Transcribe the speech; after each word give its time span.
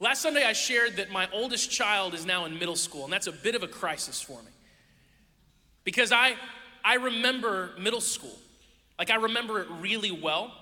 Last 0.00 0.22
Sunday, 0.22 0.44
I 0.44 0.52
shared 0.52 0.96
that 0.96 1.10
my 1.10 1.28
oldest 1.32 1.70
child 1.70 2.14
is 2.14 2.26
now 2.26 2.44
in 2.44 2.58
middle 2.58 2.76
school, 2.76 3.04
and 3.04 3.12
that's 3.12 3.26
a 3.26 3.32
bit 3.32 3.54
of 3.54 3.62
a 3.62 3.68
crisis 3.68 4.20
for 4.20 4.42
me. 4.42 4.50
Because 5.84 6.12
I, 6.12 6.34
I 6.84 6.96
remember 6.96 7.70
middle 7.78 8.00
school. 8.00 8.36
Like, 8.98 9.10
I 9.10 9.16
remember 9.16 9.60
it 9.60 9.68
really 9.80 10.10
well. 10.10 10.52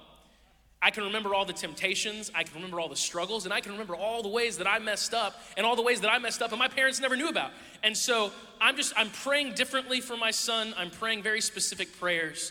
I 0.85 0.91
can 0.91 1.05
remember 1.05 1.33
all 1.33 1.45
the 1.45 1.53
temptations, 1.53 2.33
I 2.35 2.43
can 2.43 2.57
remember 2.57 2.81
all 2.81 2.89
the 2.89 2.97
struggles, 2.97 3.45
and 3.45 3.55
I 3.55 3.61
can 3.61 3.71
remember 3.71 3.95
all 3.95 4.21
the 4.21 4.29
ways 4.29 4.59
that 4.59 4.67
I 4.67 4.81
messed 4.81 5.15
up 5.15 5.41
and 5.57 5.65
all 5.65 5.77
the 5.77 5.83
ways 5.83 6.01
that 6.01 6.11
I 6.11 6.19
messed 6.19 6.43
up 6.43 6.51
and 6.51 6.59
my 6.59 6.67
parents 6.67 7.01
never 7.01 7.17
knew 7.17 7.29
about. 7.29 7.53
And 7.85 7.97
so 7.97 8.33
I'm 8.61 8.75
just, 8.75 8.93
I'm 8.97 9.11
praying 9.11 9.55
differently 9.55 10.01
for 10.01 10.17
my 10.17 10.33
son. 10.33 10.75
I'm 10.77 10.91
praying 10.91 11.23
very 11.23 11.41
specific 11.41 12.01
prayers, 12.01 12.51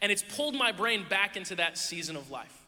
and 0.00 0.12
it's 0.12 0.22
pulled 0.22 0.54
my 0.54 0.70
brain 0.70 1.04
back 1.08 1.36
into 1.36 1.56
that 1.56 1.76
season 1.76 2.14
of 2.14 2.30
life. 2.30 2.61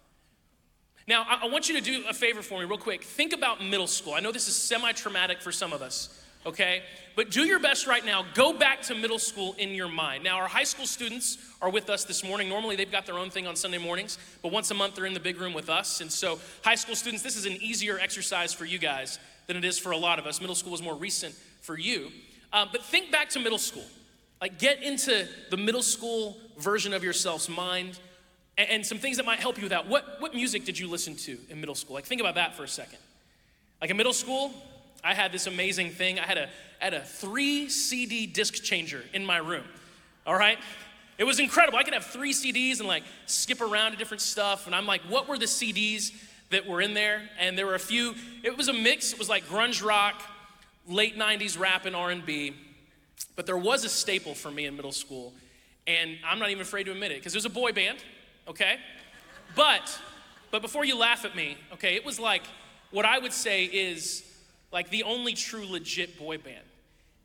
Now, 1.07 1.27
I, 1.29 1.47
want 1.49 1.69
you 1.69 1.75
to 1.77 1.83
do 1.83 2.05
a 2.09 2.15
favor 2.15 2.41
for 2.41 2.59
me, 2.59 2.65
real 2.65 2.79
quick. 2.79 3.03
Think 3.03 3.35
about 3.35 3.63
middle 3.63 3.87
school. 3.87 4.15
I 4.15 4.21
know 4.21 4.33
this 4.33 4.49
is 4.49 4.57
semi 4.57 4.93
traumatic 4.93 5.43
for 5.43 5.53
some 5.53 5.73
of 5.73 5.83
us 5.83 6.25
okay? 6.47 6.83
But 7.17 7.31
do 7.31 7.43
your 7.47 7.59
best 7.59 7.87
right 7.87 8.05
now. 8.05 8.25
Go 8.35 8.53
back 8.53 8.83
to 8.83 8.95
middle 8.95 9.19
school 9.19 9.55
in 9.59 9.71
your 9.71 9.89
mind. 9.89 10.25
Now, 10.25 10.39
our 10.39 10.49
high 10.49 10.65
school 10.65 10.87
students 10.87 11.39
are 11.63 11.71
with 11.71 11.89
us 11.89 12.05
this 12.05 12.25
morning. 12.25 12.49
Normally, 12.49 12.77
they've 12.77 12.91
got 12.91 13.07
their 13.07 13.19
own 13.19 13.31
thing 13.31 13.47
on 13.47 13.57
Sunday 13.57 13.79
mornings, 13.79 14.19
but 14.43 14.53
once 14.53 14.71
a 14.71 14.75
month, 14.75 14.97
they're 14.97 15.07
in 15.07 15.15
the 15.15 15.21
big 15.21 15.41
room 15.41 15.55
with 15.55 15.71
us. 15.71 16.01
And 16.01 16.11
so, 16.11 16.39
high 16.65 16.75
school 16.75 16.97
students, 16.97 17.23
this 17.23 17.37
is 17.37 17.47
an 17.47 17.53
easier 17.61 17.99
exercise 17.99 18.53
for 18.53 18.65
you 18.65 18.79
guys 18.79 19.19
than 19.47 19.57
it 19.57 19.65
is 19.65 19.79
for 19.79 19.93
a 19.93 19.97
lot 19.97 20.19
of 20.19 20.27
us. 20.27 20.41
Middle 20.41 20.57
school 20.57 20.75
is 20.75 20.83
more 20.83 20.95
recent 20.97 21.35
for 21.61 21.79
you. 21.79 22.11
Um, 22.53 22.69
but 22.73 22.83
think 22.83 23.11
back 23.11 23.29
to 23.31 23.41
middle 23.41 23.59
school. 23.59 23.85
Like, 24.41 24.59
get 24.59 24.83
into 24.83 25.27
the 25.51 25.57
middle 25.57 25.83
school 25.83 26.37
version 26.59 26.93
of 26.93 27.05
yourself's 27.05 27.49
mind 27.49 27.99
and, 28.57 28.71
and 28.71 28.87
some 28.87 28.99
things 28.99 29.17
that 29.17 29.27
might 29.27 29.41
help 29.41 29.57
you 29.57 29.65
with 29.65 29.71
that. 29.71 29.89
What, 29.89 30.21
what 30.21 30.35
music 30.35 30.65
did 30.65 30.79
you 30.79 30.89
listen 30.89 31.17
to 31.17 31.39
in 31.51 31.61
middle 31.61 31.75
school? 31.75 31.95
Like, 31.95 32.05
think 32.05 32.21
about 32.21 32.37
that 32.37 32.55
for 32.55 32.65
a 32.65 32.69
second. 32.69 32.99
Like, 33.81 33.91
in 33.91 33.97
middle 33.97 34.13
school, 34.13 34.53
I 35.03 35.15
had 35.15 35.33
this 35.33 35.47
amazing 35.47 35.91
thing. 35.91 36.19
I 36.19 36.25
had 36.25 36.39
a, 36.39 36.49
had 36.79 36.95
a 36.95 37.01
three 37.01 37.69
CD 37.69 38.27
disc 38.27 38.63
changer 38.63 39.03
in 39.13 39.25
my 39.25 39.37
room. 39.39 39.65
All 40.27 40.37
right? 40.37 40.59
It 41.19 41.25
was 41.25 41.39
incredible. 41.39 41.79
I 41.79 41.83
could 41.85 41.95
have 41.95 42.07
three 42.07 42.33
CDs 42.33 42.81
and 42.81 42.89
like 42.89 43.05
skip 43.27 43.61
around 43.61 43.93
to 43.93 43.97
different 43.97 44.21
stuff. 44.21 44.67
And 44.67 44.75
I'm 44.75 44.87
like, 44.87 45.03
what 45.03 45.29
were 45.29 45.39
the 45.39 45.47
CDs 45.47 46.13
that 46.51 46.67
were 46.67 46.81
in 46.81 46.95
there? 46.95 47.23
And 47.39 47.57
there 47.57 47.67
were 47.67 47.75
a 47.75 47.81
few. 47.81 48.15
It 48.43 48.57
was 48.57 48.69
a 48.69 48.73
mix. 48.73 49.13
It 49.13 49.19
was 49.19 49.29
like 49.29 49.45
grunge 49.47 49.85
rock, 49.85 50.21
late 50.89 51.17
'90s 51.17 51.59
rap 51.59 51.87
and 51.87 51.95
R&B. 51.95 52.55
But 53.37 53.47
there 53.47 53.57
was 53.57 53.85
a 53.85 53.89
staple 53.89 54.35
for 54.35 54.51
me 54.51 54.67
in 54.67 54.75
middle 54.77 54.93
school, 54.93 55.33
and 55.87 56.17
I'm 56.27 56.39
not 56.39 56.51
even 56.51 56.63
afraid 56.63 56.85
to 56.85 56.93
admit 56.93 57.13
it 57.13 57.19
because 57.19 57.35
it 57.35 57.39
was 57.39 57.45
a 57.45 57.51
boy 57.51 57.73
band. 57.73 57.99
Okay, 58.47 58.77
but 59.57 59.99
but 60.51 60.63
before 60.63 60.85
you 60.85 60.97
laugh 60.97 61.25
at 61.25 61.35
me, 61.35 61.57
okay, 61.73 61.95
it 61.95 62.05
was 62.05 62.21
like 62.21 62.43
what 62.91 63.05
I 63.05 63.19
would 63.19 63.33
say 63.33 63.65
is 63.65 64.23
like 64.71 64.91
the 64.91 65.05
only 65.05 65.35
true 65.35 65.67
legit 65.67 66.19
boy 66.19 66.39
band. 66.39 66.65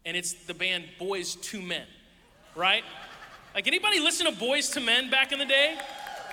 And 0.05 0.15
it's 0.15 0.33
the 0.33 0.53
band 0.53 0.85
Boyz 0.99 1.53
II 1.53 1.65
Men, 1.65 1.85
right? 2.55 2.83
Like 3.53 3.67
anybody 3.67 3.99
listen 3.99 4.25
to 4.25 4.31
Boyz 4.31 4.75
II 4.75 4.85
Men 4.85 5.09
back 5.09 5.31
in 5.31 5.39
the 5.39 5.45
day? 5.45 5.77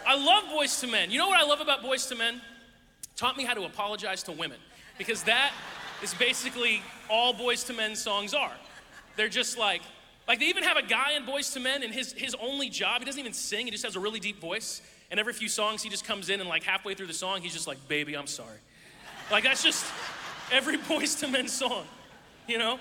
I 0.07 0.15
love 0.15 0.45
Boyz 0.45 0.83
II 0.85 0.91
Men. 0.91 1.11
You 1.11 1.19
know 1.19 1.27
what 1.27 1.43
I 1.43 1.45
love 1.45 1.61
about 1.61 1.83
Boyz 1.83 2.11
II 2.11 2.19
Men? 2.19 2.41
Taught 3.17 3.37
me 3.37 3.45
how 3.45 3.55
to 3.55 3.65
apologize 3.65 4.23
to 4.25 4.33
women. 4.33 4.59
Because 4.99 5.23
that 5.25 5.53
is 6.03 6.15
basically 6.15 6.81
all 7.11 7.35
Boyz 7.35 7.69
II 7.69 7.77
Men 7.77 7.97
songs 7.97 8.33
are. 8.33 8.53
They're 9.17 9.29
just 9.29 9.59
like, 9.59 9.83
like 10.29 10.41
they 10.41 10.47
even 10.47 10.65
have 10.65 10.77
a 10.77 10.83
guy 10.83 11.13
in 11.13 11.25
Boyz 11.25 11.57
II 11.57 11.63
Men, 11.63 11.83
and 11.83 11.93
his, 11.93 12.13
his 12.13 12.35
only 12.41 12.69
job, 12.69 13.01
he 13.01 13.05
doesn't 13.05 13.21
even 13.21 13.33
sing, 13.33 13.67
he 13.67 13.71
just 13.71 13.85
has 13.85 13.97
a 13.97 14.01
really 14.01 14.21
deep 14.21 14.41
voice. 14.41 14.83
And 15.11 15.21
every 15.21 15.33
few 15.33 15.49
songs, 15.49 15.83
he 15.83 15.89
just 15.89 16.05
comes 16.05 16.31
in 16.31 16.41
and 16.41 16.49
like 16.49 16.65
halfway 16.65 16.95
through 16.95 17.07
the 17.07 17.15
song, 17.15 17.41
he's 17.43 17.53
just 17.53 17.69
like, 17.69 17.87
baby, 17.87 18.17
I'm 18.17 18.27
sorry. 18.27 18.59
Like 19.31 19.45
that's 19.45 19.63
just, 19.63 19.85
every 20.51 20.79
Boyz 20.89 21.23
II 21.23 21.31
Men 21.31 21.49
song, 21.49 21.85
you 22.49 22.59
know? 22.59 22.79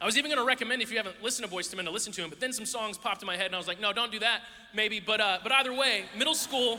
I 0.00 0.04
was 0.04 0.18
even 0.18 0.30
gonna 0.30 0.44
recommend 0.44 0.82
if 0.82 0.90
you 0.90 0.98
haven't 0.98 1.22
listened 1.22 1.48
to 1.48 1.54
Boyz 1.54 1.72
II 1.72 1.78
Men 1.78 1.86
to 1.86 1.90
listen 1.90 2.12
to 2.12 2.22
him, 2.22 2.30
but 2.30 2.38
then 2.38 2.52
some 2.52 2.66
songs 2.66 2.98
popped 2.98 3.22
in 3.22 3.26
my 3.26 3.36
head 3.36 3.46
and 3.46 3.54
I 3.54 3.58
was 3.58 3.66
like, 3.66 3.80
no, 3.80 3.92
don't 3.92 4.12
do 4.12 4.18
that, 4.20 4.42
maybe. 4.74 5.00
But 5.00 5.20
uh, 5.20 5.38
but 5.42 5.52
either 5.52 5.72
way, 5.72 6.04
middle 6.16 6.34
school, 6.34 6.78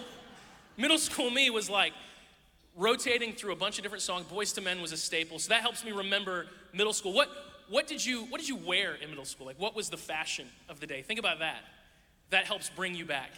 middle 0.78 1.00
school 1.00 1.32
me 1.32 1.50
was 1.50 1.70
like 1.70 1.94
rotating 2.76 3.34
through 3.34 3.54
a 3.54 3.56
bunch 3.56 3.78
of 3.80 3.84
different 3.84 4.04
songs. 4.04 4.26
Boyz 4.28 4.56
II 4.58 4.64
Men 4.64 4.82
was 4.82 4.92
a 4.92 4.98
staple, 4.98 5.40
so 5.40 5.50
that 5.50 5.62
helps 5.62 5.84
me 5.84 5.92
remember 5.92 6.46
middle 6.74 6.94
school. 6.94 7.12
What 7.12 7.30
what 7.70 7.88
did 7.88 8.06
you 8.06 8.24
what 8.26 8.40
did 8.40 8.50
you 8.50 8.56
wear 8.56 8.96
in 8.96 9.10
middle 9.10 9.26
school? 9.26 9.46
Like 9.46 9.60
what 9.60 9.76
was 9.76 9.90
the 9.90 9.98
fashion 9.98 10.48
of 10.70 10.80
the 10.80 10.88
day? 10.88 11.02
Think 11.02 11.20
about 11.20 11.40
that. 11.40 11.62
That 12.30 12.46
helps 12.46 12.70
bring 12.70 12.96
you 12.96 13.06
back. 13.06 13.32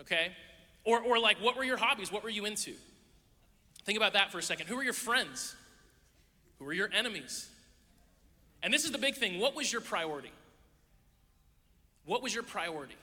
Okay? 0.00 0.32
Or 0.84 1.00
or 1.00 1.18
like 1.18 1.38
what 1.40 1.56
were 1.56 1.64
your 1.64 1.76
hobbies? 1.76 2.12
What 2.12 2.22
were 2.22 2.30
you 2.30 2.44
into? 2.44 2.72
Think 3.84 3.96
about 3.96 4.14
that 4.14 4.32
for 4.32 4.38
a 4.38 4.42
second. 4.42 4.66
Who 4.66 4.76
were 4.76 4.84
your 4.84 4.92
friends? 4.92 5.54
Who 6.58 6.64
were 6.64 6.72
your 6.72 6.90
enemies? 6.92 7.48
And 8.62 8.72
this 8.72 8.84
is 8.84 8.92
the 8.92 8.98
big 8.98 9.16
thing. 9.16 9.38
What 9.38 9.54
was 9.54 9.70
your 9.70 9.82
priority? 9.82 10.32
What 12.06 12.22
was 12.22 12.34
your 12.34 12.42
priority? 12.42 12.96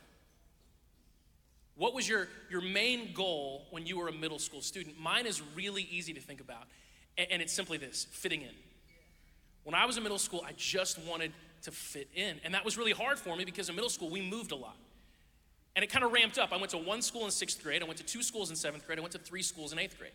What 1.75 1.93
was 1.93 2.07
your, 2.07 2.27
your 2.49 2.61
main 2.61 3.13
goal 3.13 3.65
when 3.71 3.85
you 3.85 3.97
were 3.97 4.07
a 4.07 4.13
middle 4.13 4.39
school 4.39 4.61
student? 4.61 4.99
Mine 4.99 5.25
is 5.25 5.41
really 5.55 5.87
easy 5.89 6.13
to 6.13 6.19
think 6.19 6.41
about, 6.41 6.63
and, 7.17 7.27
and 7.31 7.41
it's 7.41 7.53
simply 7.53 7.77
this 7.77 8.07
fitting 8.11 8.41
in. 8.41 8.53
When 9.63 9.75
I 9.75 9.85
was 9.85 9.97
in 9.97 10.03
middle 10.03 10.19
school, 10.19 10.43
I 10.45 10.53
just 10.57 10.99
wanted 10.99 11.31
to 11.63 11.71
fit 11.71 12.09
in. 12.15 12.39
And 12.43 12.53
that 12.53 12.65
was 12.65 12.77
really 12.77 12.91
hard 12.91 13.19
for 13.19 13.35
me 13.35 13.45
because 13.45 13.69
in 13.69 13.75
middle 13.75 13.89
school, 13.89 14.09
we 14.09 14.21
moved 14.21 14.51
a 14.51 14.55
lot. 14.55 14.77
And 15.75 15.83
it 15.83 15.91
kind 15.91 16.03
of 16.03 16.11
ramped 16.11 16.37
up. 16.37 16.51
I 16.51 16.57
went 16.57 16.71
to 16.71 16.77
one 16.77 17.01
school 17.01 17.25
in 17.25 17.31
sixth 17.31 17.63
grade, 17.63 17.81
I 17.81 17.85
went 17.85 17.97
to 17.97 18.05
two 18.05 18.23
schools 18.23 18.49
in 18.49 18.55
seventh 18.55 18.85
grade, 18.85 18.97
I 18.97 19.01
went 19.01 19.13
to 19.13 19.19
three 19.19 19.41
schools 19.41 19.71
in 19.71 19.79
eighth 19.79 19.97
grade. 19.97 20.11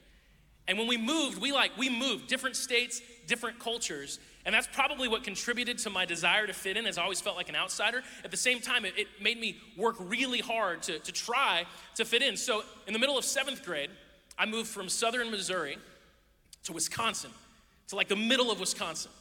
And 0.69 0.79
when 0.79 0.89
we 0.89 0.97
moved, 0.97 1.41
we 1.41 1.53
like, 1.53 1.71
we 1.79 1.89
moved 1.89 2.27
different 2.27 2.57
states, 2.57 3.01
different 3.27 3.61
cultures. 3.61 4.19
And 4.45 4.55
that's 4.55 4.67
probably 4.67 5.07
what 5.07 5.23
contributed 5.23 5.79
to 5.79 5.91
my 5.91 6.05
desire 6.05 6.47
to 6.47 6.53
fit 6.53 6.77
in, 6.77 6.87
as 6.87 6.99
I 6.99 7.05
always 7.05 7.21
felt 7.21 7.37
like 7.37 7.49
an 7.49 7.57
outsider. 7.57 8.03
At 8.25 8.33
the 8.33 8.37
same 8.37 8.61
time, 8.61 8.85
it, 8.85 8.95
it 8.97 9.07
made 9.21 9.39
me 9.39 9.59
work 9.77 9.97
really 10.01 10.41
hard 10.41 10.83
to, 10.83 10.99
to 10.99 11.13
try 11.13 11.65
to 11.95 12.05
fit 12.05 12.21
in. 12.21 12.37
So 12.37 12.65
in 12.87 12.93
the 12.93 12.99
middle 12.99 13.17
of 13.17 13.25
seventh 13.25 13.65
grade, 13.65 13.91
I 14.37 14.45
moved 14.45 14.69
from 14.69 14.89
southern 14.89 15.31
Missouri 15.31 15.79
to 16.65 16.73
Wisconsin, 16.73 17.31
to 17.89 17.97
like 17.97 18.09
the 18.09 18.17
middle 18.17 18.51
of 18.51 18.59
Wisconsin. 18.59 19.13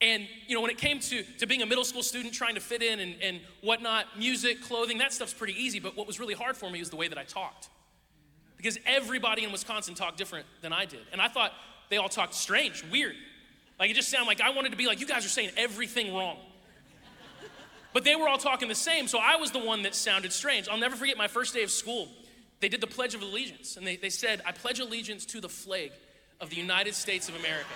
And 0.00 0.28
you 0.46 0.54
know, 0.54 0.60
when 0.60 0.70
it 0.70 0.78
came 0.78 1.00
to, 1.00 1.22
to 1.38 1.46
being 1.46 1.62
a 1.62 1.66
middle 1.66 1.84
school 1.84 2.02
student 2.02 2.34
trying 2.34 2.54
to 2.54 2.60
fit 2.60 2.82
in 2.82 3.00
and, 3.00 3.16
and 3.22 3.40
whatnot, 3.62 4.18
music, 4.18 4.62
clothing, 4.62 4.98
that 4.98 5.12
stuff's 5.12 5.32
pretty 5.32 5.54
easy. 5.54 5.80
But 5.80 5.96
what 5.96 6.06
was 6.06 6.20
really 6.20 6.34
hard 6.34 6.56
for 6.56 6.70
me 6.70 6.80
was 6.80 6.90
the 6.90 6.96
way 6.96 7.08
that 7.08 7.18
I 7.18 7.24
talked 7.24 7.68
because 8.56 8.78
everybody 8.86 9.44
in 9.44 9.52
Wisconsin 9.52 9.94
talked 9.94 10.18
different 10.18 10.46
than 10.60 10.72
I 10.72 10.84
did. 10.84 11.00
And 11.12 11.20
I 11.20 11.28
thought 11.28 11.52
they 11.88 11.96
all 11.98 12.08
talked 12.08 12.34
strange, 12.34 12.84
weird. 12.90 13.14
Like 13.78 13.90
it 13.90 13.94
just 13.94 14.10
sounded 14.10 14.26
like 14.26 14.40
I 14.40 14.50
wanted 14.50 14.72
to 14.72 14.76
be 14.76 14.86
like, 14.86 15.00
you 15.00 15.06
guys 15.06 15.24
are 15.24 15.30
saying 15.30 15.50
everything 15.56 16.14
wrong. 16.14 16.38
But 17.92 18.04
they 18.04 18.14
were 18.14 18.28
all 18.28 18.38
talking 18.38 18.68
the 18.68 18.74
same, 18.74 19.08
so 19.08 19.18
I 19.18 19.36
was 19.36 19.52
the 19.52 19.58
one 19.58 19.82
that 19.84 19.94
sounded 19.94 20.30
strange. 20.30 20.68
I'll 20.68 20.76
never 20.76 20.96
forget 20.96 21.16
my 21.16 21.28
first 21.28 21.54
day 21.54 21.62
of 21.62 21.70
school. 21.70 22.08
They 22.60 22.68
did 22.68 22.82
the 22.82 22.86
Pledge 22.86 23.14
of 23.14 23.22
Allegiance, 23.22 23.78
and 23.78 23.86
they, 23.86 23.96
they 23.96 24.10
said, 24.10 24.42
I 24.44 24.52
pledge 24.52 24.80
allegiance 24.80 25.24
to 25.26 25.40
the 25.40 25.48
flag 25.48 25.92
of 26.40 26.50
the 26.50 26.56
United 26.56 26.94
States 26.94 27.28
of 27.30 27.36
America. 27.36 27.70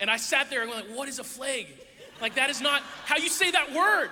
And 0.00 0.10
I 0.10 0.16
sat 0.16 0.50
there 0.50 0.62
and 0.62 0.70
went, 0.70 0.88
like, 0.88 0.96
what 0.96 1.08
is 1.08 1.18
a 1.18 1.24
flag? 1.24 1.66
Like, 2.20 2.34
that 2.34 2.50
is 2.50 2.60
not 2.60 2.82
how 3.04 3.16
you 3.16 3.28
say 3.28 3.50
that 3.50 3.72
word. 3.74 4.10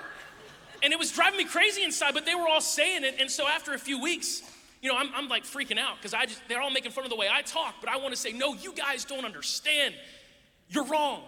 And 0.83 0.93
it 0.93 0.99
was 0.99 1.11
driving 1.11 1.39
me 1.39 1.45
crazy 1.45 1.83
inside, 1.83 2.15
but 2.15 2.25
they 2.25 2.35
were 2.35 2.47
all 2.47 2.61
saying 2.61 3.05
it. 3.05 3.17
And 3.21 3.31
so 3.31 3.49
after 3.49 3.75
a 3.75 3.79
few 3.79 4.01
weeks, 4.01 4.43
you 4.81 4.91
know, 4.91 4.97
I'm, 4.97 5.11
I'm 5.15 5.29
like 5.29 5.45
freaking 5.45 5.79
out 5.79 5.97
because 5.97 6.15
I 6.15 6.27
just, 6.27 6.41
they're 6.49 6.61
all 6.61 6.71
making 6.71 6.93
fun 6.93 7.05
of 7.05 7.11
the 7.11 7.17
way 7.17 7.29
I 7.31 7.43
talk, 7.43 7.77
but 7.81 7.91
I 7.91 7.97
want 7.97 8.11
to 8.11 8.21
say, 8.21 8.33
no, 8.33 8.55
you 8.55 8.73
guys 8.73 9.05
don't 9.05 9.25
understand. 9.25 9.95
You're 10.69 10.85
wrong. 10.85 11.23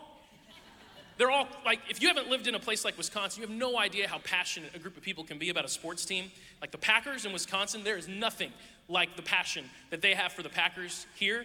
They're 1.19 1.31
all 1.31 1.49
like, 1.67 1.81
if 1.91 2.01
you 2.01 2.09
haven't 2.09 2.31
lived 2.31 2.47
in 2.47 2.55
a 2.55 2.59
place 2.59 2.85
like 2.85 2.97
Wisconsin, 2.97 3.43
you 3.43 3.49
have 3.49 3.57
no 3.57 3.79
idea 3.79 4.09
how 4.09 4.19
passionate 4.19 4.71
a 4.75 4.79
group 4.79 4.97
of 4.97 5.03
people 5.03 5.25
can 5.25 5.39
be 5.39 5.51
about 5.51 5.65
a 5.65 5.69
sports 5.69 6.05
team. 6.05 6.31
Like 6.61 6.71
the 6.71 6.79
Packers 6.79 7.27
in 7.27 7.33
Wisconsin, 7.33 7.83
there 7.85 7.99
is 7.99 8.09
nothing 8.09 8.53
like 8.89 9.17
the 9.17 9.23
passion 9.23 9.65
that 9.91 10.01
they 10.01 10.15
have 10.15 10.33
for 10.33 10.43
the 10.43 10.49
Packers 10.49 11.07
here. 11.17 11.45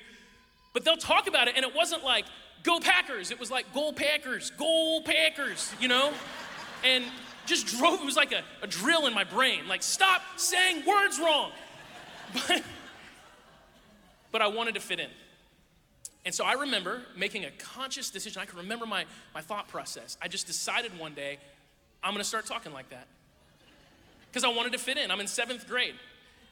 But 0.73 0.85
they'll 0.85 0.95
talk 0.95 1.28
about 1.28 1.47
it, 1.47 1.55
and 1.55 1.66
it 1.66 1.75
wasn't 1.75 2.03
like, 2.03 2.25
go 2.66 2.79
Packers. 2.79 3.32
It 3.32 3.40
was 3.40 3.52
like, 3.52 3.73
go 3.73 3.91
Packers, 3.91 4.52
go 4.52 5.02
Packers, 5.06 5.73
you 5.79 5.88
know? 5.88 6.12
And 6.84 7.06
just 7.46 7.67
drove, 7.67 8.02
it 8.02 8.06
was 8.06 8.17
like 8.17 8.32
a, 8.32 8.41
a 8.62 8.67
drill 8.67 9.06
in 9.06 9.14
my 9.14 9.23
brain. 9.23 9.67
Like, 9.67 9.84
stop 9.84 10.22
saying 10.38 10.84
words 10.85 11.20
wrong. 11.20 11.52
But, 12.47 12.64
but 14.32 14.41
I 14.41 14.47
wanted 14.47 14.73
to 14.73 14.82
fit 14.82 15.00
in. 15.00 15.08
And 16.26 16.34
so 16.34 16.44
I 16.44 16.53
remember 16.53 17.03
making 17.16 17.46
a 17.46 17.52
conscious 17.52 18.09
decision. 18.09 18.41
I 18.41 18.46
can 18.46 18.58
remember 18.58 18.85
my, 18.85 19.06
my 19.34 19.40
thought 19.40 19.70
process. 19.70 20.17
I 20.22 20.28
just 20.28 20.47
decided 20.47 21.00
one 21.00 21.14
day, 21.14 21.38
I'm 22.03 22.14
gonna 22.14 22.26
start 22.26 22.46
talking 22.46 22.73
like 22.73 22.90
that. 22.90 23.08
Because 24.29 24.44
I 24.44 24.50
wanted 24.50 24.73
to 24.73 24.79
fit 24.79 24.97
in. 24.97 25.12
I'm 25.12 25.22
in 25.22 25.28
seventh 25.28 25.70
grade. 25.70 25.94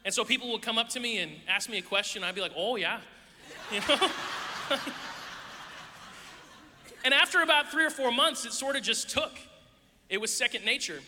And 0.06 0.14
so 0.14 0.24
people 0.24 0.50
would 0.52 0.62
come 0.62 0.78
up 0.78 0.88
to 0.90 1.00
me 1.00 1.18
and 1.18 1.32
ask 1.48 1.68
me 1.68 1.76
a 1.76 1.82
question. 1.82 2.24
I'd 2.24 2.34
be 2.34 2.40
like, 2.40 2.52
oh, 2.56 2.76
yeah. 2.76 3.00
You 3.72 3.80
know? 3.80 4.08
and 7.04 7.14
after 7.14 7.42
about 7.42 7.70
three 7.70 7.84
or 7.84 7.90
four 7.90 8.10
months, 8.10 8.44
it 8.44 8.52
sort 8.52 8.76
of 8.76 8.82
just 8.82 9.10
took. 9.10 9.32
It 10.08 10.20
was 10.20 10.36
second 10.36 10.64
nature. 10.64 11.00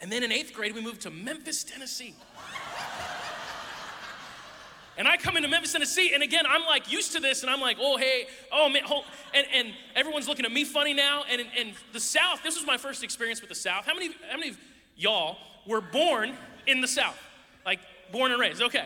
And 0.00 0.10
then 0.10 0.22
in 0.22 0.32
eighth 0.32 0.52
grade, 0.52 0.74
we 0.74 0.80
moved 0.80 1.02
to 1.02 1.10
Memphis, 1.10 1.64
Tennessee. 1.64 2.14
And 4.96 5.08
I 5.08 5.16
come 5.16 5.36
into 5.36 5.48
Memphis, 5.48 5.72
Tennessee, 5.72 6.12
and 6.14 6.22
again, 6.22 6.44
I'm 6.48 6.64
like 6.66 6.90
used 6.92 7.12
to 7.12 7.20
this, 7.20 7.42
and 7.42 7.50
I'm 7.50 7.60
like, 7.60 7.78
oh, 7.80 7.96
hey, 7.96 8.26
oh, 8.52 8.68
man, 8.68 8.84
hold, 8.84 9.04
and, 9.32 9.44
and 9.52 9.68
everyone's 9.96 10.28
looking 10.28 10.44
at 10.44 10.52
me 10.52 10.64
funny 10.64 10.94
now. 10.94 11.24
And 11.28 11.40
in 11.40 11.72
the 11.92 11.98
South, 11.98 12.42
this 12.44 12.56
was 12.56 12.64
my 12.64 12.76
first 12.76 13.02
experience 13.02 13.40
with 13.40 13.48
the 13.48 13.56
South. 13.56 13.86
How 13.86 13.94
many, 13.94 14.10
how 14.30 14.36
many 14.36 14.50
of 14.50 14.58
y'all 14.96 15.36
were 15.66 15.80
born 15.80 16.36
in 16.66 16.80
the 16.80 16.86
South? 16.86 17.18
Like, 17.66 17.80
born 18.12 18.30
and 18.30 18.40
raised, 18.40 18.62
okay. 18.62 18.84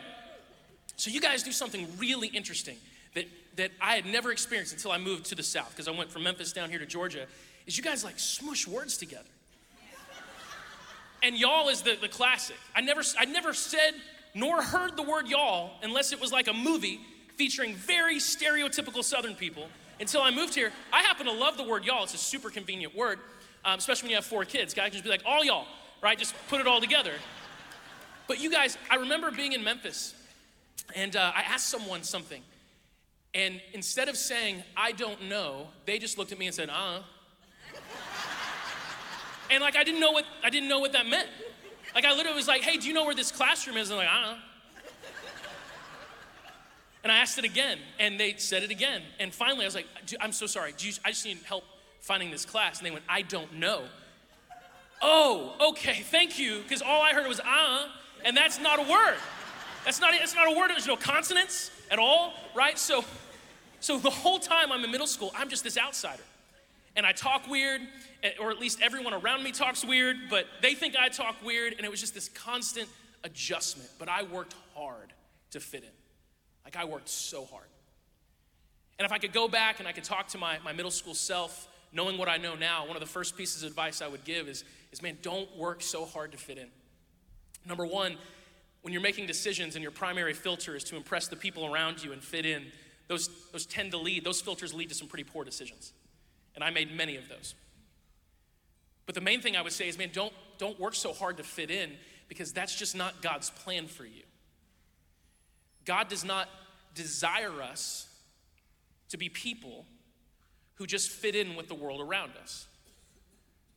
So 0.96 1.10
you 1.10 1.20
guys 1.20 1.42
do 1.42 1.52
something 1.52 1.86
really 1.98 2.28
interesting 2.28 2.76
that, 3.14 3.26
that 3.58 3.70
I 3.81 3.94
had 3.94 4.06
never 4.06 4.32
experienced 4.32 4.72
until 4.72 4.90
I 4.90 4.99
moved 4.99 5.26
to 5.26 5.34
the 5.34 5.43
South, 5.43 5.70
because 5.70 5.87
I 5.87 5.90
went 5.90 6.10
from 6.10 6.22
Memphis 6.22 6.52
down 6.52 6.70
here 6.70 6.78
to 6.78 6.87
Georgia, 6.87 7.26
is 7.66 7.76
you 7.76 7.84
guys 7.84 8.02
like 8.02 8.19
smush 8.19 8.66
words 8.66 8.96
together. 8.96 9.28
And 11.22 11.37
y'all 11.37 11.69
is 11.69 11.82
the, 11.82 11.96
the 12.00 12.08
classic. 12.08 12.56
I 12.75 12.81
never, 12.81 13.02
I 13.19 13.25
never 13.25 13.52
said 13.52 13.94
nor 14.34 14.62
heard 14.62 14.96
the 14.96 15.02
word 15.02 15.26
y'all 15.26 15.72
unless 15.82 16.12
it 16.12 16.20
was 16.20 16.32
like 16.32 16.46
a 16.46 16.52
movie 16.52 17.00
featuring 17.37 17.75
very 17.75 18.16
stereotypical 18.16 19.02
Southern 19.02 19.34
people 19.34 19.69
until 20.00 20.22
I 20.22 20.31
moved 20.31 20.54
here. 20.54 20.72
I 20.93 21.02
happen 21.02 21.26
to 21.26 21.32
love 21.32 21.56
the 21.56 21.64
word 21.64 21.84
y'all. 21.84 22.04
It's 22.04 22.14
a 22.14 22.19
super 22.19 22.50
convenient 22.50 22.96
word, 22.96 23.19
um, 23.64 23.78
especially 23.78 24.06
when 24.06 24.11
you 24.11 24.16
have 24.16 24.26
four 24.26 24.44
kids. 24.44 24.75
Guys 24.75 24.87
can 24.87 24.93
just 24.93 25.04
be 25.04 25.11
like, 25.11 25.22
all 25.26 25.44
y'all, 25.44 25.66
right? 26.00 26.16
Just 26.16 26.34
put 26.49 26.61
it 26.61 26.69
all 26.69 26.81
together. 26.81 27.14
But 28.28 28.40
you 28.40 28.50
guys, 28.50 28.78
I 28.88 28.96
remember 28.96 29.32
being 29.32 29.52
in 29.52 29.64
Memphis 29.64 30.14
and 30.94 31.16
uh, 31.16 31.32
I 31.34 31.40
asked 31.40 31.69
someone 31.69 32.04
something. 32.04 32.43
And 33.38 33.61
instead 33.73 34.08
of 34.08 34.17
saying, 34.17 34.64
I 34.76 34.90
don't 34.90 35.29
know, 35.29 35.69
they 35.87 36.00
just 36.00 36.19
looked 36.19 36.32
at 36.32 36.40
me 36.40 36.46
and 36.46 36.55
said, 36.55 36.70
uh. 36.70 37.02
and 39.49 39.62
like 39.62 39.76
I 39.76 39.85
didn't 39.85 40.00
know 40.00 40.11
what 40.11 40.25
I 40.43 40.50
didn't 40.50 40.69
know 40.69 40.81
what 40.81 40.90
that 40.93 41.06
meant. 41.06 41.29
Like 41.94 42.05
I 42.05 42.17
literally 42.17 42.35
was 42.35 42.49
like, 42.49 42.62
hey, 42.62 42.79
do 42.79 42.88
you 42.88 42.93
know 42.93 43.05
where 43.05 43.14
this 43.14 43.31
classroom 43.31 43.76
is? 43.76 43.90
And 43.90 43.99
like, 43.99 44.08
I 44.08 44.25
don't 44.25 44.32
know. 44.32 44.43
And 47.05 47.12
I 47.12 47.19
asked 47.19 47.38
it 47.38 47.44
again, 47.44 47.79
and 48.00 48.19
they 48.19 48.35
said 48.38 48.64
it 48.64 48.73
again. 48.73 49.02
And 49.20 49.32
finally, 49.32 49.62
I 49.62 49.69
was 49.69 49.76
like, 49.76 49.87
I'm 50.20 50.32
so 50.32 50.46
sorry. 50.46 50.75
You, 50.76 50.93
I 51.05 51.11
just 51.11 51.25
need 51.25 51.38
help 51.44 51.62
finding 52.00 52.32
this 52.32 52.44
class. 52.44 52.79
And 52.79 52.87
they 52.87 52.90
went, 52.90 53.05
I 53.08 53.23
don't 53.23 53.55
know. 53.55 53.85
Oh, 55.00 55.55
okay, 55.70 56.00
thank 56.02 56.40
you. 56.40 56.61
Because 56.64 56.82
all 56.82 57.00
I 57.00 57.12
heard 57.12 57.29
was 57.29 57.40
ah, 57.44 57.85
uh, 57.85 57.88
and 58.25 58.37
that's 58.37 58.58
not 58.58 58.81
a 58.81 58.82
word. 58.82 59.14
That's 59.85 60.00
not, 60.00 60.12
that's 60.19 60.35
not 60.35 60.52
a 60.52 60.58
word. 60.58 60.70
There's 60.70 60.88
no 60.88 60.96
consonants 60.96 61.70
at 61.88 62.00
all, 62.00 62.35
right? 62.52 62.76
So, 62.76 63.05
so 63.80 63.98
the 63.98 64.10
whole 64.10 64.38
time 64.38 64.72
I'm 64.72 64.84
in 64.84 64.90
middle 64.90 65.06
school, 65.06 65.32
I'm 65.36 65.48
just 65.48 65.64
this 65.64 65.78
outsider 65.78 66.22
and 66.98 67.06
I 67.06 67.12
talk 67.12 67.48
weird, 67.48 67.80
eh, 68.25 68.32
or 68.40 68.50
at 68.50 68.58
least 68.58 68.80
everyone 68.82 69.14
around 69.14 69.44
me 69.44 69.52
talks 69.52 69.84
weird, 69.84 70.16
but 70.28 70.46
they 70.62 70.75
think 70.75 70.96
I 70.96 71.08
talk 71.08 71.36
weird, 71.44 71.75
and 71.75 71.84
it 71.84 71.90
was 71.90 72.00
just 72.00 72.12
this 72.12 72.28
constant 72.28 72.88
adjustment. 73.22 73.88
But 74.00 74.08
I 74.08 74.25
worked 74.25 74.56
hard 74.75 75.12
to 75.52 75.60
fit 75.60 75.84
in. 75.84 75.90
Like, 76.64 76.76
I 76.76 76.84
worked 76.84 77.08
so 77.08 77.44
hard. 77.44 77.69
And 78.98 79.06
if 79.06 79.12
I 79.12 79.19
could 79.19 79.32
go 79.32 79.46
back 79.46 79.78
and 79.78 79.86
I 79.86 79.92
could 79.92 80.02
talk 80.02 80.26
to 80.28 80.38
my, 80.38 80.58
my 80.64 80.72
middle 80.72 80.90
school 80.90 81.14
self, 81.14 81.69
knowing 81.92 82.19
what 82.19 82.28
I 82.28 82.36
know 82.36 82.56
now, 82.56 82.84
one 82.84 82.96
of 82.96 83.00
the 83.00 83.06
first 83.06 83.36
pieces 83.36 83.62
of 83.62 83.70
advice 83.70 84.02
I 84.02 84.08
would 84.08 84.25
give 84.25 84.48
is, 84.48 84.64
is 84.90 85.00
man, 85.00 85.19
don't 85.22 85.56
work 85.56 85.82
so 85.82 86.04
hard 86.04 86.32
to 86.32 86.38
fit 86.38 86.58
in. 86.58 86.66
Number 87.64 87.86
one, 87.86 88.16
when 88.82 88.92
you're 88.92 89.02
making 89.02 89.26
decisions 89.26 89.76
and 89.76 89.84
your 89.84 89.92
primary 89.92 90.34
filter 90.34 90.75
is 90.75 90.82
to 90.84 90.96
impress 90.96 91.28
the 91.28 91.36
people 91.36 91.72
around 91.72 92.02
you 92.02 92.12
and 92.12 92.22
fit 92.22 92.44
in, 92.44 92.64
those, 93.08 93.28
those 93.52 93.66
tend 93.66 93.90
to 93.93 93.99
lead, 93.99 94.25
those 94.25 94.40
filters 94.40 94.72
lead 94.72 94.90
to 94.90 94.94
some 94.94 95.08
pretty 95.08 95.25
poor 95.25 95.44
decisions. 95.44 95.93
And 96.55 96.62
I 96.62 96.70
made 96.70 96.94
many 96.94 97.16
of 97.16 97.28
those. 97.28 97.55
But 99.06 99.14
the 99.14 99.20
main 99.20 99.40
thing 99.40 99.56
I 99.56 99.62
would 99.62 99.72
say 99.72 99.88
is, 99.88 99.96
man, 99.96 100.10
don't, 100.12 100.32
don't 100.58 100.78
work 100.78 100.94
so 100.94 101.12
hard 101.12 101.38
to 101.38 101.43
fit 101.43 101.70
in 101.70 101.93
because 102.28 102.52
that's 102.52 102.75
just 102.75 102.94
not 102.94 103.22
God's 103.22 103.50
plan 103.50 103.87
for 103.87 104.05
you. 104.05 104.22
God 105.87 106.08
does 106.08 106.25
not 106.25 106.49
desire 106.94 107.62
us 107.62 108.06
to 109.08 109.16
be 109.16 109.31
people 109.31 109.87
who 110.75 110.87
just 110.87 111.11
fit 111.11 111.34
in 111.34 111.56
with 111.56 111.69
the 111.69 111.75
world 111.75 112.00
around 112.00 112.32
us. 112.43 112.66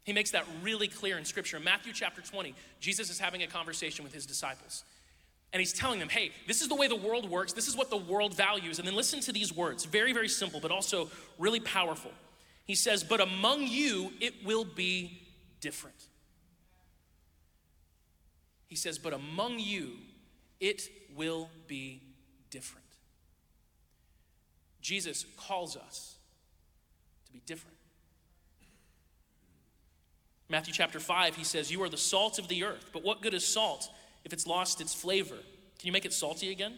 He 0.03 0.11
makes 0.11 0.31
that 0.31 0.45
really 0.61 0.87
clear 0.87 1.17
in 1.17 1.23
Scripture. 1.23 1.57
In 1.57 1.63
Matthew 1.63 1.93
chapter 1.93 2.21
20, 2.21 2.53
Jesus 2.79 3.09
is 3.09 3.19
having 3.19 3.43
a 3.43 3.47
conversation 3.47 4.03
with 4.03 4.13
his 4.13 4.25
disciples. 4.25 4.83
And 5.53 5.59
he's 5.59 5.73
telling 5.73 5.99
them, 5.99 6.07
hey, 6.07 6.31
this 6.47 6.61
is 6.61 6.69
the 6.69 6.75
way 6.75 6.87
the 6.87 6.95
world 6.95 7.29
works. 7.29 7.51
This 7.51 7.67
is 7.67 7.75
what 7.75 7.89
the 7.89 7.97
world 7.97 8.33
values. 8.35 8.79
And 8.79 8.87
then 8.87 8.95
listen 8.95 9.19
to 9.21 9.33
these 9.33 9.53
words 9.53 9.83
very, 9.83 10.13
very 10.13 10.29
simple, 10.29 10.59
but 10.61 10.71
also 10.71 11.09
really 11.37 11.59
powerful. 11.59 12.11
He 12.65 12.75
says, 12.75 13.03
But 13.03 13.19
among 13.19 13.67
you 13.67 14.13
it 14.21 14.45
will 14.45 14.63
be 14.63 15.21
different. 15.59 16.07
He 18.67 18.75
says, 18.77 18.97
But 18.97 19.11
among 19.11 19.59
you 19.59 19.91
it 20.61 20.87
will 21.15 21.49
be 21.67 22.01
different. 22.49 22.85
Jesus 24.81 25.25
calls 25.35 25.75
us 25.75 26.15
to 27.25 27.31
be 27.33 27.41
different. 27.45 27.75
Matthew 30.47 30.73
chapter 30.73 30.99
5, 30.99 31.35
he 31.35 31.43
says, 31.43 31.71
You 31.71 31.83
are 31.83 31.89
the 31.89 31.97
salt 31.97 32.39
of 32.39 32.47
the 32.47 32.63
earth, 32.63 32.89
but 32.93 33.03
what 33.03 33.21
good 33.21 33.33
is 33.33 33.45
salt 33.45 33.89
if 34.23 34.33
it's 34.33 34.47
lost 34.47 34.81
its 34.81 34.93
flavor? 34.93 35.35
Can 35.35 35.87
you 35.87 35.91
make 35.91 36.05
it 36.05 36.13
salty 36.13 36.51
again? 36.51 36.77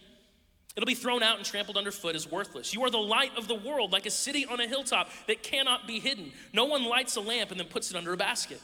It'll 0.75 0.88
be 0.88 0.95
thrown 0.95 1.22
out 1.22 1.38
and 1.38 1.45
trampled 1.45 1.78
underfoot 1.78 2.16
as 2.16 2.30
worthless. 2.30 2.74
You 2.74 2.84
are 2.84 2.90
the 2.90 2.98
light 2.98 3.38
of 3.38 3.48
the 3.48 3.56
world, 3.56 3.92
like 3.92 4.07
a 4.07 4.12
city 4.12 4.45
on 4.45 4.60
a 4.60 4.68
hilltop 4.68 5.10
that 5.28 5.44
cannot 5.44 5.86
be 5.86 6.00
hidden. 6.00 6.31
No 6.51 6.66
one 6.66 6.86
lights 6.86 7.16
a 7.16 7.22
lamp 7.22 7.51
and 7.51 7.60
then 7.60 7.68
puts 7.68 7.92
it 7.92 7.98
under 7.98 8.12
a 8.12 8.18
basket. 8.18 8.60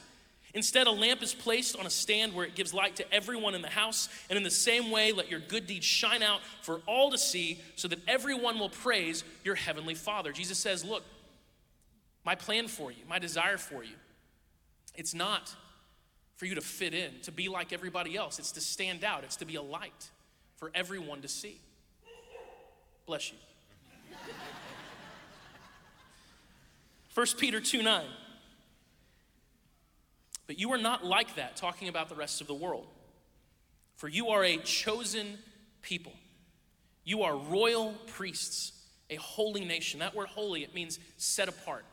Instead, 0.52 0.88
a 0.88 0.90
lamp 0.90 1.22
is 1.22 1.32
placed 1.32 1.78
on 1.78 1.86
a 1.86 1.90
stand 1.90 2.34
where 2.34 2.44
it 2.44 2.56
gives 2.56 2.74
light 2.74 2.96
to 2.96 3.14
everyone 3.14 3.54
in 3.54 3.62
the 3.62 3.68
house. 3.68 4.08
And 4.28 4.36
in 4.36 4.42
the 4.42 4.50
same 4.50 4.90
way, 4.90 5.12
let 5.12 5.30
your 5.30 5.38
good 5.38 5.68
deeds 5.68 5.86
shine 5.86 6.24
out 6.24 6.40
for 6.62 6.80
all 6.86 7.12
to 7.12 7.18
see, 7.18 7.60
so 7.76 7.86
that 7.86 8.00
everyone 8.08 8.58
will 8.58 8.70
praise 8.70 9.22
your 9.44 9.54
heavenly 9.54 9.94
Father. 9.94 10.32
Jesus 10.32 10.58
says, 10.58 10.84
Look, 10.84 11.04
my 12.24 12.34
plan 12.34 12.66
for 12.66 12.90
you, 12.90 13.04
my 13.08 13.20
desire 13.20 13.58
for 13.58 13.84
you, 13.84 13.94
it's 14.96 15.14
not 15.14 15.54
for 16.40 16.46
you 16.46 16.54
to 16.54 16.62
fit 16.62 16.94
in, 16.94 17.10
to 17.20 17.30
be 17.30 17.50
like 17.50 17.70
everybody 17.70 18.16
else. 18.16 18.38
It's 18.38 18.52
to 18.52 18.62
stand 18.62 19.04
out, 19.04 19.24
it's 19.24 19.36
to 19.36 19.44
be 19.44 19.56
a 19.56 19.62
light 19.62 20.08
for 20.56 20.70
everyone 20.74 21.20
to 21.20 21.28
see. 21.28 21.60
Bless 23.04 23.30
you. 23.30 23.36
1 27.14 27.26
Peter 27.36 27.60
2 27.60 27.82
9. 27.82 28.04
But 30.46 30.58
you 30.58 30.72
are 30.72 30.78
not 30.78 31.04
like 31.04 31.36
that, 31.36 31.56
talking 31.56 31.88
about 31.88 32.08
the 32.08 32.14
rest 32.14 32.40
of 32.40 32.46
the 32.46 32.54
world. 32.54 32.86
For 33.96 34.08
you 34.08 34.28
are 34.28 34.42
a 34.42 34.56
chosen 34.56 35.36
people. 35.82 36.14
You 37.04 37.24
are 37.24 37.36
royal 37.36 37.92
priests, 38.06 38.72
a 39.10 39.16
holy 39.16 39.66
nation. 39.66 40.00
That 40.00 40.14
word 40.14 40.28
holy, 40.28 40.62
it 40.62 40.74
means 40.74 41.00
set 41.18 41.50
apart, 41.50 41.84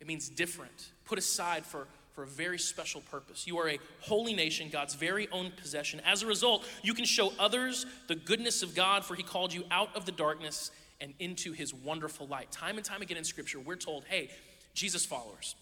it 0.00 0.08
means 0.08 0.28
different, 0.28 0.90
put 1.04 1.16
aside 1.16 1.64
for 1.64 1.86
for 2.14 2.22
a 2.24 2.26
very 2.26 2.58
special 2.58 3.00
purpose. 3.10 3.46
You 3.46 3.58
are 3.58 3.68
a 3.68 3.78
holy 4.00 4.34
nation, 4.34 4.68
God's 4.70 4.94
very 4.94 5.28
own 5.30 5.50
possession. 5.50 6.00
As 6.06 6.22
a 6.22 6.26
result, 6.26 6.66
you 6.82 6.94
can 6.94 7.04
show 7.04 7.32
others 7.38 7.86
the 8.06 8.14
goodness 8.14 8.62
of 8.62 8.74
God, 8.74 9.04
for 9.04 9.14
He 9.14 9.22
called 9.22 9.52
you 9.52 9.64
out 9.70 9.94
of 9.96 10.04
the 10.04 10.12
darkness 10.12 10.70
and 11.00 11.14
into 11.18 11.52
His 11.52 11.72
wonderful 11.72 12.26
light. 12.26 12.52
Time 12.52 12.76
and 12.76 12.84
time 12.84 13.02
again 13.02 13.16
in 13.16 13.24
Scripture, 13.24 13.58
we're 13.58 13.76
told, 13.76 14.04
hey, 14.04 14.30
Jesus 14.74 15.06
followers, 15.06 15.56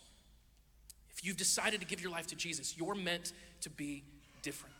if 1.12 1.24
you've 1.24 1.36
decided 1.36 1.80
to 1.80 1.86
give 1.86 2.00
your 2.00 2.10
life 2.10 2.26
to 2.28 2.36
Jesus, 2.36 2.76
you're 2.76 2.94
meant 2.94 3.32
to 3.62 3.70
be 3.70 4.02
different. 4.42 4.74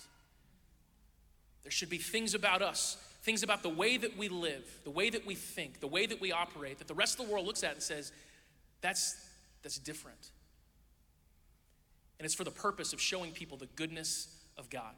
There 1.63 1.73
should 1.73 1.91
be 1.91 1.99
things 1.99 2.35
about 2.35 2.63
us, 2.63 2.97
things 3.23 3.43
about 3.43 3.63
the 3.63 3.69
way 3.69 3.97
that 3.97 4.17
we 4.17 4.29
live, 4.29 4.65
the 4.85 4.91
way 4.91 5.11
that 5.11 5.27
we 5.27 5.35
think, 5.35 5.81
the 5.81 5.87
way 5.87 6.07
that 6.07 6.21
we 6.21 6.33
operate, 6.33 6.79
that 6.79 6.89
the 6.89 6.95
rest 6.95 7.21
of 7.21 7.27
the 7.27 7.33
world 7.33 7.47
looks 7.47 7.63
at 7.63 7.75
and 7.75 7.83
says, 7.83 8.13
that's, 8.81 9.15
that's 9.63 9.79
different. 9.79 10.31
And 12.21 12.27
it's 12.27 12.35
for 12.35 12.45
the 12.45 12.51
purpose 12.51 12.93
of 12.93 13.01
showing 13.01 13.33
people 13.33 13.57
the 13.57 13.69
goodness 13.77 14.29
of 14.59 14.69
God. 14.69 14.93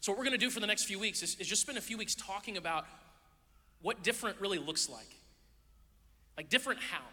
So, 0.00 0.10
what 0.10 0.18
we're 0.18 0.24
going 0.24 0.36
to 0.36 0.44
do 0.44 0.50
for 0.50 0.58
the 0.58 0.66
next 0.66 0.86
few 0.86 0.98
weeks 0.98 1.22
is, 1.22 1.36
is 1.36 1.46
just 1.46 1.62
spend 1.62 1.78
a 1.78 1.80
few 1.80 1.96
weeks 1.96 2.16
talking 2.16 2.56
about 2.56 2.84
what 3.80 4.02
different 4.02 4.40
really 4.40 4.58
looks 4.58 4.90
like. 4.90 5.06
Like, 6.36 6.48
different 6.48 6.80
how. 6.80 7.04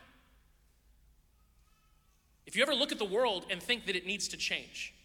If 2.47 2.55
you 2.55 2.63
ever 2.63 2.73
look 2.73 2.91
at 2.91 2.97
the 2.97 3.05
world 3.05 3.45
and 3.51 3.61
think 3.61 3.85
that 3.85 3.95
it 3.95 4.07
needs 4.07 4.27
to 4.29 4.37
change, 4.37 4.95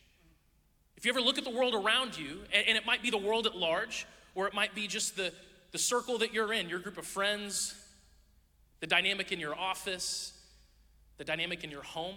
if 0.97 1.04
you 1.04 1.12
ever 1.12 1.21
look 1.21 1.37
at 1.37 1.45
the 1.45 1.50
world 1.50 1.75
around 1.75 2.16
you, 2.16 2.38
and, 2.50 2.66
and, 2.66 2.78
it 2.78 2.87
might 2.87 3.02
be 3.02 3.11
the 3.11 3.19
world 3.19 3.47
at 3.47 3.54
large, 3.54 4.07
or 4.35 4.47
it 4.47 4.54
might 4.54 4.75
be 4.75 4.87
just 4.87 5.16
the, 5.16 5.35
the 5.73 5.78
circle 5.78 6.16
that 6.16 6.33
you're 6.33 6.54
in, 6.54 6.71
your 6.71 6.78
group 6.78 6.97
of 6.97 7.04
friends, 7.04 7.75
the 8.81 8.87
dynamic 8.87 9.33
in 9.33 9.38
your 9.38 9.54
office, 9.54 10.33
the 11.19 11.25
dynamic 11.25 11.62
in 11.62 11.71
your 11.71 11.83
home, 11.83 12.14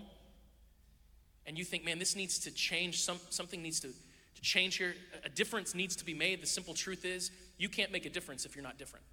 and 1.48 1.58
you 1.58 1.64
think, 1.64 1.86
man, 1.86 2.00
this 2.00 2.16
needs 2.16 2.40
to 2.40 2.52
change, 2.52 3.02
some, 3.02 3.20
something 3.30 3.62
needs 3.62 3.80
to, 3.82 3.88
to 3.88 4.42
change 4.42 4.78
here, 4.78 4.96
a 5.24 5.30
difference 5.30 5.76
needs 5.76 5.96
to 5.98 6.06
be 6.06 6.14
made, 6.14 6.42
the 6.42 6.48
simple 6.48 6.74
truth 6.74 7.06
is 7.06 7.32
you 7.58 7.70
can't 7.70 7.92
make 7.92 8.06
a 8.06 8.10
difference 8.10 8.46
if 8.46 8.56
you're 8.56 8.64
not 8.64 8.78
different. 8.78 9.06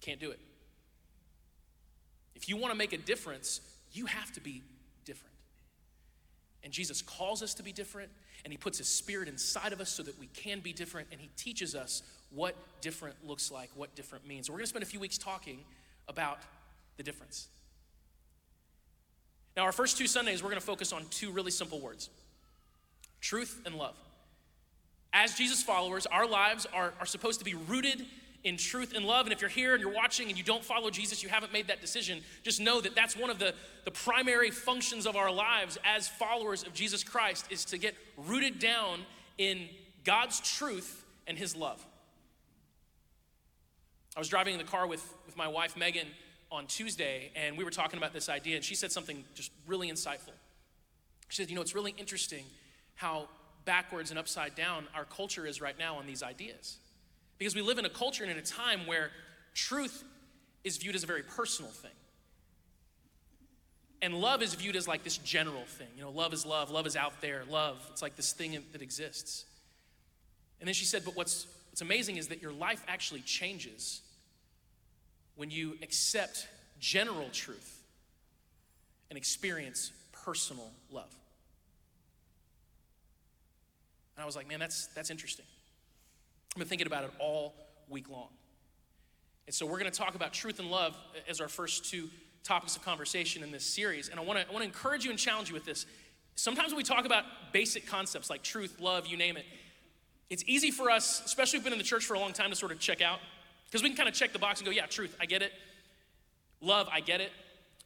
Can't 0.00 0.20
do 0.20 0.30
it. 0.30 0.40
If 2.34 2.48
you 2.48 2.56
want 2.56 2.72
to 2.72 2.78
make 2.78 2.92
a 2.92 2.98
difference, 2.98 3.60
you 3.92 4.06
have 4.06 4.32
to 4.32 4.40
be 4.40 4.62
different. 5.04 5.34
And 6.62 6.72
Jesus 6.72 7.02
calls 7.02 7.42
us 7.42 7.54
to 7.54 7.62
be 7.62 7.72
different, 7.72 8.10
and 8.44 8.52
He 8.52 8.56
puts 8.56 8.78
His 8.78 8.88
Spirit 8.88 9.28
inside 9.28 9.72
of 9.72 9.80
us 9.80 9.90
so 9.90 10.02
that 10.02 10.18
we 10.18 10.26
can 10.28 10.60
be 10.60 10.72
different, 10.72 11.08
and 11.10 11.20
He 11.20 11.30
teaches 11.36 11.74
us 11.74 12.02
what 12.30 12.54
different 12.80 13.16
looks 13.26 13.50
like, 13.50 13.70
what 13.74 13.94
different 13.94 14.26
means. 14.26 14.50
We're 14.50 14.56
gonna 14.56 14.66
spend 14.66 14.82
a 14.82 14.86
few 14.86 15.00
weeks 15.00 15.18
talking 15.18 15.60
about 16.08 16.38
the 16.96 17.02
difference. 17.02 17.48
Now, 19.58 19.64
our 19.64 19.72
first 19.72 19.98
two 19.98 20.06
Sundays, 20.06 20.40
we're 20.40 20.50
gonna 20.50 20.60
focus 20.60 20.92
on 20.92 21.04
two 21.10 21.32
really 21.32 21.50
simple 21.50 21.80
words 21.80 22.10
truth 23.20 23.60
and 23.66 23.74
love. 23.74 23.96
As 25.12 25.34
Jesus 25.34 25.64
followers, 25.64 26.06
our 26.06 26.28
lives 26.28 26.64
are, 26.72 26.94
are 27.00 27.06
supposed 27.06 27.40
to 27.40 27.44
be 27.44 27.54
rooted 27.54 28.06
in 28.44 28.56
truth 28.56 28.94
and 28.94 29.04
love. 29.04 29.26
And 29.26 29.32
if 29.32 29.40
you're 29.40 29.50
here 29.50 29.74
and 29.74 29.82
you're 29.82 29.92
watching 29.92 30.28
and 30.28 30.38
you 30.38 30.44
don't 30.44 30.64
follow 30.64 30.90
Jesus, 30.90 31.24
you 31.24 31.28
haven't 31.28 31.52
made 31.52 31.66
that 31.66 31.80
decision, 31.80 32.20
just 32.44 32.60
know 32.60 32.80
that 32.80 32.94
that's 32.94 33.16
one 33.16 33.30
of 33.30 33.40
the, 33.40 33.52
the 33.84 33.90
primary 33.90 34.52
functions 34.52 35.06
of 35.06 35.16
our 35.16 35.32
lives 35.32 35.76
as 35.82 36.06
followers 36.06 36.62
of 36.62 36.72
Jesus 36.72 37.02
Christ 37.02 37.46
is 37.50 37.64
to 37.64 37.78
get 37.78 37.96
rooted 38.16 38.60
down 38.60 39.00
in 39.38 39.68
God's 40.04 40.38
truth 40.38 41.04
and 41.26 41.36
his 41.36 41.56
love. 41.56 41.84
I 44.16 44.20
was 44.20 44.28
driving 44.28 44.54
in 44.54 44.58
the 44.58 44.70
car 44.70 44.86
with, 44.86 45.02
with 45.26 45.36
my 45.36 45.48
wife, 45.48 45.76
Megan, 45.76 46.06
on 46.50 46.66
Tuesday, 46.66 47.30
and 47.36 47.58
we 47.58 47.64
were 47.64 47.70
talking 47.70 47.98
about 47.98 48.12
this 48.12 48.28
idea, 48.28 48.56
and 48.56 48.64
she 48.64 48.74
said 48.74 48.90
something 48.90 49.24
just 49.34 49.52
really 49.66 49.90
insightful. 49.90 50.32
She 51.28 51.42
said, 51.42 51.50
You 51.50 51.56
know, 51.56 51.62
it's 51.62 51.74
really 51.74 51.94
interesting 51.98 52.44
how 52.94 53.28
backwards 53.64 54.10
and 54.10 54.18
upside 54.18 54.54
down 54.54 54.86
our 54.94 55.04
culture 55.04 55.46
is 55.46 55.60
right 55.60 55.78
now 55.78 55.96
on 55.96 56.06
these 56.06 56.22
ideas. 56.22 56.78
Because 57.36 57.54
we 57.54 57.62
live 57.62 57.78
in 57.78 57.84
a 57.84 57.90
culture 57.90 58.24
and 58.24 58.32
in 58.32 58.38
a 58.38 58.42
time 58.42 58.86
where 58.86 59.10
truth 59.54 60.02
is 60.64 60.78
viewed 60.78 60.94
as 60.94 61.04
a 61.04 61.06
very 61.06 61.22
personal 61.22 61.70
thing. 61.70 61.90
And 64.00 64.14
love 64.14 64.42
is 64.42 64.54
viewed 64.54 64.76
as 64.76 64.88
like 64.88 65.04
this 65.04 65.18
general 65.18 65.64
thing. 65.66 65.88
You 65.96 66.02
know, 66.02 66.10
love 66.10 66.32
is 66.32 66.46
love, 66.46 66.70
love 66.70 66.86
is 66.86 66.96
out 66.96 67.20
there, 67.20 67.42
love. 67.50 67.84
It's 67.90 68.02
like 68.02 68.16
this 68.16 68.32
thing 68.32 68.56
that 68.72 68.82
exists. 68.82 69.44
And 70.60 70.66
then 70.66 70.74
she 70.74 70.84
said, 70.84 71.04
but 71.04 71.16
what's, 71.16 71.46
what's 71.70 71.80
amazing 71.80 72.16
is 72.16 72.28
that 72.28 72.40
your 72.40 72.52
life 72.52 72.82
actually 72.88 73.20
changes 73.20 74.02
when 75.38 75.50
you 75.52 75.78
accept 75.82 76.48
general 76.80 77.28
truth 77.32 77.80
and 79.08 79.16
experience 79.16 79.92
personal 80.10 80.68
love. 80.90 81.14
And 84.16 84.22
I 84.24 84.26
was 84.26 84.34
like, 84.34 84.48
man, 84.48 84.58
that's, 84.58 84.88
that's 84.88 85.10
interesting. 85.10 85.46
I've 86.54 86.58
been 86.58 86.66
thinking 86.66 86.88
about 86.88 87.04
it 87.04 87.10
all 87.20 87.54
week 87.88 88.10
long. 88.10 88.30
And 89.46 89.54
so 89.54 89.64
we're 89.64 89.78
going 89.78 89.90
to 89.90 89.96
talk 89.96 90.16
about 90.16 90.32
truth 90.32 90.58
and 90.58 90.72
love 90.72 90.96
as 91.28 91.40
our 91.40 91.48
first 91.48 91.88
two 91.88 92.10
topics 92.42 92.74
of 92.74 92.84
conversation 92.84 93.44
in 93.44 93.52
this 93.52 93.64
series. 93.64 94.08
And 94.08 94.18
I 94.18 94.24
want 94.24 94.40
to 94.40 94.48
I 94.48 94.50
want 94.50 94.62
to 94.62 94.68
encourage 94.68 95.04
you 95.04 95.10
and 95.10 95.18
challenge 95.18 95.50
you 95.50 95.54
with 95.54 95.64
this. 95.64 95.86
Sometimes 96.34 96.72
when 96.72 96.78
we 96.78 96.82
talk 96.82 97.06
about 97.06 97.24
basic 97.52 97.86
concepts 97.86 98.28
like 98.28 98.42
truth, 98.42 98.80
love, 98.80 99.06
you 99.06 99.16
name 99.16 99.36
it, 99.36 99.44
it's 100.30 100.42
easy 100.46 100.72
for 100.72 100.90
us, 100.90 101.22
especially 101.24 101.58
if 101.58 101.62
we've 101.62 101.70
been 101.70 101.72
in 101.72 101.78
the 101.78 101.84
church 101.84 102.04
for 102.04 102.14
a 102.14 102.18
long 102.18 102.32
time, 102.32 102.50
to 102.50 102.56
sort 102.56 102.72
of 102.72 102.80
check 102.80 103.00
out. 103.00 103.20
Because 103.70 103.82
we 103.82 103.88
can 103.90 103.96
kind 103.96 104.08
of 104.08 104.14
check 104.14 104.32
the 104.32 104.38
box 104.38 104.60
and 104.60 104.66
go, 104.66 104.72
yeah, 104.72 104.86
truth, 104.86 105.16
I 105.20 105.26
get 105.26 105.42
it. 105.42 105.52
Love, 106.60 106.88
I 106.92 107.00
get 107.00 107.20
it. 107.20 107.30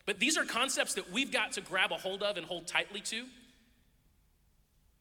But 0.07 0.19
these 0.19 0.37
are 0.37 0.45
concepts 0.45 0.95
that 0.95 1.11
we've 1.13 1.33
got 1.33 1.53
to 1.53 1.61
grab 1.61 1.93
a 1.93 1.97
hold 1.97 2.23
of 2.23 2.37
and 2.37 2.47
hold 2.47 2.67
tightly 2.67 3.01
to 3.01 3.25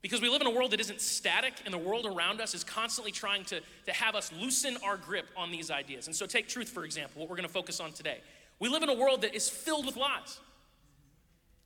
because 0.02 0.20
we 0.22 0.30
live 0.30 0.42
in 0.42 0.48
a 0.48 0.52
world 0.52 0.72
that 0.72 0.80
isn't 0.80 1.00
static, 1.00 1.54
and 1.64 1.74
the 1.74 1.78
world 1.78 2.06
around 2.06 2.42
us 2.42 2.56
is 2.56 2.64
constantly 2.64 3.12
trying 3.12 3.44
to, 3.46 3.62
to 3.86 3.92
have 3.92 4.16
us 4.16 4.32
loosen 4.34 4.78
our 4.84 4.98
grip 4.98 5.28
on 5.38 5.52
these 5.52 5.70
ideas. 5.70 6.08
And 6.08 6.16
so, 6.16 6.26
take 6.26 6.48
truth, 6.48 6.70
for 6.70 6.84
example, 6.84 7.22
what 7.22 7.30
we're 7.30 7.36
going 7.36 7.48
to 7.48 7.54
focus 7.54 7.80
on 7.80 7.92
today. 7.92 8.20
We 8.60 8.70
live 8.70 8.84
in 8.84 8.90
a 8.90 8.96
world 8.96 9.22
that 9.22 9.36
is 9.36 9.48
filled 9.48 9.86
with 9.86 9.96
lies. 9.96 10.40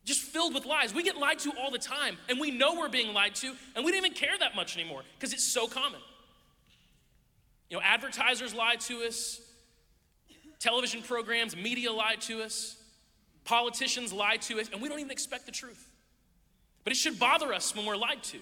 Just 0.04 0.20
filled 0.20 0.54
with 0.54 0.66
lies. 0.66 0.94
We 0.94 1.02
get 1.02 1.16
lied 1.16 1.38
to 1.40 1.52
all 1.58 1.70
the 1.70 1.78
time, 1.78 2.18
and 2.28 2.38
we 2.38 2.50
know 2.50 2.74
we're 2.74 2.90
being 2.90 3.14
lied 3.14 3.34
to, 3.36 3.54
and 3.74 3.84
we 3.84 3.90
don't 3.90 4.04
even 4.04 4.12
care 4.12 4.36
that 4.38 4.54
much 4.54 4.76
anymore 4.76 5.02
because 5.18 5.32
it's 5.32 5.44
so 5.44 5.66
common. 5.66 6.00
You 7.68 7.76
know, 7.76 7.82
advertisers 7.82 8.54
lie 8.54 8.76
to 8.76 9.02
us, 9.02 9.40
television 10.58 11.02
programs, 11.02 11.56
media 11.56 11.92
lie 11.92 12.16
to 12.20 12.42
us, 12.42 12.76
politicians 13.44 14.12
lie 14.12 14.36
to 14.36 14.60
us, 14.60 14.68
and 14.72 14.80
we 14.80 14.88
don't 14.88 15.00
even 15.00 15.10
expect 15.10 15.46
the 15.46 15.52
truth. 15.52 15.90
But 16.84 16.92
it 16.92 16.96
should 16.96 17.18
bother 17.18 17.52
us 17.52 17.74
when 17.74 17.84
we're 17.86 17.96
lied 17.96 18.22
to. 18.24 18.38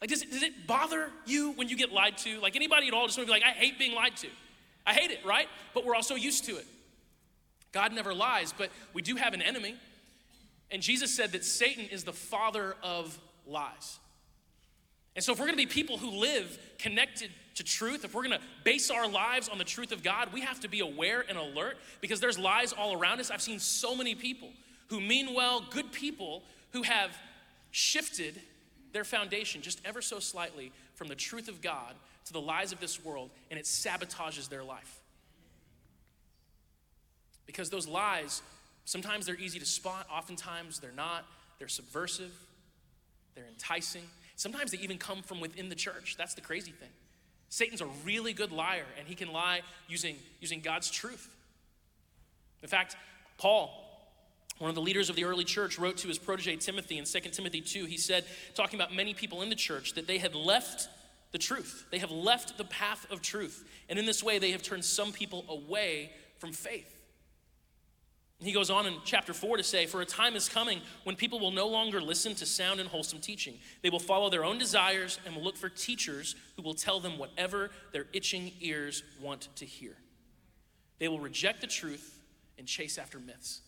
Like, 0.00 0.10
does 0.10 0.22
it, 0.22 0.30
does 0.30 0.42
it 0.42 0.66
bother 0.66 1.10
you 1.26 1.52
when 1.52 1.68
you 1.68 1.76
get 1.76 1.92
lied 1.92 2.18
to? 2.18 2.40
Like, 2.40 2.56
anybody 2.56 2.88
at 2.88 2.94
all 2.94 3.06
just 3.06 3.18
want 3.18 3.28
to 3.28 3.34
be 3.34 3.40
like, 3.40 3.48
I 3.48 3.56
hate 3.56 3.78
being 3.78 3.94
lied 3.94 4.16
to. 4.18 4.28
I 4.86 4.94
hate 4.94 5.10
it, 5.10 5.24
right? 5.24 5.46
But 5.74 5.84
we're 5.84 5.94
also 5.94 6.14
used 6.14 6.44
to 6.46 6.56
it. 6.56 6.66
God 7.72 7.92
never 7.92 8.12
lies, 8.12 8.52
but 8.52 8.70
we 8.92 9.02
do 9.02 9.16
have 9.16 9.32
an 9.32 9.42
enemy. 9.42 9.76
And 10.70 10.82
Jesus 10.82 11.14
said 11.14 11.32
that 11.32 11.44
Satan 11.44 11.86
is 11.86 12.04
the 12.04 12.12
father 12.12 12.76
of 12.82 13.18
lies. 13.46 13.98
And 15.14 15.24
so, 15.24 15.32
if 15.32 15.38
we're 15.38 15.46
gonna 15.46 15.56
be 15.56 15.66
people 15.66 15.98
who 15.98 16.10
live 16.10 16.58
connected 16.78 17.30
to 17.56 17.64
truth, 17.64 18.04
if 18.04 18.14
we're 18.14 18.22
gonna 18.22 18.40
base 18.64 18.90
our 18.90 19.08
lives 19.08 19.48
on 19.48 19.58
the 19.58 19.64
truth 19.64 19.92
of 19.92 20.02
God, 20.02 20.32
we 20.32 20.40
have 20.40 20.60
to 20.60 20.68
be 20.68 20.80
aware 20.80 21.24
and 21.28 21.36
alert 21.36 21.76
because 22.00 22.20
there's 22.20 22.38
lies 22.38 22.72
all 22.72 22.94
around 22.94 23.20
us. 23.20 23.30
I've 23.30 23.42
seen 23.42 23.58
so 23.58 23.94
many 23.94 24.14
people 24.14 24.48
who 24.88 25.00
mean 25.00 25.34
well, 25.34 25.64
good 25.70 25.92
people, 25.92 26.42
who 26.72 26.82
have 26.82 27.16
shifted 27.70 28.40
their 28.92 29.04
foundation 29.04 29.62
just 29.62 29.80
ever 29.84 30.02
so 30.02 30.18
slightly 30.18 30.72
from 30.94 31.08
the 31.08 31.14
truth 31.14 31.48
of 31.48 31.60
God 31.60 31.94
to 32.26 32.32
the 32.32 32.40
lies 32.40 32.72
of 32.72 32.80
this 32.80 33.04
world, 33.04 33.30
and 33.50 33.58
it 33.58 33.64
sabotages 33.64 34.48
their 34.48 34.62
life. 34.62 35.00
Because 37.46 37.70
those 37.70 37.88
lies, 37.88 38.42
sometimes 38.84 39.26
they're 39.26 39.36
easy 39.36 39.58
to 39.58 39.66
spot, 39.66 40.06
oftentimes 40.10 40.78
they're 40.78 40.92
not. 40.92 41.26
They're 41.58 41.68
subversive, 41.68 42.32
they're 43.34 43.46
enticing. 43.46 44.02
Sometimes 44.42 44.72
they 44.72 44.78
even 44.78 44.98
come 44.98 45.22
from 45.22 45.38
within 45.38 45.68
the 45.68 45.76
church. 45.76 46.16
That's 46.18 46.34
the 46.34 46.40
crazy 46.40 46.72
thing. 46.72 46.88
Satan's 47.48 47.80
a 47.80 47.86
really 48.04 48.32
good 48.32 48.50
liar, 48.50 48.86
and 48.98 49.06
he 49.06 49.14
can 49.14 49.32
lie 49.32 49.60
using, 49.86 50.16
using 50.40 50.60
God's 50.60 50.90
truth. 50.90 51.30
In 52.60 52.68
fact, 52.68 52.96
Paul, 53.38 53.70
one 54.58 54.68
of 54.68 54.74
the 54.74 54.82
leaders 54.82 55.08
of 55.08 55.14
the 55.14 55.26
early 55.26 55.44
church 55.44 55.78
wrote 55.78 55.98
to 55.98 56.08
his 56.08 56.18
protege 56.18 56.56
Timothy 56.56 56.98
in 56.98 57.04
2 57.04 57.20
Timothy 57.30 57.60
2. 57.60 57.84
He 57.84 57.96
said, 57.96 58.24
talking 58.56 58.80
about 58.80 58.92
many 58.92 59.14
people 59.14 59.42
in 59.42 59.48
the 59.48 59.54
church, 59.54 59.94
that 59.94 60.08
they 60.08 60.18
had 60.18 60.34
left 60.34 60.88
the 61.30 61.38
truth. 61.38 61.86
They 61.92 61.98
have 61.98 62.10
left 62.10 62.58
the 62.58 62.64
path 62.64 63.06
of 63.12 63.22
truth. 63.22 63.64
And 63.88 63.96
in 63.96 64.06
this 64.06 64.24
way, 64.24 64.40
they 64.40 64.50
have 64.50 64.62
turned 64.64 64.84
some 64.84 65.12
people 65.12 65.44
away 65.48 66.10
from 66.40 66.50
faith. 66.50 67.01
He 68.42 68.52
goes 68.52 68.70
on 68.70 68.86
in 68.86 68.94
chapter 69.04 69.32
4 69.32 69.58
to 69.58 69.62
say, 69.62 69.86
For 69.86 70.00
a 70.00 70.06
time 70.06 70.34
is 70.34 70.48
coming 70.48 70.80
when 71.04 71.14
people 71.14 71.38
will 71.38 71.52
no 71.52 71.68
longer 71.68 72.00
listen 72.00 72.34
to 72.36 72.46
sound 72.46 72.80
and 72.80 72.88
wholesome 72.88 73.20
teaching. 73.20 73.54
They 73.82 73.90
will 73.90 74.00
follow 74.00 74.30
their 74.30 74.44
own 74.44 74.58
desires 74.58 75.20
and 75.24 75.36
will 75.36 75.44
look 75.44 75.56
for 75.56 75.68
teachers 75.68 76.34
who 76.56 76.62
will 76.62 76.74
tell 76.74 76.98
them 76.98 77.18
whatever 77.18 77.70
their 77.92 78.06
itching 78.12 78.52
ears 78.60 79.04
want 79.20 79.48
to 79.56 79.64
hear. 79.64 79.96
They 80.98 81.08
will 81.08 81.20
reject 81.20 81.60
the 81.60 81.66
truth 81.68 82.18
and 82.58 82.66
chase 82.66 82.98
after 82.98 83.20
myths. 83.20 83.60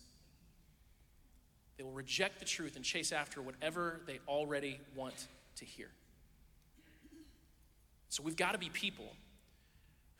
They 1.76 1.84
will 1.84 1.92
reject 1.92 2.38
the 2.38 2.44
truth 2.44 2.76
and 2.76 2.84
chase 2.84 3.12
after 3.12 3.42
whatever 3.42 4.00
they 4.06 4.18
already 4.26 4.80
want 4.96 5.28
to 5.56 5.64
hear. 5.64 5.90
So 8.08 8.22
we've 8.22 8.36
got 8.36 8.52
to 8.52 8.58
be 8.58 8.70
people 8.70 9.12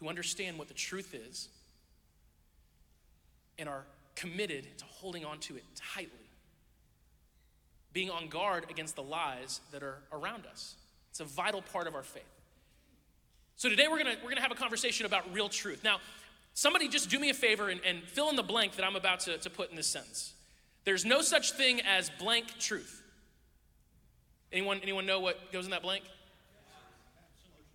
who 0.01 0.09
understand 0.09 0.59
what 0.59 0.69
the 0.69 0.75
truth 0.75 1.15
is 1.15 1.49
and 3.59 3.69
are 3.69 3.85
committed 4.15 4.79
to 4.79 4.85
holding 4.85 5.25
on 5.25 5.39
to 5.41 5.57
it 5.57 5.65
tightly, 5.95 6.29
being 7.93 8.11
on 8.11 8.29
guard 8.29 8.67
against 8.71 8.97
the 8.97 9.03
lies 9.03 9.61
that 9.73 9.83
are 9.83 9.99
around 10.13 10.47
us. 10.47 10.75
It's 11.11 11.21
a 11.21 11.25
vital 11.25 11.63
part 11.63 11.87
of 11.87 11.95
our 11.95 12.03
faith. 12.03 12.23
So 13.57 13.69
today 13.69 13.87
we're 13.89 13.99
gonna, 13.99 14.17
we're 14.23 14.31
gonna 14.31 14.41
have 14.41 14.51
a 14.51 14.57
conversation 14.57 15.07
about 15.07 15.33
real 15.33 15.49
truth. 15.49 15.85
Now, 15.85 15.99
somebody 16.55 16.89
just 16.89 17.09
do 17.09 17.19
me 17.19 17.31
a 17.31 17.35
favor 17.35 17.69
and, 17.69 17.81
and 17.87 18.03
fill 18.03 18.29
in 18.31 18.37
the 18.37 18.43
blank 18.43 18.77
that 18.77 18.85
I'm 18.85 18.97
about 18.97 19.21
to, 19.21 19.39
to 19.39 19.51
put 19.51 19.71
in 19.71 19.77
this 19.77 19.87
sentence. 19.87 20.33
There's 20.85 21.05
no 21.05 21.23
such 21.23 21.53
thing 21.53 21.81
as 21.81 22.11
blank 22.19 22.59
truth. 22.59 23.03
Anyone, 24.53 24.81
anyone 24.83 25.07
know 25.07 25.21
what 25.21 25.53
goes 25.53 25.65
in 25.65 25.71
that 25.71 25.83
blank? 25.83 26.05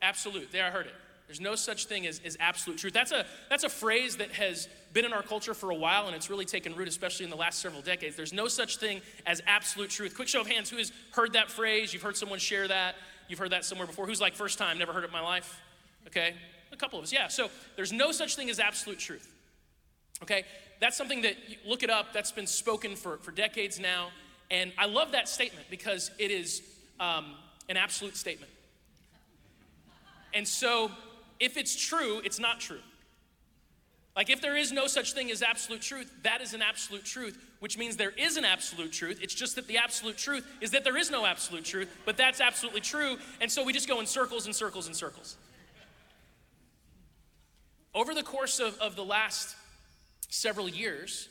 Absolute. 0.02 0.52
There, 0.52 0.66
I 0.66 0.70
heard 0.70 0.86
it. 0.86 0.94
There's 1.30 1.40
no 1.40 1.54
such 1.54 1.86
thing 1.86 2.08
as, 2.08 2.20
as 2.26 2.36
absolute 2.40 2.80
truth. 2.80 2.92
That's 2.92 3.12
a, 3.12 3.24
that's 3.52 3.64
a 3.64 3.70
phrase 3.70 4.18
that 4.18 4.32
has 4.32 4.68
been 4.94 5.06
in 5.06 5.14
our 5.14 5.22
culture 5.22 5.54
for 5.54 5.70
a 5.70 5.76
while 5.76 6.08
and 6.08 6.16
it's 6.16 6.28
really 6.28 6.44
taken 6.44 6.76
root, 6.76 6.88
especially 6.88 7.24
in 7.24 7.30
the 7.30 7.38
last 7.38 7.60
several 7.60 7.84
decades. 7.84 8.16
There's 8.16 8.34
no 8.34 8.48
such 8.48 8.78
thing 8.78 9.00
as 9.28 9.40
absolute 9.46 9.92
truth. 9.92 10.16
Quick 10.16 10.28
show 10.28 10.42
of 10.42 10.48
hands, 10.48 10.72
who 10.72 10.78
has 10.78 10.92
heard 11.12 11.34
that 11.34 11.52
phrase? 11.52 11.94
You've 11.94 12.02
heard 12.02 12.18
someone 12.18 12.40
share 12.40 12.68
that? 12.68 12.96
You've 13.28 13.38
heard 13.38 13.52
that 13.52 13.64
somewhere 13.64 13.86
before? 13.86 14.08
Who's 14.08 14.20
like, 14.20 14.34
first 14.34 14.58
time, 14.58 14.80
never 14.80 14.92
heard 14.92 15.04
it 15.04 15.08
in 15.10 15.14
my 15.14 15.22
life? 15.22 15.62
Okay, 16.08 16.34
a 16.72 16.76
couple 16.76 16.98
of 16.98 17.04
us, 17.04 17.14
yeah. 17.14 17.28
So 17.28 17.52
there's 17.76 17.94
no 17.94 18.12
such 18.12 18.36
thing 18.36 18.50
as 18.50 18.60
absolute 18.60 18.98
truth. 18.98 19.32
Okay, 20.24 20.46
that's 20.80 20.98
something 20.98 21.22
that, 21.22 21.36
look 21.64 21.84
it 21.84 21.92
up, 21.92 22.12
that's 22.12 22.32
been 22.32 22.48
spoken 22.48 22.96
for, 22.96 23.18
for 23.18 23.30
decades 23.30 23.80
now. 23.80 24.10
And 24.50 24.74
I 24.80 24.88
love 24.88 25.12
that 25.12 25.30
statement 25.30 25.68
because 25.70 26.10
it 26.18 26.32
is 26.32 26.64
um, 27.00 27.36
an 27.70 27.78
absolute 27.78 28.18
statement. 28.18 28.52
And 30.34 30.48
so, 30.48 30.90
if 31.40 31.58
it's 31.58 31.76
true, 31.76 32.22
it's 32.24 32.40
not 32.40 32.60
true. 32.60 32.80
Like, 34.16 34.30
if 34.30 34.42
there 34.42 34.58
is 34.58 34.72
no 34.72 34.88
such 34.88 35.14
thing 35.14 35.32
as 35.32 35.42
absolute 35.42 35.82
truth, 35.82 36.12
that 36.24 36.42
is 36.42 36.54
an 36.54 36.62
absolute 36.62 37.06
truth, 37.06 37.38
which 37.60 37.78
means 37.78 37.96
there 37.96 38.14
is 38.18 38.36
an 38.36 38.44
absolute 38.44 38.92
truth. 38.92 39.20
It's 39.22 39.34
just 39.34 39.56
that 39.56 39.68
the 39.68 39.78
absolute 39.78 40.18
truth 40.18 40.46
is 40.60 40.72
that 40.72 40.84
there 40.84 40.98
is 40.98 41.10
no 41.10 41.26
absolute 41.26 41.64
truth, 41.64 41.90
but 42.06 42.18
that's 42.18 42.42
absolutely 42.42 42.82
true. 42.82 43.18
And 43.40 43.50
so 43.50 43.64
we 43.64 43.72
just 43.72 43.88
go 43.88 44.00
in 44.02 44.06
circles 44.06 44.46
and 44.46 44.54
circles 44.54 44.88
and 44.88 44.96
circles. 44.96 45.38
Over 47.96 48.14
the 48.14 48.24
course 48.24 48.60
of, 48.60 48.78
of 48.80 48.96
the 48.96 49.06
last 49.06 49.56
several 50.30 50.68
years, 50.68 51.30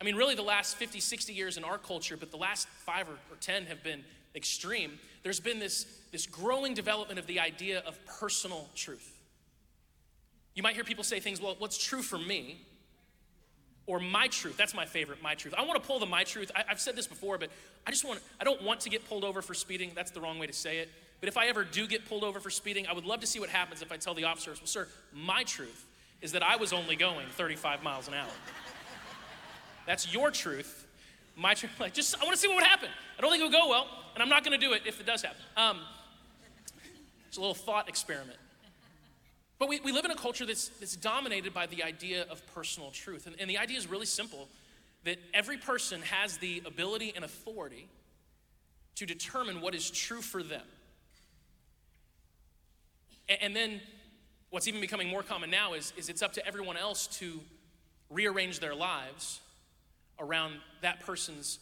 I 0.00 0.04
mean, 0.04 0.14
really 0.14 0.34
the 0.34 0.42
last 0.42 0.76
50, 0.76 1.00
60 1.00 1.32
years 1.32 1.56
in 1.56 1.64
our 1.64 1.78
culture, 1.78 2.16
but 2.16 2.30
the 2.30 2.36
last 2.36 2.68
five 2.68 3.08
or, 3.08 3.14
or 3.32 3.36
10 3.40 3.66
have 3.66 3.82
been 3.82 4.04
extreme. 4.34 4.98
There's 5.22 5.40
been 5.40 5.58
this, 5.58 5.86
this 6.12 6.26
growing 6.26 6.74
development 6.74 7.18
of 7.18 7.26
the 7.26 7.40
idea 7.40 7.82
of 7.86 7.98
personal 8.06 8.68
truth. 8.74 9.15
You 10.56 10.62
might 10.62 10.74
hear 10.74 10.84
people 10.84 11.04
say 11.04 11.20
things, 11.20 11.40
well, 11.40 11.54
what's 11.58 11.78
true 11.78 12.02
for 12.02 12.18
me? 12.18 12.62
Or 13.86 14.00
my 14.00 14.26
truth. 14.26 14.56
That's 14.56 14.74
my 14.74 14.86
favorite, 14.86 15.22
my 15.22 15.34
truth. 15.34 15.54
I 15.56 15.64
want 15.64 15.80
to 15.80 15.86
pull 15.86 16.00
the 16.00 16.06
my 16.06 16.24
truth. 16.24 16.50
I, 16.56 16.64
have 16.66 16.80
said 16.80 16.96
this 16.96 17.06
before, 17.06 17.38
but 17.38 17.50
I 17.86 17.90
just 17.92 18.04
want, 18.04 18.20
I 18.40 18.44
don't 18.44 18.62
want 18.62 18.80
to 18.80 18.90
get 18.90 19.06
pulled 19.08 19.22
over 19.22 19.42
for 19.42 19.54
speeding. 19.54 19.92
That's 19.94 20.10
the 20.10 20.20
wrong 20.20 20.40
way 20.40 20.46
to 20.48 20.52
say 20.52 20.78
it. 20.78 20.88
But 21.20 21.28
if 21.28 21.36
I 21.36 21.46
ever 21.46 21.62
do 21.62 21.86
get 21.86 22.08
pulled 22.08 22.24
over 22.24 22.40
for 22.40 22.50
speeding, 22.50 22.86
I 22.86 22.94
would 22.94 23.04
love 23.04 23.20
to 23.20 23.26
see 23.26 23.38
what 23.38 23.50
happens 23.50 23.82
if 23.82 23.92
I 23.92 23.96
tell 23.96 24.14
the 24.14 24.24
officers, 24.24 24.60
well, 24.60 24.66
sir, 24.66 24.88
my 25.14 25.44
truth 25.44 25.86
is 26.22 26.32
that 26.32 26.42
I 26.42 26.56
was 26.56 26.72
only 26.72 26.96
going 26.96 27.26
35 27.28 27.82
miles 27.82 28.08
an 28.08 28.14
hour. 28.14 28.26
That's 29.86 30.12
your 30.12 30.30
truth. 30.30 30.86
My 31.36 31.52
truth, 31.52 31.72
like, 31.80 31.92
just, 31.92 32.18
I 32.20 32.24
want 32.24 32.34
to 32.34 32.40
see 32.40 32.48
what 32.48 32.56
would 32.56 32.64
happen. 32.64 32.88
I 33.18 33.20
don't 33.20 33.30
think 33.30 33.42
it 33.42 33.44
would 33.44 33.52
go 33.52 33.68
well, 33.68 33.86
and 34.14 34.22
I'm 34.22 34.30
not 34.30 34.42
going 34.42 34.58
to 34.58 34.66
do 34.66 34.72
it 34.72 34.82
if 34.86 35.00
it 35.00 35.06
does 35.06 35.22
happen. 35.22 35.40
Um, 35.56 35.80
it's 37.28 37.36
a 37.36 37.40
little 37.40 37.54
thought 37.54 37.88
experiment. 37.88 38.38
But 39.58 39.68
we, 39.68 39.80
we 39.80 39.92
live 39.92 40.04
in 40.04 40.10
a 40.10 40.16
culture 40.16 40.44
that's, 40.44 40.68
that's 40.68 40.96
dominated 40.96 41.54
by 41.54 41.66
the 41.66 41.82
idea 41.82 42.26
of 42.30 42.46
personal 42.54 42.90
truth. 42.90 43.26
And, 43.26 43.36
and 43.40 43.48
the 43.48 43.58
idea 43.58 43.78
is 43.78 43.88
really 43.88 44.06
simple 44.06 44.48
that 45.04 45.18
every 45.32 45.56
person 45.56 46.02
has 46.02 46.36
the 46.38 46.62
ability 46.66 47.12
and 47.14 47.24
authority 47.24 47.88
to 48.96 49.06
determine 49.06 49.60
what 49.60 49.74
is 49.74 49.90
true 49.90 50.20
for 50.20 50.42
them. 50.42 50.66
And, 53.28 53.38
and 53.42 53.56
then 53.56 53.80
what's 54.50 54.68
even 54.68 54.80
becoming 54.80 55.08
more 55.08 55.22
common 55.22 55.50
now 55.50 55.74
is, 55.74 55.92
is 55.96 56.08
it's 56.08 56.22
up 56.22 56.34
to 56.34 56.46
everyone 56.46 56.76
else 56.76 57.06
to 57.18 57.40
rearrange 58.10 58.60
their 58.60 58.74
lives 58.74 59.40
around 60.18 60.54
that 60.82 61.00
person's 61.00 61.58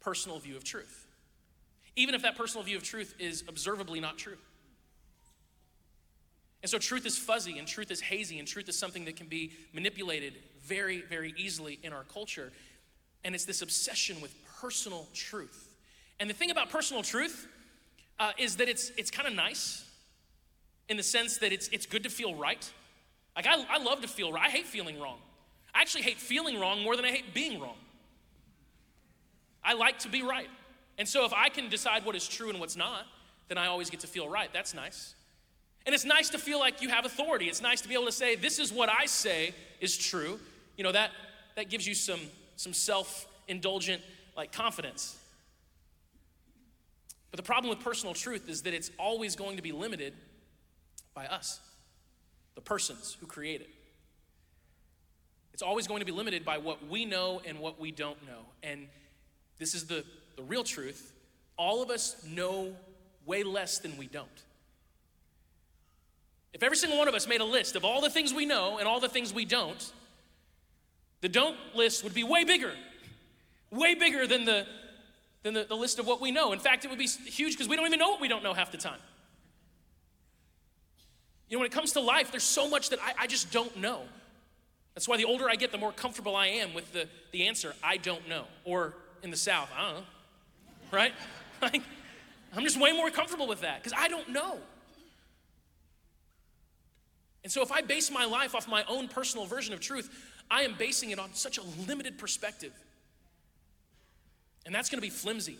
personal 0.00 0.38
view 0.38 0.56
of 0.56 0.64
truth. 0.64 1.06
Even 1.96 2.14
if 2.14 2.22
that 2.22 2.36
personal 2.36 2.64
view 2.64 2.76
of 2.76 2.82
truth 2.82 3.14
is 3.18 3.42
observably 3.48 4.00
not 4.00 4.18
true. 4.18 4.36
And 6.62 6.70
so 6.70 6.78
truth 6.78 7.06
is 7.06 7.16
fuzzy 7.16 7.58
and 7.58 7.68
truth 7.68 7.90
is 7.90 8.00
hazy 8.00 8.38
and 8.38 8.48
truth 8.48 8.68
is 8.68 8.78
something 8.78 9.04
that 9.04 9.16
can 9.16 9.26
be 9.26 9.52
manipulated 9.72 10.34
very, 10.64 11.02
very 11.02 11.34
easily 11.36 11.78
in 11.82 11.92
our 11.92 12.04
culture. 12.04 12.52
And 13.24 13.34
it's 13.34 13.44
this 13.44 13.62
obsession 13.62 14.20
with 14.20 14.34
personal 14.60 15.06
truth. 15.14 15.68
And 16.18 16.28
the 16.28 16.34
thing 16.34 16.50
about 16.50 16.70
personal 16.70 17.02
truth 17.02 17.46
uh, 18.18 18.32
is 18.38 18.56
that 18.56 18.68
it's, 18.68 18.90
it's 18.96 19.10
kind 19.10 19.28
of 19.28 19.34
nice 19.34 19.84
in 20.88 20.96
the 20.96 21.02
sense 21.02 21.38
that 21.38 21.52
it's, 21.52 21.68
it's 21.68 21.86
good 21.86 22.02
to 22.02 22.10
feel 22.10 22.34
right. 22.34 22.68
Like, 23.36 23.46
I, 23.46 23.64
I 23.70 23.82
love 23.82 24.00
to 24.00 24.08
feel 24.08 24.32
right. 24.32 24.46
I 24.46 24.50
hate 24.50 24.66
feeling 24.66 24.98
wrong. 24.98 25.18
I 25.74 25.82
actually 25.82 26.02
hate 26.02 26.18
feeling 26.18 26.58
wrong 26.58 26.82
more 26.82 26.96
than 26.96 27.04
I 27.04 27.10
hate 27.10 27.34
being 27.34 27.60
wrong. 27.60 27.76
I 29.62 29.74
like 29.74 30.00
to 30.00 30.08
be 30.08 30.22
right. 30.22 30.48
And 30.96 31.06
so 31.06 31.24
if 31.24 31.32
I 31.32 31.48
can 31.50 31.68
decide 31.68 32.04
what 32.04 32.16
is 32.16 32.26
true 32.26 32.50
and 32.50 32.58
what's 32.58 32.76
not, 32.76 33.06
then 33.48 33.58
I 33.58 33.66
always 33.66 33.90
get 33.90 34.00
to 34.00 34.06
feel 34.06 34.28
right. 34.28 34.50
That's 34.52 34.74
nice. 34.74 35.14
And 35.88 35.94
it's 35.94 36.04
nice 36.04 36.28
to 36.28 36.38
feel 36.38 36.58
like 36.58 36.82
you 36.82 36.90
have 36.90 37.06
authority. 37.06 37.46
It's 37.46 37.62
nice 37.62 37.80
to 37.80 37.88
be 37.88 37.94
able 37.94 38.04
to 38.04 38.12
say, 38.12 38.36
this 38.36 38.58
is 38.58 38.70
what 38.70 38.90
I 38.90 39.06
say 39.06 39.54
is 39.80 39.96
true. 39.96 40.38
You 40.76 40.84
know, 40.84 40.92
that, 40.92 41.12
that 41.56 41.70
gives 41.70 41.86
you 41.86 41.94
some, 41.94 42.20
some 42.56 42.74
self-indulgent 42.74 44.02
like 44.36 44.52
confidence. 44.52 45.16
But 47.30 47.38
the 47.38 47.42
problem 47.42 47.70
with 47.70 47.80
personal 47.82 48.12
truth 48.12 48.50
is 48.50 48.60
that 48.64 48.74
it's 48.74 48.90
always 48.98 49.34
going 49.34 49.56
to 49.56 49.62
be 49.62 49.72
limited 49.72 50.12
by 51.14 51.24
us, 51.24 51.58
the 52.54 52.60
persons 52.60 53.16
who 53.18 53.26
create 53.26 53.62
it. 53.62 53.70
It's 55.54 55.62
always 55.62 55.86
going 55.86 56.00
to 56.00 56.06
be 56.06 56.12
limited 56.12 56.44
by 56.44 56.58
what 56.58 56.86
we 56.86 57.06
know 57.06 57.40
and 57.46 57.60
what 57.60 57.80
we 57.80 57.92
don't 57.92 58.22
know. 58.26 58.40
And 58.62 58.88
this 59.56 59.72
is 59.72 59.86
the, 59.86 60.04
the 60.36 60.42
real 60.42 60.64
truth. 60.64 61.14
All 61.56 61.82
of 61.82 61.88
us 61.88 62.22
know 62.26 62.76
way 63.24 63.42
less 63.42 63.78
than 63.78 63.96
we 63.96 64.06
don't. 64.06 64.28
If 66.52 66.62
every 66.62 66.76
single 66.76 66.98
one 66.98 67.08
of 67.08 67.14
us 67.14 67.26
made 67.28 67.40
a 67.40 67.44
list 67.44 67.76
of 67.76 67.84
all 67.84 68.00
the 68.00 68.10
things 68.10 68.32
we 68.32 68.46
know 68.46 68.78
and 68.78 68.88
all 68.88 69.00
the 69.00 69.08
things 69.08 69.32
we 69.32 69.44
don't, 69.44 69.92
the 71.20 71.28
don't 71.28 71.56
list 71.74 72.04
would 72.04 72.14
be 72.14 72.24
way 72.24 72.44
bigger, 72.44 72.72
way 73.70 73.94
bigger 73.94 74.26
than 74.26 74.44
the, 74.44 74.66
than 75.42 75.54
the, 75.54 75.64
the 75.64 75.74
list 75.74 75.98
of 75.98 76.06
what 76.06 76.20
we 76.20 76.30
know. 76.30 76.52
In 76.52 76.58
fact, 76.58 76.84
it 76.84 76.88
would 76.88 76.98
be 76.98 77.06
huge 77.06 77.52
because 77.52 77.68
we 77.68 77.76
don't 77.76 77.86
even 77.86 77.98
know 77.98 78.10
what 78.10 78.20
we 78.20 78.28
don't 78.28 78.42
know 78.42 78.54
half 78.54 78.70
the 78.72 78.78
time. 78.78 79.00
You 81.48 81.56
know, 81.56 81.60
when 81.60 81.66
it 81.66 81.72
comes 81.72 81.92
to 81.92 82.00
life, 82.00 82.30
there's 82.30 82.42
so 82.42 82.68
much 82.68 82.90
that 82.90 82.98
I, 83.00 83.24
I 83.24 83.26
just 83.26 83.50
don't 83.50 83.76
know. 83.78 84.02
That's 84.94 85.08
why 85.08 85.16
the 85.16 85.24
older 85.24 85.48
I 85.48 85.54
get, 85.54 85.72
the 85.72 85.78
more 85.78 85.92
comfortable 85.92 86.36
I 86.36 86.48
am 86.48 86.74
with 86.74 86.92
the, 86.92 87.08
the 87.32 87.46
answer, 87.46 87.74
I 87.82 87.96
don't 87.96 88.28
know. 88.28 88.44
Or 88.64 88.94
in 89.22 89.30
the 89.30 89.36
South, 89.36 89.70
I 89.76 89.84
don't 89.84 89.94
know. 90.00 90.06
Right? 90.90 91.12
Like, 91.60 91.82
I'm 92.54 92.62
just 92.62 92.80
way 92.80 92.92
more 92.92 93.10
comfortable 93.10 93.48
with 93.48 93.62
that 93.62 93.82
because 93.82 93.92
I 93.98 94.06
don't 94.06 94.28
know. 94.28 94.58
And 97.48 97.52
so 97.54 97.62
if 97.62 97.72
I 97.72 97.80
base 97.80 98.10
my 98.10 98.26
life 98.26 98.54
off 98.54 98.68
my 98.68 98.84
own 98.90 99.08
personal 99.08 99.46
version 99.46 99.72
of 99.72 99.80
truth, 99.80 100.10
I 100.50 100.64
am 100.64 100.74
basing 100.74 101.12
it 101.12 101.18
on 101.18 101.32
such 101.32 101.56
a 101.56 101.62
limited 101.88 102.18
perspective. 102.18 102.74
And 104.66 104.74
that's 104.74 104.90
going 104.90 104.98
to 104.98 105.06
be 105.06 105.08
flimsy. 105.08 105.56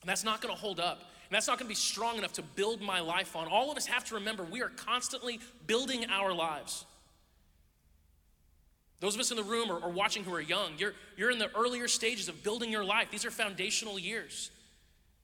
And 0.00 0.08
that's 0.08 0.24
not 0.24 0.40
going 0.40 0.54
to 0.54 0.58
hold 0.58 0.80
up. 0.80 1.00
And 1.00 1.36
that's 1.36 1.46
not 1.46 1.58
going 1.58 1.66
to 1.66 1.68
be 1.68 1.74
strong 1.74 2.16
enough 2.16 2.32
to 2.32 2.42
build 2.42 2.80
my 2.80 3.00
life 3.00 3.36
on. 3.36 3.48
All 3.48 3.70
of 3.70 3.76
us 3.76 3.84
have 3.84 4.06
to 4.06 4.14
remember 4.14 4.44
we 4.44 4.62
are 4.62 4.70
constantly 4.70 5.40
building 5.66 6.06
our 6.06 6.32
lives. 6.32 6.86
Those 9.00 9.14
of 9.14 9.20
us 9.20 9.30
in 9.30 9.36
the 9.36 9.44
room 9.44 9.70
or, 9.70 9.80
or 9.80 9.90
watching 9.90 10.24
who 10.24 10.32
are 10.32 10.40
young, 10.40 10.72
you're, 10.78 10.94
you're 11.18 11.30
in 11.30 11.38
the 11.38 11.54
earlier 11.54 11.86
stages 11.86 12.30
of 12.30 12.42
building 12.42 12.70
your 12.70 12.82
life. 12.82 13.10
These 13.10 13.26
are 13.26 13.30
foundational 13.30 13.98
years. 13.98 14.50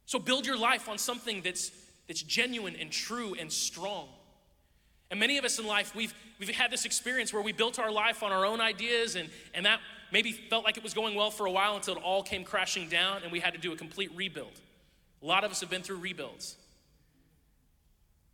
So 0.05 0.19
build 0.19 0.45
your 0.45 0.59
life 0.59 0.91
on 0.91 0.99
something 0.99 1.41
that's, 1.41 1.73
that's 2.07 2.21
genuine 2.21 2.77
and 2.77 2.93
true 2.93 3.35
and 3.41 3.51
strong. 3.51 4.09
And 5.11 5.19
many 5.19 5.39
of 5.39 5.45
us 5.45 5.59
in 5.59 5.67
life, 5.67 5.95
we've, 5.95 6.15
we've 6.39 6.51
had 6.51 6.71
this 6.71 6.85
experience 6.85 7.33
where 7.33 7.43
we 7.43 7.53
built 7.53 7.79
our 7.79 7.91
life 7.91 8.23
on 8.23 8.31
our 8.31 8.47
own 8.47 8.61
ideas, 8.61 9.17
and, 9.17 9.29
and 9.55 9.67
that 9.67 9.81
maybe 10.13 10.33
felt 10.33 10.65
like 10.65 10.77
it 10.77 10.83
was 10.83 10.95
going 10.95 11.15
well 11.15 11.31
for 11.31 11.47
a 11.47 11.51
while 11.51 11.77
until 11.77 11.97
it 11.97 12.03
all 12.03 12.23
came 12.23 12.45
crashing 12.45 12.89
down 12.89 13.23
and 13.23 13.33
we 13.33 13.41
had 13.41 13.55
to 13.55 13.61
do 13.61 13.73
a 13.73 13.77
complete 13.77 14.11
rebuild. 14.15 14.61
A 15.23 15.27
lot 15.27 15.45
of 15.45 15.51
us 15.51 15.61
have 15.61 15.71
been 15.71 15.83
through 15.83 15.99
rebuilds. 15.99 16.57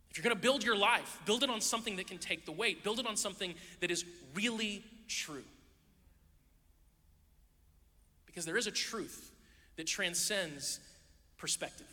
If 0.09 0.17
you're 0.17 0.23
gonna 0.23 0.35
build 0.35 0.63
your 0.63 0.77
life, 0.77 1.19
build 1.25 1.43
it 1.43 1.49
on 1.49 1.61
something 1.61 1.97
that 1.97 2.07
can 2.07 2.17
take 2.17 2.45
the 2.45 2.51
weight, 2.51 2.83
build 2.83 2.99
it 2.99 3.05
on 3.05 3.15
something 3.15 3.53
that 3.81 3.91
is 3.91 4.05
really 4.33 4.83
true. 5.07 5.43
Because 8.25 8.45
there 8.45 8.57
is 8.57 8.67
a 8.67 8.71
truth 8.71 9.31
that 9.75 9.85
transcends 9.85 10.79
perspective. 11.37 11.87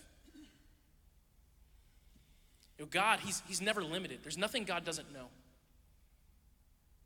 You 2.78 2.84
know, 2.84 2.88
God, 2.90 3.20
he's, 3.20 3.42
he's 3.46 3.60
never 3.60 3.82
limited. 3.82 4.20
There's 4.22 4.38
nothing 4.38 4.64
God 4.64 4.84
doesn't 4.84 5.12
know. 5.12 5.26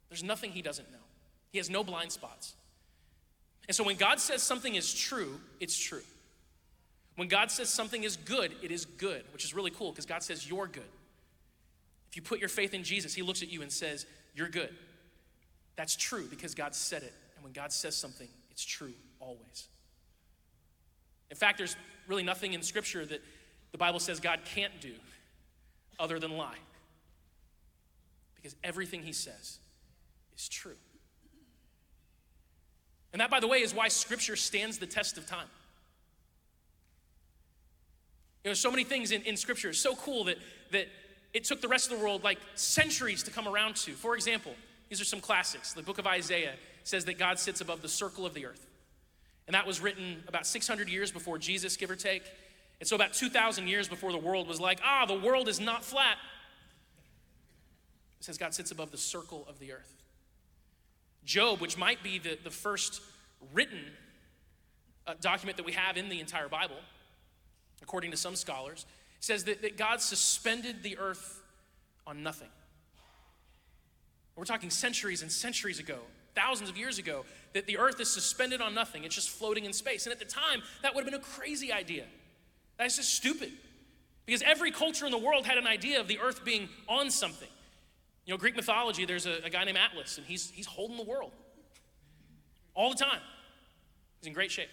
There's 0.09 0.23
nothing 0.23 0.53
He 0.53 0.63
doesn't 0.63 0.91
know. 0.91 0.99
He 1.53 1.59
has 1.59 1.71
no 1.71 1.85
blind 1.85 2.13
spots. 2.13 2.55
And 3.67 3.75
so 3.75 3.85
when 3.85 3.97
God 3.97 4.19
says 4.19 4.43
something 4.43 4.75
is 4.75 4.95
true, 4.95 5.41
it's 5.61 5.79
true. 5.79 6.03
When 7.17 7.29
God 7.29 7.51
says 7.51 7.69
something 7.69 8.05
is 8.05 8.17
good, 8.17 8.53
it 8.63 8.71
is 8.71 8.85
good, 8.85 9.25
which 9.33 9.45
is 9.45 9.53
really 9.53 9.71
cool 9.71 9.91
because 9.91 10.07
God 10.07 10.23
says 10.23 10.49
you're 10.49 10.67
good. 10.67 10.83
If 12.11 12.17
you 12.17 12.23
put 12.23 12.41
your 12.41 12.49
faith 12.49 12.73
in 12.73 12.85
Jesus, 12.85 13.15
He 13.15 13.23
looks 13.23 13.43
at 13.43 13.51
you 13.51 13.61
and 13.63 13.71
says, 13.71 14.07
You're 14.35 14.49
good. 14.49 14.75
That's 15.77 15.97
true 15.97 16.27
because 16.29 16.55
God 16.55 16.75
said 16.75 17.03
it. 17.03 17.13
And 17.37 17.45
when 17.45 17.53
God 17.53 17.73
says 17.73 17.95
something, 17.95 18.29
it's 18.51 18.65
true 18.65 18.95
always. 19.21 19.69
In 21.31 21.37
fact, 21.37 21.59
there's 21.59 21.77
really 22.07 22.23
nothing 22.23 22.55
in 22.55 22.63
Scripture 22.63 23.05
that 23.05 23.23
the 23.73 23.79
Bible 23.79 24.01
says 24.01 24.19
God 24.19 24.41
can't 24.45 24.81
do 24.81 24.93
other 25.99 26.19
than 26.19 26.37
lie. 26.37 26.59
Because 28.37 28.55
everything 28.63 29.03
He 29.03 29.13
says 29.13 29.59
is 30.37 30.49
true. 30.49 30.77
And 33.13 33.21
that, 33.21 33.31
by 33.31 33.41
the 33.41 33.49
way, 33.49 33.59
is 33.63 33.75
why 33.75 33.89
Scripture 33.89 34.37
stands 34.37 34.79
the 34.79 34.87
test 34.87 35.19
of 35.19 35.27
time. 35.27 35.49
You 38.45 38.51
know, 38.51 38.55
so 38.55 38.71
many 38.71 38.85
things 38.85 39.11
in, 39.11 39.23
in 39.23 39.37
Scripture. 39.37 39.71
Is 39.71 39.81
so 39.81 39.95
cool 39.97 40.25
that, 40.25 40.37
that 40.73 40.87
it 41.35 41.45
took 41.45 41.61
the 41.61 41.69
rest 41.69 41.91
of 41.91 41.99
the 41.99 42.05
world 42.05 42.23
like 42.23 42.39
centuries 42.55 43.23
to 43.25 43.31
come 43.31 43.49
around 43.49 43.77
to. 43.77 43.93
For 43.93 44.15
example, 44.15 44.55
these 44.89 45.01
are 45.01 45.05
some 45.05 45.21
classics. 45.21 45.73
The 45.73 45.83
book 45.83 45.99
of 45.99 46.07
Isaiah 46.07 46.55
says 46.85 47.05
that 47.07 47.19
God 47.19 47.39
sits 47.39 47.61
above 47.61 47.83
the 47.83 47.89
circle 47.89 48.25
of 48.25 48.35
the 48.35 48.47
earth. 48.47 48.67
And 49.47 49.55
that 49.55 49.67
was 49.67 49.81
written 49.81 50.23
about 50.29 50.47
600 50.47 50.89
years 50.89 51.11
before 51.11 51.39
Jesus, 51.39 51.77
give 51.77 51.91
or 51.91 51.97
take. 51.97 52.23
And 52.81 52.88
so, 52.88 52.95
about 52.95 53.12
2,000 53.12 53.67
years 53.67 53.88
before 53.88 54.12
the 54.12 54.19
world 54.19 54.47
was 54.47 54.61
like, 54.61 54.81
ah, 54.85 55.05
the 55.07 55.19
world 55.19 55.49
is 55.49 55.59
not 55.59 55.85
flat. 55.85 56.17
It 58.21 58.25
says 58.25 58.38
God 58.38 58.55
sits 58.55 58.71
above 58.71 58.91
the 58.91 58.99
circle 58.99 59.45
of 59.49 59.59
the 59.59 59.73
earth. 59.73 59.95
Job, 61.25 61.61
which 61.61 61.77
might 61.77 62.03
be 62.03 62.19
the, 62.19 62.38
the 62.43 62.51
first 62.51 63.03
written 63.53 63.81
uh, 65.07 65.14
document 65.21 65.57
that 65.57 65.67
we 65.67 65.73
have 65.73 65.97
in 65.97 66.09
the 66.09 66.21
entire 66.21 66.49
Bible, 66.49 66.77
according 67.83 68.11
to 68.12 68.17
some 68.17 68.37
scholars, 68.37 68.87
says 69.21 69.45
that, 69.45 69.62
that 69.62 69.77
God 69.77 70.01
suspended 70.01 70.83
the 70.83 70.99
earth 70.99 71.43
on 72.07 72.23
nothing. 72.23 72.49
We're 74.37 74.45
talking 74.45 74.71
centuries 74.71 75.23
and 75.23 75.33
centuries 75.33 75.81
ago, 75.81 75.99
thousands 76.37 76.71
of 76.71 76.77
years 76.77 76.99
ago, 76.99 77.25
that 77.55 77.67
the 77.67 77.79
earth 77.79 77.99
is 78.01 78.09
suspended 78.09 78.61
on 78.61 78.73
nothing. 78.73 79.03
It's 79.03 79.14
just 79.14 79.31
floating 79.31 79.64
in 79.64 79.73
space. 79.73 80.07
And 80.07 80.12
at 80.12 80.21
the 80.21 80.25
time, 80.25 80.62
that 80.83 80.95
would 80.95 81.05
have 81.05 81.12
been 81.12 81.21
a 81.21 81.25
crazy 81.25 81.73
idea. 81.73 82.05
That's 82.79 82.97
just 82.97 83.12
stupid. 83.14 83.53
Because 84.25 84.43
every 84.43 84.71
culture 84.71 85.07
in 85.07 85.11
the 85.11 85.19
world 85.19 85.47
had 85.47 85.59
an 85.59 85.67
idea 85.67 86.01
of 86.01 86.09
the 86.09 86.19
earth 86.21 86.45
being 86.45 86.69
on 86.88 87.11
something. 87.11 87.49
You 88.27 88.35
know, 88.35 88.38
Greek 88.38 88.57
mythology, 88.57 89.07
there's 89.07 89.27
a, 89.27 89.38
a 89.45 89.51
guy 89.51 89.64
named 89.64 89.79
Atlas, 89.79 90.19
and 90.19 90.27
he's, 90.27 90.51
he's 90.51 90.67
holding 90.67 90.99
the 90.99 91.03
world 91.03 91.33
all 92.75 92.91
the 92.91 92.97
time. 92.97 93.21
He's 94.21 94.29
in 94.29 94.35
great 94.35 94.53
shape. 94.53 94.69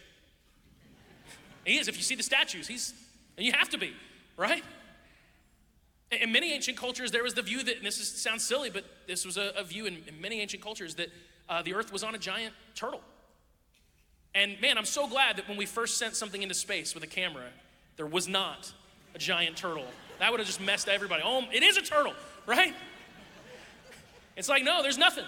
He 1.63 1.77
is. 1.77 1.87
If 1.87 1.97
you 1.97 2.03
see 2.03 2.15
the 2.15 2.23
statues, 2.23 2.67
he's, 2.67 2.93
and 3.37 3.45
you 3.45 3.53
have 3.53 3.69
to 3.69 3.77
be, 3.77 3.93
right? 4.37 4.63
In 6.11 6.31
many 6.31 6.53
ancient 6.53 6.77
cultures, 6.77 7.11
there 7.11 7.23
was 7.23 7.33
the 7.33 7.41
view 7.41 7.63
that, 7.63 7.77
and 7.77 7.85
this 7.85 7.97
is, 7.97 8.09
sounds 8.09 8.43
silly, 8.43 8.69
but 8.69 8.83
this 9.07 9.25
was 9.25 9.37
a, 9.37 9.53
a 9.57 9.63
view 9.63 9.85
in, 9.85 10.03
in, 10.07 10.21
many 10.21 10.41
ancient 10.41 10.61
cultures 10.61 10.95
that 10.95 11.09
uh, 11.49 11.61
the 11.61 11.73
earth 11.73 11.91
was 11.91 12.03
on 12.03 12.13
a 12.13 12.17
giant 12.17 12.53
turtle. 12.75 13.01
And 14.35 14.59
man, 14.61 14.77
I'm 14.77 14.85
so 14.85 15.07
glad 15.07 15.37
that 15.37 15.47
when 15.47 15.57
we 15.57 15.65
first 15.65 15.97
sent 15.97 16.15
something 16.15 16.43
into 16.43 16.53
space 16.53 16.93
with 16.93 17.03
a 17.03 17.07
camera, 17.07 17.45
there 17.97 18.05
was 18.05 18.27
not 18.27 18.71
a 19.13 19.17
giant 19.17 19.57
turtle. 19.57 19.85
That 20.19 20.31
would 20.31 20.39
have 20.39 20.47
just 20.47 20.61
messed 20.61 20.87
everybody. 20.87 21.23
Oh, 21.25 21.43
it 21.51 21.63
is 21.63 21.77
a 21.77 21.81
turtle, 21.81 22.13
right? 22.45 22.73
It's 24.35 24.49
like, 24.49 24.63
no, 24.63 24.81
there's 24.81 24.97
nothing. 24.97 25.25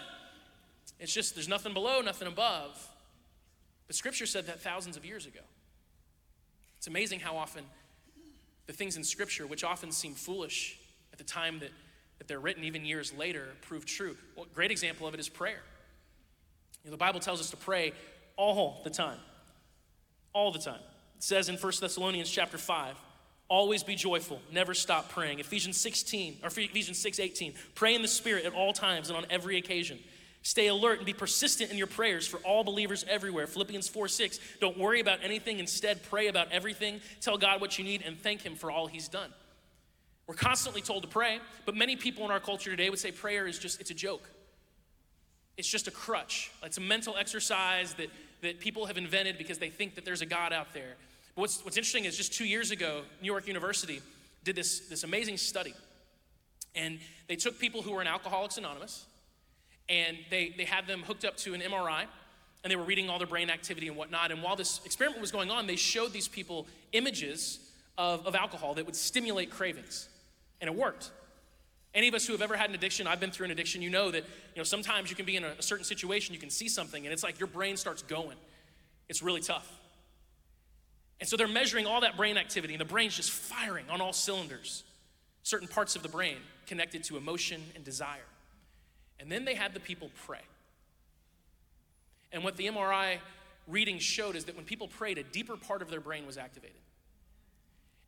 It's 1.00 1.14
just 1.14 1.36
there's 1.36 1.48
nothing 1.48 1.74
below, 1.74 2.02
nothing 2.02 2.28
above. 2.28 2.90
But 3.88 3.96
scripture 3.96 4.26
said 4.26 4.48
that 4.48 4.62
thousands 4.62 4.98
of 4.98 5.06
years 5.06 5.26
ago. 5.26 5.40
It's 6.78 6.88
amazing 6.88 7.20
how 7.20 7.38
often 7.38 7.64
the 8.68 8.74
things 8.74 8.98
in 8.98 9.04
Scripture, 9.04 9.48
which 9.48 9.64
often 9.64 9.92
seem 9.92 10.14
foolish 10.14 10.78
at 11.12 11.18
the 11.18 11.24
time 11.24 11.60
that, 11.60 11.72
that 12.20 12.28
they're 12.28 12.40
written, 12.40 12.64
even 12.64 12.86
years 12.86 13.14
later, 13.14 13.48
prove 13.62 13.86
true. 13.86 14.16
Well, 14.36 14.46
great 14.54 14.72
example 14.72 15.08
of 15.08 15.14
it 15.14 15.20
is 15.20 15.30
prayer. 15.30 15.62
You 16.84 16.90
know, 16.90 16.92
the 16.92 16.98
Bible 16.98 17.20
tells 17.20 17.40
us 17.40 17.50
to 17.50 17.58
pray 17.58 17.94
all 18.36 18.82
the 18.84 18.90
time. 18.90 19.18
All 20.34 20.52
the 20.52 20.60
time. 20.60 20.80
It 21.18 21.24
says 21.24 21.50
in 21.50 21.58
1 21.58 21.74
Thessalonians 21.82 22.30
chapter 22.30 22.58
5, 22.58 22.96
always 23.50 23.84
be 23.84 23.96
joyful, 23.96 24.40
never 24.52 24.74
stop 24.74 25.10
praying. 25.10 25.40
Ephesians 25.40 25.78
16, 25.78 26.38
or 26.44 26.48
Ephesians 26.48 27.00
6, 27.00 27.20
18, 27.20 27.54
pray 27.76 27.96
in 27.96 28.02
the 28.02 28.08
Spirit 28.08 28.46
at 28.46 28.54
all 28.54 28.74
times 28.74 29.10
and 29.10 29.18
on 29.18 29.26
every 29.30 29.58
occasion. 29.58 30.00
Stay 30.44 30.68
alert 30.68 30.98
and 30.98 31.06
be 31.06 31.14
persistent 31.14 31.72
in 31.72 31.78
your 31.78 31.88
prayers 31.88 32.28
for 32.28 32.38
all 32.38 32.64
believers 32.64 33.04
everywhere. 33.10 33.48
Philippians 33.48 33.90
4 33.90 34.08
6. 34.08 34.40
Don't 34.62 34.78
worry 34.78 35.02
about 35.02 35.20
anything. 35.24 35.60
Instead, 35.60 36.04
pray 36.04 36.28
about 36.28 36.52
everything. 36.52 37.02
Tell 37.20 37.38
God 37.38 37.60
what 37.60 37.78
you 37.78 37.84
need 37.84 38.04
and 38.06 38.18
thank 38.18 38.44
Him 38.44 38.56
for 38.56 38.72
all 38.72 38.88
He's 38.88 39.08
done. 39.08 39.34
We're 40.28 40.36
constantly 40.36 40.82
told 40.82 41.04
to 41.04 41.10
pray, 41.10 41.40
but 41.66 41.76
many 41.76 41.96
people 41.96 42.26
in 42.26 42.32
our 42.32 42.40
culture 42.40 42.70
today 42.70 42.90
would 42.90 43.00
say 43.00 43.12
prayer 43.12 43.48
is 43.48 43.58
just, 43.58 43.82
it's 43.82 43.92
a 43.92 43.96
joke. 43.96 44.30
It's 45.58 45.68
just 45.68 45.88
a 45.88 45.92
crutch. 45.92 46.52
It's 46.64 46.78
a 46.78 46.82
mental 46.82 47.16
exercise 47.18 47.94
that, 47.96 48.10
that 48.42 48.60
people 48.60 48.86
have 48.86 48.98
invented 48.98 49.38
because 49.38 49.58
they 49.58 49.70
think 49.70 49.96
that 49.96 50.06
there's 50.06 50.22
a 50.22 50.26
God 50.26 50.54
out 50.54 50.74
there. 50.74 50.96
But 51.36 51.42
what's, 51.42 51.64
what's 51.64 51.78
interesting 51.78 52.06
is 52.06 52.16
just 52.16 52.34
two 52.34 52.46
years 52.46 52.72
ago, 52.72 53.02
New 53.22 53.28
York 53.28 53.48
University 53.48 54.02
did 54.44 54.56
this, 54.56 54.82
this 54.82 55.04
amazing 55.04 55.38
study. 55.38 55.74
And 56.76 57.00
they 57.28 57.36
took 57.36 57.60
people 57.60 57.82
who 57.82 57.92
were 57.92 58.02
in 58.02 58.08
Alcoholics 58.08 58.58
Anonymous 58.58 59.06
and 59.90 60.18
they, 60.30 60.54
they 60.58 60.66
had 60.66 60.86
them 60.88 61.02
hooked 61.02 61.26
up 61.26 61.38
to 61.38 61.54
an 61.54 61.62
MRI 61.62 62.06
and 62.64 62.72
they 62.72 62.76
were 62.76 62.84
reading 62.84 63.10
all 63.10 63.18
their 63.18 63.28
brain 63.28 63.50
activity 63.50 63.88
and 63.88 63.96
whatnot. 63.96 64.32
And 64.32 64.44
while 64.44 64.56
this 64.56 64.82
experiment 64.86 65.22
was 65.22 65.32
going 65.32 65.50
on, 65.50 65.68
they 65.68 65.76
showed 65.76 66.14
these 66.14 66.28
people 66.28 66.68
images 66.92 67.60
of, 67.98 68.26
of 68.26 68.36
alcohol 68.36 68.74
that 68.76 68.86
would 68.86 68.96
stimulate 68.96 69.50
cravings. 69.50 70.10
And 70.62 70.70
it 70.70 70.76
worked. 70.76 71.12
Any 71.98 72.08
of 72.08 72.14
us 72.14 72.28
who 72.28 72.34
have 72.34 72.44
ever 72.44 72.56
had 72.56 72.70
an 72.70 72.76
addiction, 72.76 73.08
I've 73.08 73.20
been 73.20 73.32
through 73.32 73.46
an 73.46 73.52
addiction, 73.52 73.82
you 73.82 73.90
know 73.90 74.12
that 74.12 74.24
you 74.24 74.60
know 74.60 74.64
sometimes 74.64 75.10
you 75.10 75.16
can 75.16 75.26
be 75.26 75.36
in 75.36 75.44
a, 75.44 75.60
certain 75.64 75.84
situation, 75.84 76.32
you 76.36 76.40
can 76.40 76.52
see 76.52 76.70
something, 76.70 77.04
and 77.04 77.12
it's 77.12 77.24
like 77.24 77.40
your 77.40 77.48
brain 77.48 77.76
starts 77.76 78.04
going. 78.04 78.38
It's 79.10 79.24
really 79.24 79.42
tough. 79.42 79.68
And 81.20 81.28
so 81.28 81.38
they're 81.38 81.48
measuring 81.48 81.88
all 81.88 82.02
that 82.02 82.16
brain 82.16 82.38
activity, 82.38 82.76
and 82.76 82.80
the 82.80 82.86
brain's 82.86 83.16
just 83.16 83.32
firing 83.32 83.90
on 83.90 84.00
all 84.00 84.14
cylinders. 84.14 84.84
Certain 85.42 85.68
parts 85.68 85.96
of 85.96 86.04
the 86.04 86.08
brain 86.08 86.38
connected 86.68 87.04
to 87.06 87.18
emotion 87.18 87.64
and 87.74 87.84
desire. 87.84 88.30
And 89.20 89.32
then 89.32 89.44
they 89.44 89.56
had 89.56 89.74
the 89.74 89.80
people 89.80 90.12
pray. 90.28 90.44
And 92.32 92.44
what 92.44 92.58
the 92.58 92.68
MRI 92.68 93.18
reading 93.68 93.98
showed 93.98 94.36
is 94.36 94.46
that 94.46 94.56
when 94.56 94.66
people 94.66 94.88
prayed, 94.88 95.18
a 95.18 95.24
deeper 95.24 95.58
part 95.58 95.82
of 95.82 95.90
their 95.90 96.02
brain 96.02 96.28
was 96.28 96.38
activated. 96.38 96.78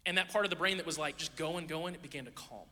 And 0.05 0.15
that 0.19 0.31
part 0.31 0.45
of 0.45 0.51
the 0.51 0.57
brain 0.57 0.77
that 0.77 0.85
was 0.85 0.99
like 0.99 1.17
just 1.17 1.35
going, 1.35 1.65
going, 1.65 1.95
it 1.95 2.03
began 2.03 2.25
to 2.25 2.31
calm. 2.31 2.67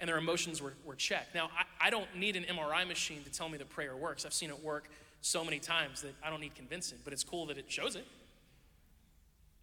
And 0.00 0.08
their 0.08 0.16
emotions 0.16 0.62
were, 0.62 0.72
were 0.84 0.94
checked. 0.94 1.34
Now, 1.34 1.50
I, 1.56 1.88
I 1.88 1.90
don't 1.90 2.16
need 2.16 2.36
an 2.36 2.44
MRI 2.44 2.88
machine 2.88 3.22
to 3.24 3.30
tell 3.30 3.48
me 3.48 3.58
that 3.58 3.68
prayer 3.68 3.94
works. 3.94 4.24
I've 4.24 4.32
seen 4.32 4.48
it 4.48 4.64
work 4.64 4.88
so 5.20 5.44
many 5.44 5.58
times 5.58 6.00
that 6.02 6.14
I 6.24 6.30
don't 6.30 6.40
need 6.40 6.54
convincing, 6.54 6.98
but 7.04 7.12
it's 7.12 7.24
cool 7.24 7.46
that 7.46 7.58
it 7.58 7.70
shows 7.70 7.96
it. 7.96 8.06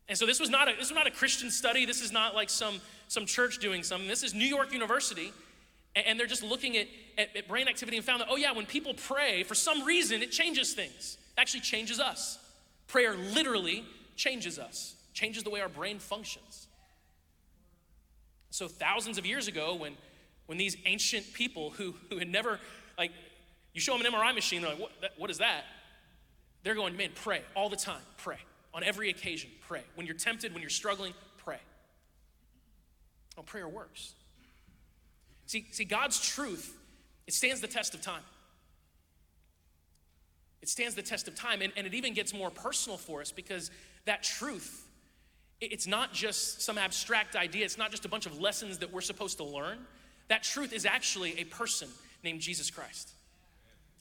And 0.08 0.17
so 0.17 0.26
this 0.26 0.39
was 0.39 0.50
not 0.50 0.67
a, 0.69 0.71
this 0.71 0.89
was 0.89 0.95
not 0.95 1.08
a 1.08 1.12
Christian 1.12 1.50
study. 1.50 1.86
This 1.86 2.02
is 2.02 2.12
not 2.12 2.36
like 2.36 2.50
some, 2.50 2.80
some 3.08 3.26
church 3.26 3.58
doing 3.58 3.84
something. 3.84 4.08
This 4.08 4.23
is 4.23 4.34
New 4.34 4.45
York 4.45 4.71
University 4.71 5.34
and 6.06 6.19
they're 6.19 6.28
just 6.28 6.43
looking 6.43 6.78
at, 6.78 6.88
at, 7.17 7.36
at, 7.36 7.47
brain 7.47 7.67
activity 7.67 7.97
and 7.97 8.06
found 8.06 8.21
that, 8.21 8.28
oh, 8.30 8.36
yeah, 8.36 8.52
when 8.52 8.65
people 8.65 8.93
pray, 8.93 9.43
for 9.43 9.56
some 9.56 9.84
reason, 9.84 10.21
it 10.21 10.32
changes 10.32 10.73
things. 10.73 11.17
It 11.36 11.41
actually 11.41 11.62
changes 11.62 12.00
us. 12.00 12.38
Prayer 12.88 13.15
literally 13.15 13.84
changes 14.15 14.60
us, 14.60 14.95
changes 15.13 15.43
the 15.43 15.50
way 15.50 15.62
our 15.62 15.69
brain 15.69 16.00
functions. 16.00 16.67
So, 18.50 18.67
thousands 18.67 19.17
of 19.17 19.26
years 19.26 19.47
ago, 19.47 19.76
when, 19.76 19.93
when 20.47 20.57
these 20.57 20.75
ancient 20.86 21.31
people 21.33 21.69
who, 21.71 21.93
who 22.10 22.17
had 22.17 22.29
never, 22.29 22.60
like, 22.97 23.12
you 23.73 23.81
show 23.81 23.95
them 23.95 24.05
an 24.05 24.12
MRI 24.12 24.33
machine, 24.33 24.62
they're 24.62 24.71
like, 24.71 24.79
what, 24.79 24.91
that, 25.01 25.12
what 25.17 25.29
is 25.29 25.38
that? 25.38 25.63
They're 26.63 26.75
going, 26.75 26.97
man, 26.97 27.12
pray 27.13 27.41
all 27.55 27.69
the 27.69 27.75
time, 27.75 28.01
pray. 28.17 28.39
On 28.73 28.83
every 28.83 29.10
occasion, 29.10 29.49
pray. 29.67 29.83
When 29.95 30.05
you're 30.05 30.15
tempted, 30.15 30.53
when 30.53 30.62
you're 30.62 30.69
struggling, 30.69 31.13
pray. 31.38 31.60
Oh, 33.38 33.43
prayer 33.43 33.67
works. 33.67 34.15
See, 35.45 35.65
see, 35.71 35.86
God's 35.86 36.19
truth, 36.19 36.77
it 37.25 37.33
stands 37.33 37.62
the 37.62 37.67
test 37.67 37.93
of 37.93 38.01
time. 38.01 38.23
It 40.62 40.69
stands 40.69 40.95
the 40.95 41.01
test 41.01 41.27
of 41.27 41.36
time, 41.36 41.62
and, 41.62 41.71
and 41.77 41.88
it 41.88 41.93
even 41.93 42.13
gets 42.13 42.33
more 42.33 42.49
personal 42.49 42.97
for 42.97 43.21
us 43.21 43.31
because 43.31 43.71
that 44.05 44.23
truth, 44.23 44.86
it's 45.62 45.88
not 45.88 46.13
just 46.13 46.62
some 46.62 46.77
abstract 46.77 47.36
idea, 47.36 47.63
it's 47.63 47.77
not 47.77 47.91
just 47.91 48.05
a 48.05 48.10
bunch 48.10 48.25
of 48.25 48.39
lessons 48.39 48.79
that 48.79 48.91
we're 48.91 49.01
supposed 49.01 49.38
to 49.38 49.43
learn. 49.43 49.77
That 50.27 50.43
truth 50.43 50.73
is 50.73 50.85
actually 50.85 51.39
a 51.39 51.45
person 51.45 51.89
named 52.23 52.41
Jesus 52.41 52.69
Christ. 52.69 53.11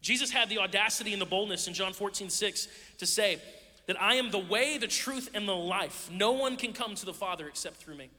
Jesus 0.00 0.30
had 0.30 0.48
the 0.48 0.58
audacity 0.58 1.12
and 1.12 1.20
the 1.20 1.26
boldness 1.26 1.66
in 1.68 1.74
John 1.74 1.92
14, 1.92 2.30
6 2.30 2.68
to 2.98 3.06
say 3.06 3.40
that 3.86 4.00
I 4.00 4.14
am 4.14 4.30
the 4.30 4.38
way, 4.38 4.78
the 4.78 4.86
truth, 4.86 5.30
and 5.34 5.48
the 5.48 5.54
life. 5.54 6.10
No 6.12 6.32
one 6.32 6.56
can 6.56 6.72
come 6.72 6.94
to 6.94 7.06
the 7.06 7.14
Father 7.14 7.48
except 7.48 7.76
through 7.76 7.96
me. 7.96 8.10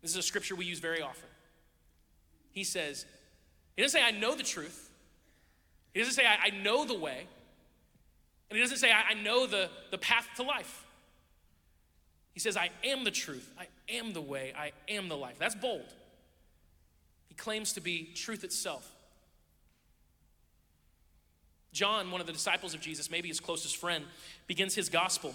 This 0.00 0.10
is 0.12 0.16
a 0.16 0.22
scripture 0.22 0.56
we 0.56 0.64
use 0.64 0.80
very 0.80 1.02
often. 1.02 1.28
He 2.50 2.64
says, 2.64 3.06
He 3.76 3.82
doesn't 3.82 3.98
say, 3.98 4.04
I 4.04 4.10
know 4.10 4.34
the 4.34 4.42
truth. 4.42 4.90
He 5.94 6.00
doesn't 6.00 6.14
say, 6.14 6.24
I, 6.26 6.46
I 6.46 6.50
know 6.50 6.84
the 6.84 6.98
way. 6.98 7.26
And 8.50 8.56
he 8.56 8.60
doesn't 8.62 8.78
say, 8.78 8.90
I, 8.90 9.10
I 9.10 9.14
know 9.14 9.46
the, 9.46 9.70
the 9.90 9.98
path 9.98 10.28
to 10.36 10.42
life. 10.42 10.84
He 12.32 12.40
says, 12.40 12.56
I 12.56 12.70
am 12.84 13.04
the 13.04 13.10
truth. 13.10 13.50
I 13.58 13.66
am 13.88 14.12
the 14.12 14.20
way. 14.20 14.52
I 14.56 14.72
am 14.88 15.08
the 15.08 15.16
life. 15.16 15.36
That's 15.38 15.54
bold. 15.54 15.92
He 17.32 17.36
claims 17.36 17.72
to 17.72 17.80
be 17.80 18.10
truth 18.14 18.44
itself. 18.44 18.92
John, 21.72 22.10
one 22.10 22.20
of 22.20 22.26
the 22.26 22.32
disciples 22.34 22.74
of 22.74 22.82
Jesus, 22.82 23.10
maybe 23.10 23.26
his 23.26 23.40
closest 23.40 23.78
friend, 23.78 24.04
begins 24.46 24.74
his 24.74 24.90
gospel 24.90 25.34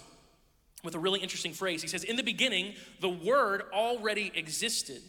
with 0.84 0.94
a 0.94 0.98
really 1.00 1.18
interesting 1.18 1.52
phrase. 1.52 1.82
He 1.82 1.88
says, 1.88 2.04
In 2.04 2.14
the 2.14 2.22
beginning, 2.22 2.74
the 3.00 3.08
Word 3.08 3.64
already 3.72 4.30
existed. 4.36 5.02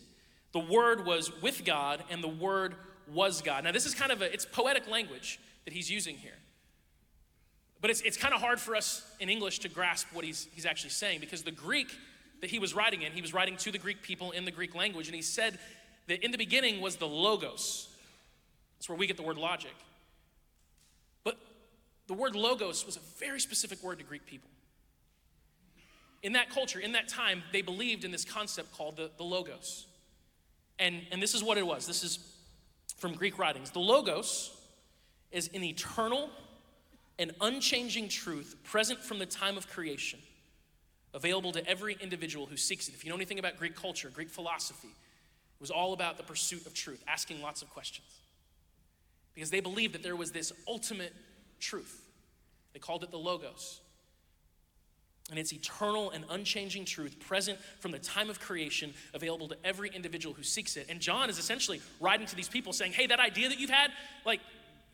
The 0.51 0.61
Word 0.61 1.05
was 1.05 1.31
with 1.43 1.63
God, 1.63 2.03
and 2.09 2.23
the 2.23 2.27
Word 2.27 2.73
was 3.13 3.43
God. 3.43 3.65
Now, 3.65 3.71
this 3.71 3.85
is 3.85 3.93
kind 3.93 4.11
of 4.11 4.23
a, 4.23 4.33
it's 4.33 4.47
poetic 4.47 4.89
language 4.89 5.39
that 5.65 5.75
he's 5.75 5.91
using 5.91 6.15
here. 6.15 6.39
But 7.81 7.91
it's, 7.91 8.01
it's 8.01 8.17
kind 8.17 8.33
of 8.33 8.41
hard 8.41 8.59
for 8.59 8.75
us 8.75 9.05
in 9.19 9.29
English 9.29 9.59
to 9.59 9.69
grasp 9.69 10.07
what 10.11 10.25
he's, 10.25 10.47
he's 10.53 10.65
actually 10.65 10.89
saying 10.89 11.19
because 11.19 11.43
the 11.43 11.51
Greek 11.51 11.91
that 12.41 12.49
he 12.49 12.59
was 12.59 12.73
writing 12.73 13.01
in, 13.01 13.11
he 13.11 13.21
was 13.21 13.33
writing 13.33 13.57
to 13.57 13.71
the 13.71 13.77
Greek 13.77 14.01
people 14.01 14.31
in 14.31 14.45
the 14.45 14.51
Greek 14.51 14.73
language, 14.75 15.07
and 15.07 15.15
he 15.15 15.21
said 15.21 15.59
that 16.09 16.23
in 16.23 16.31
the 16.31 16.37
beginning 16.37 16.81
was 16.81 16.97
the 16.97 17.07
logos. 17.07 17.87
That's 18.77 18.89
where 18.89 18.97
we 18.97 19.07
get 19.07 19.15
the 19.15 19.23
word 19.23 19.37
logic. 19.37 19.73
But 21.23 21.37
the 22.07 22.13
word 22.13 22.35
logos 22.35 22.85
was 22.85 22.97
a 22.97 23.01
very 23.17 23.39
specific 23.39 23.81
word 23.81 23.99
to 23.99 24.03
Greek 24.03 24.25
people. 24.25 24.49
In 26.21 26.33
that 26.33 26.49
culture, 26.49 26.79
in 26.79 26.91
that 26.93 27.07
time, 27.07 27.43
they 27.53 27.61
believed 27.61 28.03
in 28.03 28.11
this 28.11 28.25
concept 28.25 28.75
called 28.75 28.97
the, 28.97 29.09
the 29.17 29.23
logos. 29.23 29.85
And, 30.79 31.01
and 31.11 31.21
this 31.21 31.33
is 31.33 31.43
what 31.43 31.57
it 31.57 31.65
was. 31.65 31.85
This 31.85 32.03
is 32.03 32.19
from 32.97 33.13
Greek 33.13 33.37
writings. 33.37 33.71
The 33.71 33.79
Logos 33.79 34.57
is 35.31 35.49
an 35.53 35.63
eternal 35.63 36.29
and 37.17 37.33
unchanging 37.41 38.09
truth 38.09 38.55
present 38.63 38.99
from 38.99 39.19
the 39.19 39.25
time 39.25 39.57
of 39.57 39.69
creation, 39.69 40.19
available 41.13 41.51
to 41.51 41.65
every 41.67 41.97
individual 42.01 42.45
who 42.45 42.57
seeks 42.57 42.87
it. 42.87 42.95
If 42.95 43.03
you 43.03 43.09
know 43.09 43.15
anything 43.15 43.39
about 43.39 43.57
Greek 43.57 43.75
culture, 43.75 44.09
Greek 44.09 44.29
philosophy, 44.29 44.89
it 45.59 45.63
was 45.63 45.71
all 45.71 45.91
about 45.91 46.15
the 46.15 46.23
pursuit 46.23 46.65
of 46.65 46.73
truth, 46.73 47.03
asking 47.05 47.41
lots 47.41 47.61
of 47.61 47.69
questions. 47.69 48.07
Because 49.35 49.49
they 49.49 49.59
believed 49.59 49.93
that 49.93 50.03
there 50.03 50.15
was 50.15 50.31
this 50.31 50.53
ultimate 50.67 51.13
truth. 51.59 52.05
They 52.71 52.79
called 52.79 53.03
it 53.03 53.11
the 53.11 53.17
Logos. 53.17 53.81
And 55.29 55.37
it's 55.37 55.51
eternal 55.51 56.11
and 56.11 56.23
unchanging 56.29 56.85
truth 56.85 57.19
present 57.19 57.59
from 57.79 57.91
the 57.91 57.99
time 57.99 58.29
of 58.29 58.39
creation, 58.39 58.93
available 59.13 59.49
to 59.49 59.57
every 59.63 59.89
individual 59.89 60.33
who 60.33 60.43
seeks 60.43 60.77
it. 60.77 60.87
And 60.89 61.01
John 61.01 61.29
is 61.29 61.37
essentially 61.37 61.81
writing 61.99 62.25
to 62.27 62.35
these 62.37 62.49
people 62.49 62.71
saying, 62.71 62.93
Hey, 62.93 63.07
that 63.07 63.19
idea 63.19 63.49
that 63.49 63.59
you've 63.59 63.69
had, 63.69 63.91
like, 64.25 64.39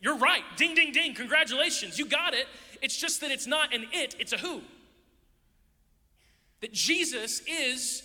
you're 0.00 0.18
right. 0.18 0.42
Ding, 0.56 0.74
ding, 0.74 0.92
ding. 0.92 1.14
Congratulations. 1.14 1.98
You 1.98 2.06
got 2.06 2.34
it. 2.34 2.46
It's 2.82 2.96
just 2.96 3.20
that 3.22 3.30
it's 3.30 3.46
not 3.46 3.72
an 3.72 3.86
it, 3.92 4.16
it's 4.18 4.32
a 4.32 4.36
who. 4.36 4.62
That 6.60 6.72
Jesus 6.72 7.40
is 7.48 8.02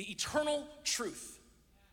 the 0.00 0.10
eternal 0.10 0.64
truth, 0.82 1.38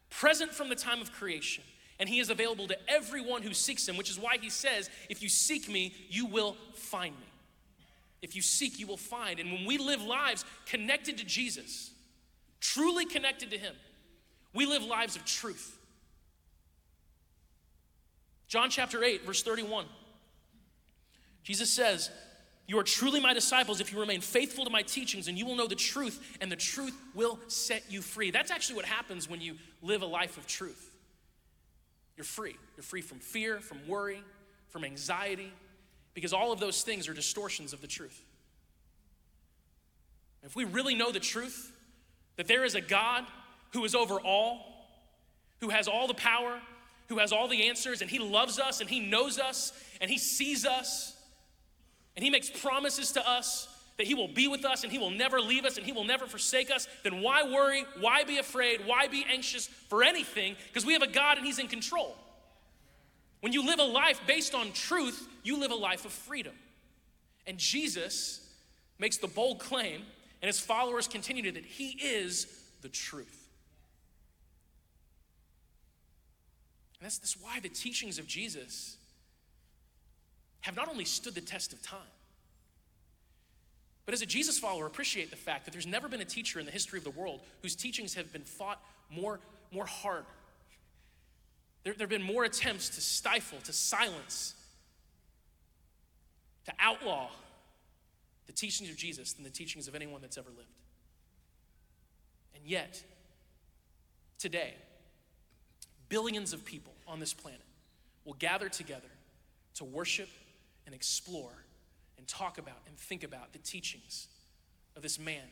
present 0.10 0.54
from 0.54 0.70
the 0.70 0.76
time 0.76 1.02
of 1.02 1.12
creation. 1.12 1.62
And 2.00 2.08
he 2.08 2.20
is 2.20 2.30
available 2.30 2.66
to 2.70 2.78
everyone 2.90 3.42
who 3.42 3.54
seeks 3.54 3.86
him, 3.86 3.98
which 3.98 4.10
is 4.10 4.18
why 4.18 4.38
he 4.38 4.50
says, 4.50 4.90
If 5.10 5.22
you 5.22 5.28
seek 5.28 5.68
me, 5.68 5.94
you 6.08 6.26
will 6.26 6.56
find 6.74 7.14
me. 7.14 7.26
If 8.22 8.34
you 8.34 8.42
seek, 8.42 8.80
you 8.80 8.88
will 8.88 8.96
find. 8.96 9.42
And 9.42 9.52
when 9.52 9.66
we 9.66 9.78
live 9.78 10.02
lives 10.02 10.46
connected 10.66 11.18
to 11.18 11.26
Jesus, 11.26 11.92
truly 12.62 13.04
connected 13.04 13.52
to 13.52 13.58
him, 13.58 13.76
we 14.54 14.66
live 14.66 14.84
lives 14.84 15.18
of 15.18 15.26
truth. 15.26 15.78
John 18.48 18.70
chapter 18.70 19.04
8, 19.04 19.26
verse 19.26 19.44
31. 19.44 19.86
Jesus 21.44 21.70
says, 21.70 22.10
You 22.68 22.78
are 22.80 22.84
truly 22.84 23.22
my 23.22 23.34
disciples 23.34 23.80
if 23.80 23.94
you 23.94 24.00
remain 24.00 24.20
faithful 24.20 24.66
to 24.66 24.70
my 24.70 24.82
teachings, 24.82 25.30
and 25.30 25.38
you 25.38 25.46
will 25.46 25.56
know 25.56 25.68
the 25.68 25.76
truth, 25.76 26.38
and 26.42 26.52
the 26.52 26.58
truth 26.58 26.94
will 27.16 27.40
set 27.48 27.84
you 27.90 28.02
free. 28.02 28.30
That's 28.30 28.52
actually 28.52 28.76
what 28.76 28.86
happens 28.86 29.30
when 29.30 29.40
you 29.40 29.56
live 29.82 30.02
a 30.02 30.06
life 30.06 30.38
of 30.38 30.46
truth. 30.48 30.94
You're 32.18 32.26
free. 32.26 32.58
You're 32.76 32.84
free 32.84 33.02
from 33.02 33.20
fear, 33.20 33.60
from 33.62 33.88
worry, 33.88 34.22
from 34.68 34.84
anxiety, 34.84 35.54
because 36.14 36.34
all 36.34 36.52
of 36.52 36.60
those 36.60 36.84
things 36.84 37.08
are 37.08 37.14
distortions 37.14 37.72
of 37.72 37.80
the 37.80 37.88
truth. 37.88 38.22
If 40.44 40.56
we 40.56 40.66
really 40.66 40.96
know 40.96 41.12
the 41.12 41.20
truth, 41.20 41.72
that 42.36 42.48
there 42.48 42.66
is 42.66 42.76
a 42.76 42.82
God 42.82 43.26
who 43.74 43.86
is 43.86 43.96
over 43.96 44.20
all, 44.20 44.60
who 45.62 45.70
has 45.70 45.88
all 45.88 46.08
the 46.08 46.14
power, 46.14 46.60
who 47.08 47.20
has 47.20 47.32
all 47.32 47.48
the 47.48 47.70
answers, 47.70 48.02
and 48.02 48.10
He 48.10 48.20
loves 48.20 48.60
us, 48.60 48.82
and 48.82 48.90
He 48.90 49.00
knows 49.00 49.40
us, 49.40 49.72
and 50.02 50.10
He 50.12 50.18
sees 50.18 50.66
us, 50.66 51.17
and 52.18 52.24
He 52.24 52.32
makes 52.32 52.50
promises 52.50 53.12
to 53.14 53.30
us 53.30 53.70
that 53.98 54.08
He 54.08 54.16
will 54.16 54.28
be 54.28 54.48
with 54.48 54.66
us, 54.66 54.84
and 54.84 54.92
He 54.92 54.98
will 54.98 55.12
never 55.12 55.40
leave 55.40 55.64
us, 55.64 55.78
and 55.78 55.86
He 55.86 55.92
will 55.92 56.04
never 56.04 56.26
forsake 56.26 56.72
us, 56.72 56.88
then 57.04 57.22
why 57.22 57.44
worry? 57.44 57.86
Why 58.00 58.24
be 58.24 58.40
afraid? 58.40 58.82
Why 58.86 59.08
be 59.08 59.24
anxious 59.32 59.68
for 59.68 60.04
anything? 60.04 60.56
Because 60.68 60.86
we 60.86 60.94
have 60.94 61.04
a 61.04 61.08
God 61.08 61.38
and 61.38 61.46
He's 61.46 61.60
in 61.60 61.68
control. 61.68 62.18
When 63.42 63.54
you 63.54 63.64
live 63.66 63.80
a 63.80 63.84
life 63.84 64.20
based 64.26 64.56
on 64.56 64.72
truth, 64.74 65.28
you 65.44 65.60
live 65.60 65.70
a 65.72 65.76
life 65.76 66.06
of 66.06 66.12
freedom. 66.12 66.54
And 67.46 67.60
Jesus 67.60 68.42
makes 68.98 69.18
the 69.18 69.28
bold 69.28 69.60
claim, 69.60 70.02
and 70.42 70.48
his 70.48 70.60
followers 70.60 71.08
continue 71.08 71.44
to, 71.44 71.52
that 71.52 71.66
he 71.66 71.92
is 71.92 72.48
the 72.82 72.90
truth. 72.90 73.48
And 77.00 77.06
that's, 77.06 77.20
that's 77.20 77.38
why 77.40 77.60
the 77.60 77.70
teachings 77.70 78.18
of 78.18 78.26
Jesus 78.26 78.98
have 80.68 80.76
not 80.76 80.90
only 80.90 81.06
stood 81.06 81.34
the 81.34 81.40
test 81.40 81.72
of 81.72 81.82
time, 81.82 82.02
but 84.06 84.14
as 84.14 84.22
a 84.22 84.26
Jesus 84.26 84.60
follower, 84.60 84.86
appreciate 84.86 85.30
the 85.30 85.38
fact 85.38 85.64
that 85.64 85.72
there's 85.72 85.88
never 85.88 86.10
been 86.10 86.20
a 86.20 86.26
teacher 86.26 86.60
in 86.60 86.66
the 86.66 86.74
history 86.74 86.98
of 86.98 87.06
the 87.06 87.12
world 87.12 87.40
whose 87.62 87.74
teachings 87.74 88.16
have 88.16 88.34
been 88.34 88.42
fought 88.42 88.82
more, 89.10 89.40
more 89.72 89.86
hard. 89.86 90.26
There, 91.86 91.94
there 91.94 92.04
have 92.04 92.10
been 92.10 92.22
more 92.22 92.44
attempts 92.44 92.90
to 92.90 93.02
stifle, 93.02 93.60
to 93.64 93.72
silence, 93.72 94.56
to 96.66 96.74
outlaw 96.80 97.30
the 98.48 98.54
teachings 98.54 98.90
of 98.90 98.98
Jesus 98.98 99.32
than 99.32 99.46
the 99.46 99.50
teachings 99.50 99.88
of 99.88 99.96
anyone 99.96 100.20
that's 100.20 100.38
ever 100.38 100.50
lived. 100.50 100.68
And 102.56 102.66
yet, 102.66 103.02
today, 104.38 104.74
billions 106.10 106.52
of 106.52 106.66
people 106.66 106.92
on 107.08 107.22
this 107.22 107.34
planet 107.34 107.62
will 108.26 108.34
gather 108.34 108.68
together 108.68 109.08
to 109.76 109.86
worship 109.86 110.28
and 110.88 110.96
explore 110.96 111.52
and 112.18 112.28
talk 112.28 112.58
about 112.58 112.78
and 112.88 112.98
think 112.98 113.24
about 113.24 113.54
the 113.54 113.60
teachings 113.60 114.28
of 114.96 115.04
this 115.04 115.20
man 115.20 115.44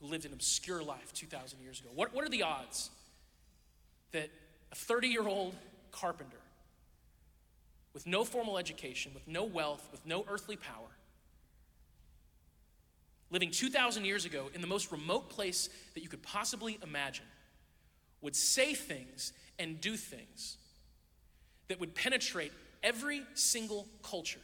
who 0.00 0.06
lived 0.08 0.26
an 0.26 0.34
obscure 0.34 0.82
life 0.82 1.12
2,000 1.14 1.60
years 1.62 1.80
ago. 1.80 1.88
What, 1.94 2.12
what 2.12 2.26
are 2.26 2.28
the 2.28 2.42
odds 2.42 2.90
that 4.12 4.28
a 4.70 4.74
30 4.74 5.08
year 5.08 5.26
old 5.26 5.54
carpenter 5.92 6.36
with 7.94 8.06
no 8.06 8.24
formal 8.24 8.58
education, 8.58 9.12
with 9.14 9.26
no 9.28 9.44
wealth, 9.44 9.88
with 9.92 10.04
no 10.04 10.26
earthly 10.28 10.56
power, 10.56 10.90
living 13.30 13.52
2,000 13.52 14.04
years 14.04 14.24
ago 14.24 14.50
in 14.54 14.60
the 14.60 14.66
most 14.66 14.90
remote 14.90 15.30
place 15.30 15.70
that 15.94 16.02
you 16.02 16.08
could 16.08 16.22
possibly 16.22 16.78
imagine, 16.82 17.24
would 18.20 18.34
say 18.34 18.74
things 18.74 19.32
and 19.58 19.80
do 19.80 19.96
things 19.96 20.56
that 21.68 21.78
would 21.78 21.94
penetrate 21.94 22.52
every 22.82 23.22
single 23.34 23.86
culture 24.02 24.40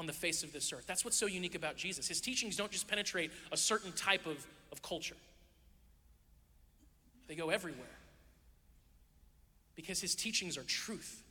on 0.00 0.06
the 0.06 0.12
face 0.14 0.42
of 0.42 0.50
this 0.50 0.72
earth. 0.72 0.86
That's 0.86 1.04
what's 1.04 1.18
so 1.18 1.26
unique 1.26 1.54
about 1.54 1.76
Jesus. 1.76 2.08
His 2.08 2.22
teachings 2.22 2.56
don't 2.56 2.72
just 2.72 2.88
penetrate 2.88 3.30
a 3.52 3.56
certain 3.56 3.92
type 3.92 4.24
of, 4.24 4.46
of 4.72 4.80
culture, 4.82 5.16
they 7.28 7.34
go 7.36 7.50
everywhere 7.50 7.86
because 9.76 10.00
his 10.00 10.14
teachings 10.14 10.56
are 10.56 10.62
truth. 10.64 11.22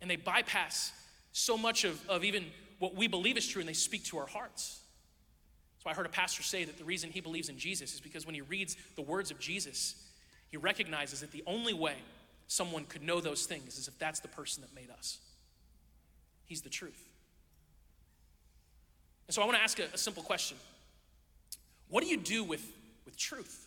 And 0.00 0.10
they 0.10 0.16
bypass 0.16 0.92
so 1.32 1.56
much 1.56 1.84
of, 1.84 2.00
of 2.08 2.24
even 2.24 2.46
what 2.78 2.94
we 2.94 3.08
believe 3.08 3.36
is 3.36 3.46
true 3.46 3.60
and 3.60 3.68
they 3.68 3.74
speak 3.74 4.04
to 4.04 4.18
our 4.18 4.26
hearts. 4.26 4.80
So 5.82 5.90
I 5.90 5.94
heard 5.94 6.06
a 6.06 6.10
pastor 6.10 6.42
say 6.42 6.64
that 6.64 6.78
the 6.78 6.84
reason 6.84 7.10
he 7.10 7.20
believes 7.20 7.48
in 7.48 7.58
Jesus 7.58 7.94
is 7.94 8.00
because 8.00 8.26
when 8.26 8.34
he 8.34 8.40
reads 8.40 8.76
the 8.96 9.02
words 9.02 9.30
of 9.30 9.38
Jesus, 9.38 9.94
he 10.48 10.56
recognizes 10.56 11.20
that 11.20 11.30
the 11.30 11.44
only 11.46 11.74
way 11.74 11.96
someone 12.46 12.84
could 12.84 13.02
know 13.02 13.20
those 13.20 13.46
things 13.46 13.78
is 13.78 13.86
if 13.86 13.98
that's 13.98 14.20
the 14.20 14.28
person 14.28 14.62
that 14.62 14.74
made 14.74 14.90
us. 14.90 15.18
He's 16.46 16.62
the 16.62 16.70
truth. 16.70 17.07
And 19.28 19.34
so 19.34 19.42
I 19.42 19.44
want 19.44 19.56
to 19.56 19.62
ask 19.62 19.78
a, 19.78 19.84
a 19.94 19.98
simple 19.98 20.22
question 20.22 20.56
What 21.88 22.02
do 22.02 22.10
you 22.10 22.16
do 22.16 22.42
with, 22.42 22.64
with 23.04 23.16
truth? 23.16 23.66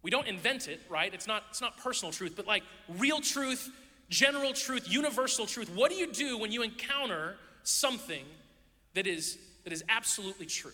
We 0.00 0.12
don't 0.12 0.28
invent 0.28 0.68
it, 0.68 0.80
right? 0.88 1.12
It's 1.12 1.26
not, 1.26 1.42
it's 1.50 1.60
not 1.60 1.76
personal 1.78 2.12
truth, 2.12 2.34
but 2.36 2.46
like 2.46 2.62
real 2.98 3.20
truth, 3.20 3.68
general 4.08 4.52
truth, 4.52 4.88
universal 4.88 5.44
truth. 5.44 5.68
What 5.74 5.90
do 5.90 5.96
you 5.96 6.12
do 6.12 6.38
when 6.38 6.52
you 6.52 6.62
encounter 6.62 7.34
something 7.64 8.24
that 8.94 9.08
is, 9.08 9.36
that 9.64 9.72
is 9.72 9.82
absolutely 9.88 10.46
true? 10.46 10.72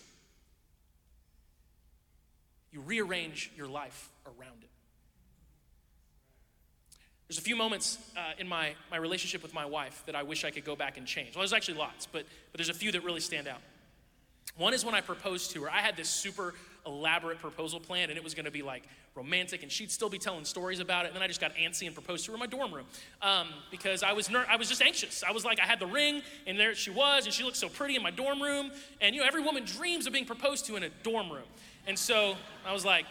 you 2.75 2.81
rearrange 2.81 3.51
your 3.55 3.69
life 3.69 4.09
around 4.25 4.61
it. 4.61 4.69
There's 7.27 7.39
a 7.39 7.41
few 7.41 7.55
moments 7.55 7.97
uh, 8.15 8.33
in 8.37 8.47
my, 8.47 8.73
my 8.91 8.97
relationship 8.97 9.41
with 9.41 9.53
my 9.53 9.65
wife 9.65 10.03
that 10.05 10.15
I 10.15 10.23
wish 10.23 10.45
I 10.45 10.51
could 10.51 10.65
go 10.65 10.75
back 10.75 10.97
and 10.97 11.07
change. 11.07 11.35
Well, 11.35 11.41
there's 11.41 11.53
actually 11.53 11.79
lots, 11.79 12.05
but, 12.05 12.25
but 12.51 12.59
there's 12.59 12.69
a 12.69 12.73
few 12.73 12.91
that 12.91 13.03
really 13.03 13.19
stand 13.19 13.47
out. 13.47 13.61
One 14.57 14.73
is 14.73 14.85
when 14.85 14.95
I 14.95 15.01
proposed 15.01 15.51
to 15.51 15.63
her. 15.63 15.69
I 15.69 15.79
had 15.79 15.97
this 15.97 16.07
super 16.07 16.53
elaborate 16.85 17.39
proposal 17.39 17.79
plan, 17.79 18.09
and 18.09 18.17
it 18.17 18.23
was 18.23 18.33
gonna 18.33 18.51
be 18.51 18.61
like 18.61 18.83
romantic, 19.15 19.63
and 19.63 19.71
she'd 19.71 19.91
still 19.91 20.09
be 20.09 20.17
telling 20.17 20.45
stories 20.45 20.79
about 20.79 21.05
it. 21.05 21.07
And 21.09 21.15
then 21.15 21.23
I 21.23 21.27
just 21.27 21.41
got 21.41 21.53
antsy 21.55 21.87
and 21.87 21.95
proposed 21.95 22.25
to 22.25 22.31
her 22.31 22.35
in 22.35 22.39
my 22.39 22.45
dorm 22.45 22.73
room 22.73 22.85
um, 23.21 23.47
because 23.71 24.03
I 24.03 24.13
was 24.13 24.29
ner- 24.29 24.45
I 24.49 24.55
was 24.55 24.69
just 24.69 24.81
anxious. 24.81 25.23
I 25.27 25.31
was 25.31 25.43
like, 25.43 25.59
I 25.59 25.65
had 25.65 25.79
the 25.79 25.87
ring, 25.87 26.21
and 26.47 26.59
there 26.59 26.75
she 26.75 26.91
was, 26.91 27.25
and 27.25 27.33
she 27.33 27.43
looked 27.43 27.57
so 27.57 27.67
pretty 27.67 27.95
in 27.95 28.03
my 28.03 28.11
dorm 28.11 28.41
room. 28.41 28.71
And 29.01 29.15
you 29.15 29.21
know, 29.21 29.27
every 29.27 29.41
woman 29.41 29.65
dreams 29.65 30.05
of 30.07 30.13
being 30.13 30.25
proposed 30.25 30.67
to 30.67 30.75
in 30.75 30.83
a 30.83 30.89
dorm 31.03 31.31
room. 31.31 31.47
And 31.87 31.97
so 31.97 32.35
I 32.65 32.71
was 32.71 32.85
like, 32.85 33.05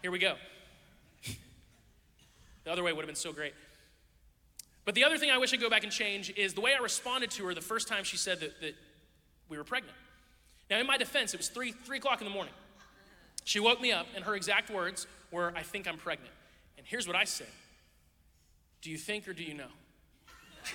here 0.00 0.10
we 0.10 0.18
go. 0.18 0.36
The 2.68 2.72
other 2.72 2.82
way 2.82 2.92
would 2.92 3.00
have 3.00 3.08
been 3.08 3.16
so 3.16 3.32
great. 3.32 3.54
But 4.84 4.94
the 4.94 5.02
other 5.02 5.16
thing 5.16 5.30
I 5.30 5.38
wish 5.38 5.54
I'd 5.54 5.60
go 5.60 5.70
back 5.70 5.84
and 5.84 5.92
change 5.92 6.30
is 6.36 6.52
the 6.52 6.60
way 6.60 6.74
I 6.78 6.82
responded 6.82 7.30
to 7.30 7.46
her 7.46 7.54
the 7.54 7.62
first 7.62 7.88
time 7.88 8.04
she 8.04 8.18
said 8.18 8.40
that, 8.40 8.60
that 8.60 8.74
we 9.48 9.56
were 9.56 9.64
pregnant. 9.64 9.96
Now, 10.68 10.78
in 10.78 10.86
my 10.86 10.98
defense, 10.98 11.32
it 11.32 11.38
was 11.38 11.48
three, 11.48 11.72
three 11.72 11.96
o'clock 11.96 12.20
in 12.20 12.26
the 12.26 12.34
morning. 12.34 12.52
She 13.44 13.58
woke 13.58 13.80
me 13.80 13.90
up, 13.90 14.06
and 14.14 14.22
her 14.22 14.36
exact 14.36 14.68
words 14.68 15.06
were, 15.30 15.50
I 15.56 15.62
think 15.62 15.88
I'm 15.88 15.96
pregnant. 15.96 16.30
And 16.76 16.86
here's 16.86 17.06
what 17.06 17.16
I 17.16 17.24
said 17.24 17.46
Do 18.82 18.90
you 18.90 18.98
think 18.98 19.26
or 19.28 19.32
do 19.32 19.42
you 19.42 19.54
know? 19.54 19.70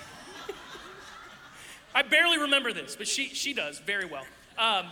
I 1.94 2.02
barely 2.02 2.38
remember 2.38 2.72
this, 2.72 2.96
but 2.96 3.06
she, 3.06 3.28
she 3.28 3.54
does 3.54 3.78
very 3.78 4.04
well. 4.04 4.26
Um, 4.58 4.86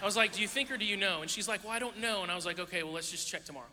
I 0.00 0.06
was 0.06 0.16
like, 0.16 0.32
Do 0.32 0.40
you 0.40 0.48
think 0.48 0.70
or 0.70 0.78
do 0.78 0.86
you 0.86 0.96
know? 0.96 1.20
And 1.20 1.30
she's 1.30 1.48
like, 1.48 1.64
Well, 1.64 1.72
I 1.74 1.78
don't 1.78 1.98
know. 1.98 2.22
And 2.22 2.32
I 2.32 2.34
was 2.34 2.46
like, 2.46 2.58
Okay, 2.58 2.82
well, 2.82 2.94
let's 2.94 3.10
just 3.10 3.28
check 3.28 3.44
tomorrow. 3.44 3.66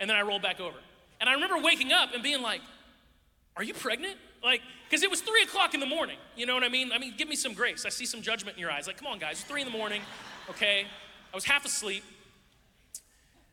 And 0.00 0.10
then 0.10 0.16
I 0.16 0.22
rolled 0.22 0.42
back 0.42 0.58
over. 0.58 0.76
And 1.24 1.30
I 1.30 1.32
remember 1.32 1.56
waking 1.56 1.90
up 1.90 2.12
and 2.12 2.22
being 2.22 2.42
like, 2.42 2.60
Are 3.56 3.62
you 3.62 3.72
pregnant? 3.72 4.16
Like, 4.42 4.60
because 4.84 5.02
it 5.02 5.10
was 5.10 5.22
three 5.22 5.42
o'clock 5.42 5.72
in 5.72 5.80
the 5.80 5.86
morning. 5.86 6.18
You 6.36 6.44
know 6.44 6.52
what 6.52 6.62
I 6.62 6.68
mean? 6.68 6.92
I 6.92 6.98
mean, 6.98 7.14
give 7.16 7.30
me 7.30 7.34
some 7.34 7.54
grace. 7.54 7.86
I 7.86 7.88
see 7.88 8.04
some 8.04 8.20
judgment 8.20 8.58
in 8.58 8.60
your 8.60 8.70
eyes. 8.70 8.86
Like, 8.86 8.98
come 8.98 9.06
on, 9.06 9.18
guys, 9.18 9.40
it's 9.40 9.44
three 9.44 9.62
in 9.62 9.66
the 9.66 9.72
morning, 9.72 10.02
okay? 10.50 10.84
I 11.32 11.34
was 11.34 11.46
half 11.46 11.64
asleep. 11.64 12.04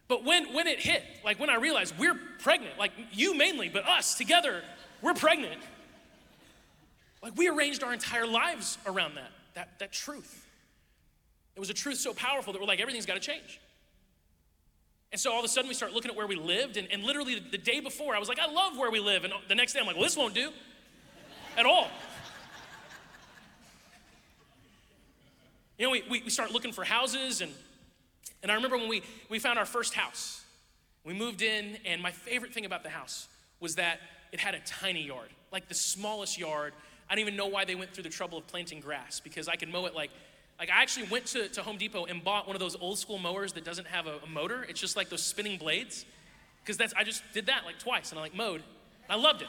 But 0.09 0.25
when, 0.25 0.53
when 0.53 0.67
it 0.67 0.81
hit, 0.81 1.01
like 1.23 1.39
when 1.39 1.49
I 1.49 1.55
realized 1.55 1.97
we're 1.97 2.19
pregnant, 2.39 2.77
like 2.77 2.91
you 3.13 3.37
mainly, 3.37 3.69
but 3.69 3.87
us 3.87 4.15
together, 4.15 4.63
we're 5.01 5.13
pregnant. 5.13 5.61
Like 7.23 7.37
we 7.37 7.47
arranged 7.47 7.83
our 7.83 7.93
entire 7.93 8.27
lives 8.27 8.77
around 8.85 9.15
that, 9.15 9.31
that, 9.53 9.79
that 9.79 9.93
truth. 9.93 10.45
It 11.55 11.61
was 11.61 11.69
a 11.69 11.73
truth 11.73 11.99
so 11.99 12.13
powerful 12.13 12.51
that 12.51 12.61
we're 12.61 12.67
like, 12.67 12.81
everything's 12.81 13.05
got 13.05 13.13
to 13.13 13.21
change. 13.21 13.61
And 15.11 15.19
so 15.19 15.31
all 15.31 15.39
of 15.39 15.45
a 15.45 15.49
sudden 15.49 15.67
we 15.67 15.73
start 15.73 15.91
looking 15.91 16.09
at 16.09 16.15
where 16.15 16.27
we 16.27 16.35
lived, 16.35 16.77
and, 16.77 16.87
and 16.91 17.03
literally 17.03 17.35
the, 17.35 17.51
the 17.51 17.57
day 17.57 17.79
before, 17.81 18.15
I 18.15 18.19
was 18.19 18.29
like, 18.29 18.39
I 18.39 18.49
love 18.49 18.77
where 18.77 18.89
we 18.89 18.99
live. 18.99 19.25
And 19.25 19.33
the 19.49 19.55
next 19.55 19.73
day, 19.73 19.79
I'm 19.79 19.85
like, 19.85 19.95
well, 19.95 20.05
this 20.05 20.15
won't 20.15 20.33
do 20.33 20.51
at 21.57 21.65
all. 21.65 21.87
You 25.77 25.87
know, 25.87 25.91
we, 25.91 26.21
we, 26.23 26.29
start 26.29 26.51
looking 26.51 26.71
for 26.71 26.83
houses, 26.83 27.41
and, 27.41 27.51
and 28.43 28.51
I 28.51 28.55
remember 28.55 28.77
when 28.77 28.87
we, 28.87 29.01
we 29.29 29.39
found 29.39 29.57
our 29.57 29.65
first 29.65 29.95
house, 29.95 30.43
we 31.03 31.13
moved 31.13 31.41
in, 31.41 31.77
and 31.85 32.01
my 32.01 32.11
favorite 32.11 32.53
thing 32.53 32.65
about 32.65 32.83
the 32.83 32.89
house 32.89 33.27
was 33.59 33.75
that 33.75 33.99
it 34.31 34.39
had 34.39 34.53
a 34.53 34.59
tiny 34.59 35.03
yard, 35.03 35.29
like 35.51 35.67
the 35.67 35.73
smallest 35.73 36.37
yard. 36.37 36.73
I 37.09 37.15
don't 37.15 37.21
even 37.21 37.35
know 37.35 37.47
why 37.47 37.65
they 37.65 37.75
went 37.75 37.93
through 37.93 38.03
the 38.03 38.09
trouble 38.09 38.37
of 38.37 38.47
planting 38.47 38.79
grass 38.79 39.19
because 39.19 39.47
I 39.47 39.55
could 39.55 39.69
mow 39.69 39.87
it 39.87 39.95
like 39.95 40.11
like 40.61 40.69
I 40.69 40.83
actually 40.83 41.07
went 41.07 41.25
to, 41.27 41.49
to 41.49 41.63
Home 41.63 41.77
Depot 41.77 42.05
and 42.05 42.23
bought 42.23 42.45
one 42.45 42.55
of 42.55 42.59
those 42.59 42.75
old 42.79 42.99
school 42.99 43.17
mowers 43.17 43.53
that 43.53 43.65
doesn't 43.65 43.87
have 43.87 44.05
a, 44.05 44.19
a 44.23 44.27
motor. 44.27 44.63
It's 44.69 44.79
just 44.79 44.95
like 44.95 45.09
those 45.09 45.23
spinning 45.23 45.57
blades. 45.57 46.05
Because 46.63 46.77
that's 46.77 46.93
I 46.93 47.03
just 47.03 47.23
did 47.33 47.47
that 47.47 47.65
like 47.65 47.79
twice 47.79 48.11
and 48.11 48.19
I 48.19 48.21
like 48.21 48.35
mowed. 48.35 48.61
I 49.09 49.15
loved 49.15 49.41
it. 49.41 49.47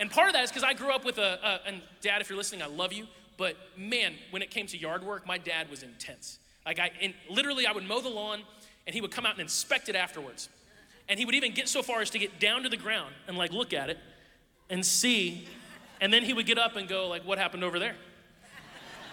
And 0.00 0.10
part 0.10 0.28
of 0.28 0.32
that 0.32 0.44
is 0.44 0.50
because 0.50 0.64
I 0.64 0.72
grew 0.72 0.90
up 0.90 1.04
with 1.04 1.18
a, 1.18 1.38
a, 1.44 1.68
and 1.68 1.82
dad, 2.00 2.22
if 2.22 2.30
you're 2.30 2.38
listening, 2.38 2.62
I 2.62 2.66
love 2.66 2.94
you. 2.94 3.06
But 3.36 3.56
man, 3.76 4.14
when 4.30 4.40
it 4.40 4.50
came 4.50 4.66
to 4.68 4.78
yard 4.78 5.04
work, 5.04 5.26
my 5.26 5.36
dad 5.36 5.68
was 5.70 5.82
intense. 5.82 6.38
Like 6.64 6.78
I, 6.78 6.92
and 7.02 7.12
literally, 7.28 7.66
I 7.66 7.72
would 7.72 7.84
mow 7.84 8.00
the 8.00 8.08
lawn, 8.08 8.40
and 8.86 8.94
he 8.94 9.02
would 9.02 9.10
come 9.10 9.26
out 9.26 9.32
and 9.32 9.42
inspect 9.42 9.90
it 9.90 9.96
afterwards. 9.96 10.48
And 11.10 11.18
he 11.18 11.26
would 11.26 11.34
even 11.34 11.52
get 11.52 11.68
so 11.68 11.82
far 11.82 12.00
as 12.00 12.08
to 12.10 12.18
get 12.18 12.40
down 12.40 12.62
to 12.62 12.70
the 12.70 12.76
ground 12.78 13.14
and 13.26 13.36
like 13.36 13.52
look 13.52 13.74
at 13.74 13.90
it 13.90 13.98
and 14.70 14.84
see, 14.84 15.46
and 16.00 16.10
then 16.10 16.22
he 16.22 16.32
would 16.32 16.46
get 16.46 16.58
up 16.58 16.76
and 16.76 16.88
go 16.88 17.06
like, 17.06 17.26
"What 17.26 17.38
happened 17.38 17.64
over 17.64 17.78
there?" 17.78 17.96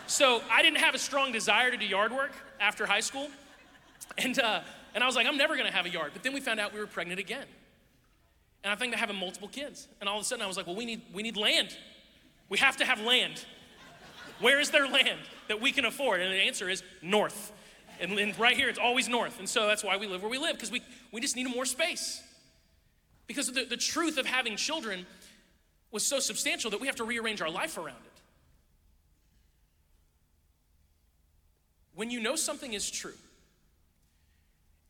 So 0.07 0.41
I 0.51 0.61
didn't 0.61 0.79
have 0.79 0.95
a 0.95 0.99
strong 0.99 1.31
desire 1.31 1.71
to 1.71 1.77
do 1.77 1.85
yard 1.85 2.11
work 2.11 2.31
after 2.59 2.85
high 2.85 2.99
school. 2.99 3.29
And, 4.17 4.37
uh, 4.39 4.61
and 4.93 5.03
I 5.03 5.07
was 5.07 5.15
like, 5.15 5.27
I'm 5.27 5.37
never 5.37 5.57
gonna 5.57 5.71
have 5.71 5.85
a 5.85 5.89
yard. 5.89 6.11
But 6.13 6.23
then 6.23 6.33
we 6.33 6.41
found 6.41 6.59
out 6.59 6.73
we 6.73 6.79
were 6.79 6.87
pregnant 6.87 7.19
again. 7.19 7.45
And 8.63 8.71
I 8.71 8.75
think 8.75 8.91
they're 8.91 8.99
having 8.99 9.17
multiple 9.17 9.47
kids. 9.47 9.87
And 9.99 10.09
all 10.09 10.17
of 10.17 10.21
a 10.21 10.25
sudden 10.25 10.43
I 10.43 10.47
was 10.47 10.57
like, 10.57 10.67
well, 10.67 10.75
we 10.75 10.85
need, 10.85 11.01
we 11.13 11.23
need 11.23 11.37
land. 11.37 11.75
We 12.49 12.57
have 12.59 12.77
to 12.77 12.85
have 12.85 13.01
land. 13.01 13.43
Where 14.39 14.59
is 14.59 14.69
there 14.71 14.87
land 14.87 15.19
that 15.47 15.61
we 15.61 15.71
can 15.71 15.85
afford? 15.85 16.21
And 16.21 16.31
the 16.31 16.37
answer 16.37 16.69
is 16.69 16.83
north. 17.01 17.51
And, 17.99 18.17
and 18.19 18.37
right 18.37 18.55
here, 18.55 18.67
it's 18.67 18.79
always 18.79 19.07
north. 19.07 19.39
And 19.39 19.47
so 19.47 19.67
that's 19.67 19.83
why 19.83 19.97
we 19.97 20.07
live 20.07 20.21
where 20.21 20.31
we 20.31 20.37
live, 20.37 20.53
because 20.53 20.71
we, 20.71 20.81
we 21.11 21.21
just 21.21 21.35
need 21.35 21.47
more 21.53 21.65
space. 21.65 22.21
Because 23.27 23.51
the, 23.51 23.65
the 23.65 23.77
truth 23.77 24.17
of 24.17 24.25
having 24.25 24.55
children 24.55 25.05
was 25.91 26.05
so 26.05 26.19
substantial 26.19 26.69
that 26.71 26.81
we 26.81 26.87
have 26.87 26.97
to 26.97 27.05
rearrange 27.05 27.41
our 27.41 27.49
life 27.49 27.77
around 27.77 27.97
it. 28.05 28.14
When 31.95 32.11
you 32.11 32.19
know 32.19 32.35
something 32.35 32.73
is 32.73 32.91
true 32.91 33.13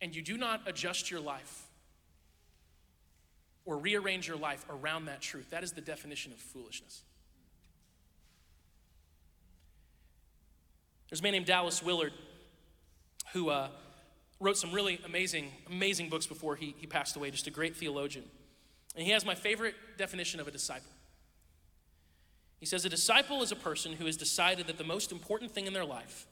and 0.00 0.14
you 0.14 0.22
do 0.22 0.36
not 0.36 0.62
adjust 0.66 1.10
your 1.10 1.20
life 1.20 1.62
or 3.64 3.78
rearrange 3.78 4.28
your 4.28 4.36
life 4.36 4.64
around 4.68 5.06
that 5.06 5.20
truth, 5.20 5.50
that 5.50 5.62
is 5.62 5.72
the 5.72 5.80
definition 5.80 6.32
of 6.32 6.38
foolishness. 6.38 7.02
There's 11.08 11.20
a 11.20 11.22
man 11.22 11.32
named 11.32 11.46
Dallas 11.46 11.82
Willard 11.82 12.12
who 13.32 13.50
uh, 13.50 13.68
wrote 14.40 14.56
some 14.56 14.72
really 14.72 15.00
amazing, 15.04 15.52
amazing 15.68 16.08
books 16.08 16.26
before 16.26 16.56
he, 16.56 16.74
he 16.78 16.86
passed 16.86 17.14
away, 17.16 17.30
just 17.30 17.46
a 17.46 17.50
great 17.50 17.76
theologian. 17.76 18.24
And 18.96 19.04
he 19.04 19.12
has 19.12 19.24
my 19.24 19.34
favorite 19.34 19.74
definition 19.96 20.40
of 20.40 20.48
a 20.48 20.50
disciple. 20.50 20.90
He 22.58 22.66
says, 22.66 22.84
A 22.84 22.88
disciple 22.88 23.42
is 23.42 23.52
a 23.52 23.56
person 23.56 23.92
who 23.92 24.06
has 24.06 24.16
decided 24.16 24.66
that 24.66 24.78
the 24.78 24.84
most 24.84 25.12
important 25.12 25.52
thing 25.52 25.66
in 25.66 25.72
their 25.72 25.84
life 25.84 26.26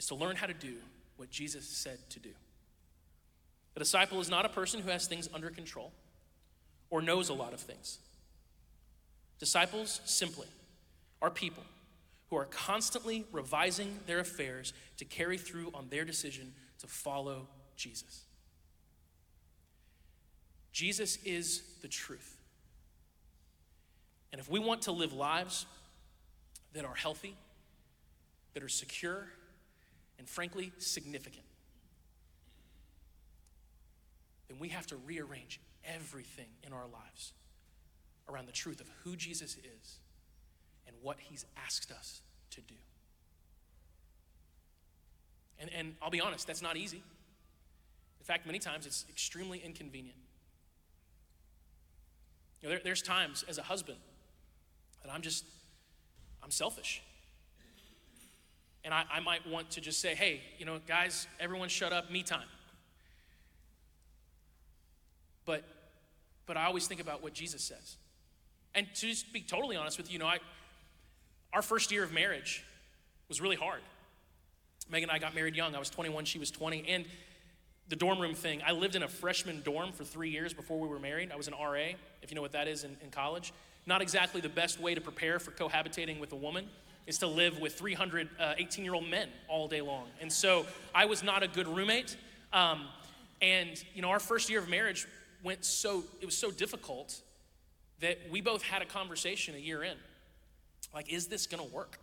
is 0.00 0.06
to 0.06 0.14
learn 0.14 0.34
how 0.34 0.46
to 0.46 0.54
do 0.54 0.76
what 1.18 1.30
Jesus 1.30 1.68
said 1.68 1.98
to 2.08 2.18
do. 2.18 2.30
A 3.76 3.78
disciple 3.78 4.18
is 4.18 4.30
not 4.30 4.46
a 4.46 4.48
person 4.48 4.80
who 4.80 4.88
has 4.88 5.06
things 5.06 5.28
under 5.34 5.50
control 5.50 5.92
or 6.88 7.02
knows 7.02 7.28
a 7.28 7.34
lot 7.34 7.52
of 7.52 7.60
things. 7.60 7.98
Disciples 9.38 10.00
simply 10.06 10.46
are 11.20 11.28
people 11.28 11.62
who 12.30 12.36
are 12.36 12.46
constantly 12.46 13.26
revising 13.30 13.98
their 14.06 14.20
affairs 14.20 14.72
to 14.96 15.04
carry 15.04 15.36
through 15.36 15.70
on 15.74 15.88
their 15.90 16.06
decision 16.06 16.54
to 16.78 16.86
follow 16.86 17.46
Jesus. 17.76 18.22
Jesus 20.72 21.18
is 21.26 21.60
the 21.82 21.88
truth. 21.88 22.38
And 24.32 24.40
if 24.40 24.48
we 24.48 24.60
want 24.60 24.80
to 24.82 24.92
live 24.92 25.12
lives 25.12 25.66
that 26.72 26.86
are 26.86 26.94
healthy, 26.94 27.36
that 28.54 28.62
are 28.62 28.68
secure, 28.68 29.26
and 30.20 30.28
frankly, 30.28 30.70
significant, 30.76 31.46
then 34.48 34.58
we 34.58 34.68
have 34.68 34.86
to 34.88 34.96
rearrange 34.96 35.58
everything 35.82 36.44
in 36.62 36.74
our 36.74 36.84
lives 36.92 37.32
around 38.28 38.46
the 38.46 38.52
truth 38.52 38.82
of 38.82 38.86
who 39.02 39.16
Jesus 39.16 39.56
is 39.56 39.98
and 40.86 40.94
what 41.00 41.16
he's 41.18 41.46
asked 41.64 41.90
us 41.90 42.20
to 42.50 42.60
do. 42.60 42.74
And, 45.58 45.70
and 45.72 45.94
I'll 46.02 46.10
be 46.10 46.20
honest, 46.20 46.46
that's 46.46 46.62
not 46.62 46.76
easy. 46.76 47.02
In 48.18 48.24
fact, 48.26 48.44
many 48.44 48.58
times 48.58 48.84
it's 48.84 49.06
extremely 49.08 49.58
inconvenient. 49.58 50.18
You 52.60 52.68
know, 52.68 52.74
there, 52.74 52.82
there's 52.84 53.00
times 53.00 53.42
as 53.48 53.56
a 53.56 53.62
husband 53.62 53.98
that 55.02 55.10
I'm 55.10 55.22
just, 55.22 55.46
I'm 56.42 56.50
selfish. 56.50 57.00
And 58.84 58.94
I, 58.94 59.04
I 59.12 59.20
might 59.20 59.46
want 59.46 59.70
to 59.72 59.80
just 59.80 60.00
say, 60.00 60.14
hey, 60.14 60.40
you 60.58 60.64
know, 60.64 60.78
guys, 60.86 61.26
everyone 61.38 61.68
shut 61.68 61.92
up, 61.92 62.10
me 62.10 62.22
time. 62.22 62.48
But, 65.44 65.64
but 66.46 66.56
I 66.56 66.64
always 66.64 66.86
think 66.86 67.00
about 67.00 67.22
what 67.22 67.34
Jesus 67.34 67.62
says. 67.62 67.96
And 68.74 68.86
to 68.94 69.06
just 69.06 69.32
be 69.32 69.40
totally 69.40 69.76
honest 69.76 69.98
with 69.98 70.08
you, 70.08 70.14
you 70.14 70.18
know, 70.18 70.26
I, 70.26 70.38
our 71.52 71.62
first 71.62 71.90
year 71.90 72.04
of 72.04 72.12
marriage 72.12 72.64
was 73.28 73.40
really 73.40 73.56
hard. 73.56 73.80
Megan 74.90 75.08
and 75.08 75.16
I 75.16 75.18
got 75.18 75.34
married 75.34 75.56
young. 75.56 75.74
I 75.74 75.78
was 75.78 75.90
21, 75.90 76.24
she 76.24 76.38
was 76.38 76.50
20. 76.50 76.88
And 76.88 77.04
the 77.88 77.96
dorm 77.96 78.18
room 78.20 78.34
thing, 78.34 78.62
I 78.64 78.72
lived 78.72 78.96
in 78.96 79.02
a 79.02 79.08
freshman 79.08 79.62
dorm 79.62 79.92
for 79.92 80.04
three 80.04 80.30
years 80.30 80.54
before 80.54 80.78
we 80.78 80.88
were 80.88 80.98
married. 80.98 81.30
I 81.32 81.36
was 81.36 81.48
an 81.48 81.54
RA, 81.54 81.90
if 82.22 82.30
you 82.30 82.34
know 82.34 82.42
what 82.42 82.52
that 82.52 82.68
is 82.68 82.84
in, 82.84 82.96
in 83.02 83.10
college. 83.10 83.52
Not 83.86 84.00
exactly 84.02 84.40
the 84.40 84.48
best 84.48 84.80
way 84.80 84.94
to 84.94 85.00
prepare 85.00 85.38
for 85.38 85.50
cohabitating 85.50 86.20
with 86.20 86.32
a 86.32 86.36
woman 86.36 86.66
is 87.06 87.18
to 87.18 87.26
live 87.26 87.58
with 87.58 87.78
300 87.78 88.28
18 88.58 88.82
uh, 88.82 88.84
year 88.84 88.94
old 88.94 89.08
men 89.08 89.28
all 89.48 89.68
day 89.68 89.80
long. 89.80 90.06
And 90.20 90.32
so 90.32 90.66
I 90.94 91.06
was 91.06 91.22
not 91.22 91.42
a 91.42 91.48
good 91.48 91.68
roommate. 91.68 92.16
Um, 92.52 92.86
and, 93.42 93.82
you 93.94 94.02
know, 94.02 94.10
our 94.10 94.20
first 94.20 94.50
year 94.50 94.60
of 94.60 94.68
marriage 94.68 95.06
went 95.42 95.64
so, 95.64 96.04
it 96.20 96.26
was 96.26 96.36
so 96.36 96.50
difficult 96.50 97.20
that 98.00 98.18
we 98.30 98.40
both 98.40 98.62
had 98.62 98.82
a 98.82 98.86
conversation 98.86 99.54
a 99.54 99.58
year 99.58 99.82
in. 99.82 99.96
Like, 100.94 101.12
is 101.12 101.26
this 101.26 101.46
gonna 101.46 101.64
work? 101.64 101.98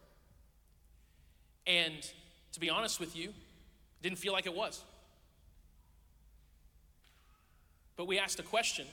And 1.66 1.96
to 2.54 2.60
be 2.60 2.70
honest 2.70 3.00
with 3.00 3.16
you, 3.16 3.34
didn't 4.02 4.18
feel 4.18 4.34
like 4.34 4.46
it 4.46 4.56
was. 4.56 4.84
But 7.96 8.08
we 8.08 8.20
asked 8.20 8.40
a 8.40 8.44
question 8.44 8.86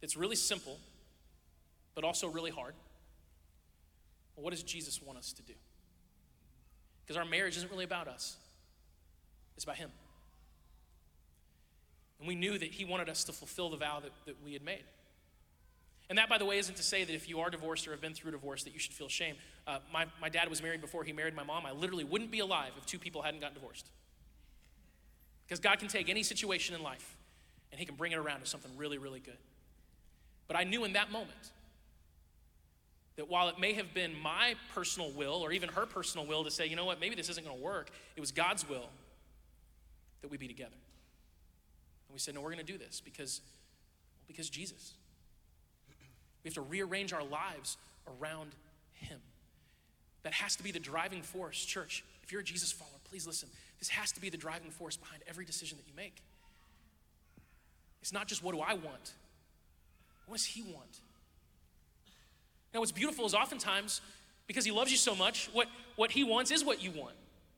that's 0.00 0.16
really 0.16 0.36
simple, 0.36 0.78
but 1.94 2.04
also 2.04 2.28
really 2.28 2.50
hard. 2.50 2.74
What 4.40 4.50
does 4.50 4.62
Jesus 4.62 5.02
want 5.02 5.18
us 5.18 5.32
to 5.34 5.42
do? 5.42 5.54
Because 7.04 7.16
our 7.16 7.24
marriage 7.24 7.56
isn't 7.56 7.70
really 7.70 7.84
about 7.84 8.08
us, 8.08 8.36
it's 9.56 9.64
about 9.64 9.76
Him. 9.76 9.90
And 12.18 12.26
we 12.28 12.34
knew 12.34 12.58
that 12.58 12.70
He 12.70 12.84
wanted 12.84 13.08
us 13.08 13.24
to 13.24 13.32
fulfill 13.32 13.70
the 13.70 13.76
vow 13.76 14.00
that, 14.00 14.12
that 14.26 14.36
we 14.44 14.52
had 14.52 14.62
made. 14.62 14.84
And 16.08 16.16
that, 16.16 16.28
by 16.28 16.38
the 16.38 16.44
way, 16.44 16.58
isn't 16.58 16.76
to 16.76 16.82
say 16.82 17.04
that 17.04 17.14
if 17.14 17.28
you 17.28 17.40
are 17.40 17.50
divorced 17.50 17.86
or 17.86 17.90
have 17.90 18.00
been 18.00 18.14
through 18.14 18.30
divorce 18.30 18.64
that 18.64 18.72
you 18.72 18.78
should 18.78 18.94
feel 18.94 19.08
shame. 19.08 19.36
Uh, 19.66 19.78
my, 19.92 20.06
my 20.20 20.30
dad 20.30 20.48
was 20.48 20.62
married 20.62 20.80
before 20.80 21.04
he 21.04 21.12
married 21.12 21.34
my 21.34 21.42
mom. 21.42 21.66
I 21.66 21.72
literally 21.72 22.04
wouldn't 22.04 22.30
be 22.30 22.38
alive 22.38 22.70
if 22.78 22.86
two 22.86 22.98
people 22.98 23.20
hadn't 23.20 23.40
gotten 23.40 23.54
divorced. 23.54 23.90
Because 25.46 25.60
God 25.60 25.78
can 25.78 25.88
take 25.88 26.08
any 26.08 26.22
situation 26.22 26.74
in 26.74 26.82
life 26.82 27.16
and 27.70 27.78
He 27.78 27.86
can 27.86 27.94
bring 27.94 28.12
it 28.12 28.18
around 28.18 28.40
to 28.40 28.46
something 28.46 28.70
really, 28.76 28.98
really 28.98 29.20
good. 29.20 29.38
But 30.46 30.56
I 30.56 30.64
knew 30.64 30.84
in 30.84 30.94
that 30.94 31.10
moment 31.10 31.52
that 33.18 33.28
while 33.28 33.48
it 33.48 33.58
may 33.58 33.72
have 33.72 33.92
been 33.92 34.14
my 34.22 34.54
personal 34.72 35.10
will 35.10 35.42
or 35.42 35.50
even 35.50 35.68
her 35.70 35.86
personal 35.86 36.24
will 36.24 36.44
to 36.44 36.52
say, 36.52 36.66
you 36.66 36.76
know 36.76 36.84
what, 36.84 37.00
maybe 37.00 37.16
this 37.16 37.28
isn't 37.28 37.44
going 37.44 37.58
to 37.58 37.62
work, 37.62 37.90
it 38.14 38.20
was 38.20 38.30
God's 38.30 38.66
will 38.68 38.88
that 40.22 40.30
we 40.30 40.36
be 40.36 40.46
together. 40.46 40.70
And 42.06 42.14
we 42.14 42.20
said, 42.20 42.36
no, 42.36 42.40
we're 42.40 42.52
going 42.52 42.64
to 42.64 42.72
do 42.72 42.78
this 42.78 43.02
because, 43.04 43.40
because 44.28 44.48
Jesus. 44.48 44.94
We 46.44 46.48
have 46.48 46.54
to 46.54 46.60
rearrange 46.60 47.12
our 47.12 47.24
lives 47.24 47.76
around 48.20 48.52
Him. 48.94 49.18
That 50.22 50.32
has 50.34 50.54
to 50.54 50.62
be 50.62 50.70
the 50.70 50.78
driving 50.78 51.22
force, 51.22 51.64
church. 51.64 52.04
If 52.22 52.30
you're 52.30 52.42
a 52.42 52.44
Jesus 52.44 52.70
follower, 52.70 53.00
please 53.10 53.26
listen. 53.26 53.48
This 53.80 53.88
has 53.88 54.12
to 54.12 54.20
be 54.20 54.30
the 54.30 54.36
driving 54.36 54.70
force 54.70 54.96
behind 54.96 55.24
every 55.26 55.44
decision 55.44 55.76
that 55.78 55.88
you 55.88 55.96
make. 55.96 56.22
It's 58.00 58.12
not 58.12 58.28
just 58.28 58.44
what 58.44 58.54
do 58.54 58.60
I 58.60 58.74
want, 58.74 59.14
what 60.26 60.36
does 60.36 60.46
He 60.46 60.62
want? 60.62 61.00
Now, 62.78 62.82
what's 62.82 62.92
beautiful 62.92 63.26
is 63.26 63.34
oftentimes, 63.34 64.00
because 64.46 64.64
He 64.64 64.70
loves 64.70 64.92
you 64.92 64.96
so 64.96 65.16
much, 65.16 65.50
what, 65.52 65.66
what 65.96 66.12
He 66.12 66.22
wants 66.22 66.52
is 66.52 66.64
what 66.64 66.80
you 66.80 66.92
want. 66.92 67.16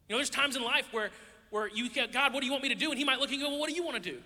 You 0.09 0.15
know, 0.15 0.17
there's 0.17 0.31
times 0.31 0.57
in 0.57 0.63
life 0.63 0.89
where, 0.93 1.11
where 1.51 1.69
you 1.69 1.91
get, 1.91 2.11
God, 2.11 2.33
what 2.33 2.41
do 2.41 2.47
you 2.47 2.53
want 2.53 2.63
me 2.63 2.71
to 2.71 2.75
do? 2.75 2.89
And 2.89 2.99
He 2.99 3.05
might 3.05 3.21
look 3.21 3.31
and 3.31 3.39
go, 3.39 3.51
well, 3.51 3.59
what 3.59 3.69
do 3.69 3.77
you 3.77 3.85
want 3.85 4.03
to 4.03 4.11
do? 4.13 4.17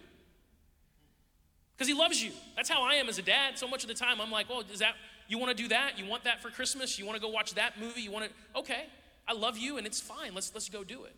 Because 1.76 1.88
He 1.88 1.94
loves 1.94 2.22
you. 2.22 2.30
That's 2.54 2.68
how 2.68 2.84
I 2.84 2.94
am 2.94 3.08
as 3.08 3.18
a 3.18 3.22
dad. 3.22 3.58
So 3.58 3.66
much 3.66 3.82
of 3.82 3.88
the 3.88 3.94
time, 3.94 4.20
I'm 4.20 4.30
like, 4.30 4.48
well, 4.48 4.62
is 4.72 4.78
that, 4.78 4.94
you 5.26 5.36
want 5.36 5.50
to 5.56 5.60
do 5.60 5.68
that? 5.70 5.98
You 5.98 6.06
want 6.06 6.22
that 6.22 6.40
for 6.40 6.48
Christmas? 6.48 6.96
You 6.96 7.06
want 7.06 7.16
to 7.16 7.20
go 7.20 7.28
watch 7.28 7.54
that 7.54 7.80
movie? 7.80 8.02
You 8.02 8.12
want 8.12 8.26
to, 8.26 8.60
okay, 8.60 8.84
I 9.26 9.32
love 9.32 9.58
you 9.58 9.78
and 9.78 9.88
it's 9.88 10.00
fine. 10.00 10.32
Let's, 10.32 10.54
let's 10.54 10.68
go 10.68 10.84
do 10.84 11.02
it. 11.02 11.16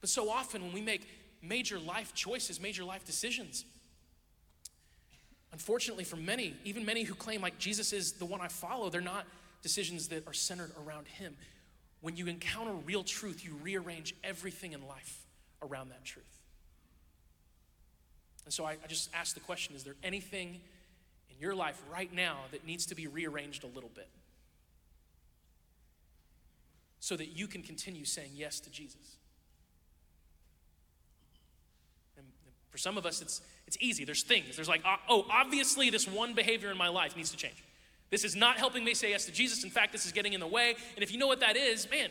But 0.00 0.08
so 0.08 0.30
often 0.30 0.62
when 0.62 0.72
we 0.72 0.80
make 0.80 1.06
major 1.42 1.78
life 1.78 2.14
choices, 2.14 2.62
major 2.62 2.82
life 2.82 3.04
decisions, 3.04 3.66
unfortunately 5.52 6.04
for 6.04 6.16
many, 6.16 6.54
even 6.64 6.84
many 6.84 7.02
who 7.02 7.14
claim 7.14 7.40
like 7.40 7.58
Jesus 7.58 7.92
is 7.92 8.12
the 8.12 8.24
one 8.24 8.40
I 8.40 8.48
follow, 8.48 8.88
they're 8.90 9.00
not 9.00 9.26
decisions 9.62 10.08
that 10.08 10.26
are 10.26 10.32
centered 10.32 10.72
around 10.84 11.06
Him. 11.06 11.36
When 12.00 12.16
you 12.16 12.26
encounter 12.28 12.72
real 12.72 13.04
truth, 13.04 13.44
you 13.44 13.54
rearrange 13.62 14.14
everything 14.24 14.72
in 14.72 14.86
life 14.86 15.24
around 15.62 15.90
that 15.90 16.04
truth. 16.04 16.24
And 18.44 18.54
so 18.54 18.64
I, 18.64 18.72
I 18.82 18.86
just 18.88 19.10
ask 19.14 19.34
the 19.34 19.40
question 19.40 19.76
is 19.76 19.84
there 19.84 19.96
anything 20.02 20.60
in 21.30 21.38
your 21.38 21.54
life 21.54 21.80
right 21.92 22.12
now 22.12 22.38
that 22.52 22.66
needs 22.66 22.86
to 22.86 22.94
be 22.94 23.06
rearranged 23.06 23.64
a 23.64 23.68
little 23.68 23.90
bit? 23.94 24.08
So 27.00 27.16
that 27.16 27.28
you 27.36 27.46
can 27.46 27.62
continue 27.62 28.04
saying 28.04 28.30
yes 28.34 28.60
to 28.60 28.70
Jesus. 28.70 29.16
And 32.16 32.26
for 32.70 32.78
some 32.78 32.98
of 32.98 33.06
us, 33.06 33.22
it's, 33.22 33.40
it's 33.70 33.76
easy. 33.80 34.04
There's 34.04 34.24
things. 34.24 34.56
There's 34.56 34.68
like, 34.68 34.82
uh, 34.84 34.96
oh, 35.08 35.26
obviously, 35.30 35.90
this 35.90 36.08
one 36.08 36.34
behavior 36.34 36.72
in 36.72 36.76
my 36.76 36.88
life 36.88 37.14
needs 37.14 37.30
to 37.30 37.36
change. 37.36 37.62
This 38.10 38.24
is 38.24 38.34
not 38.34 38.56
helping 38.56 38.82
me 38.82 38.94
say 38.94 39.10
yes 39.10 39.26
to 39.26 39.32
Jesus. 39.32 39.62
In 39.62 39.70
fact, 39.70 39.92
this 39.92 40.04
is 40.04 40.10
getting 40.10 40.32
in 40.32 40.40
the 40.40 40.46
way. 40.48 40.74
And 40.96 41.04
if 41.04 41.12
you 41.12 41.18
know 41.18 41.28
what 41.28 41.38
that 41.38 41.56
is, 41.56 41.88
man, 41.88 42.08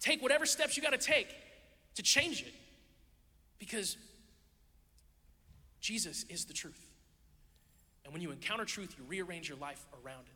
take 0.00 0.20
whatever 0.20 0.44
steps 0.44 0.76
you 0.76 0.82
got 0.82 0.90
to 0.90 0.98
take 0.98 1.28
to 1.94 2.02
change 2.02 2.42
it. 2.42 2.52
Because 3.60 3.96
Jesus 5.80 6.24
is 6.28 6.46
the 6.46 6.52
truth. 6.52 6.84
And 8.04 8.12
when 8.12 8.20
you 8.20 8.32
encounter 8.32 8.64
truth, 8.64 8.96
you 8.98 9.04
rearrange 9.06 9.48
your 9.48 9.58
life 9.58 9.86
around 10.04 10.22
it. 10.22 10.34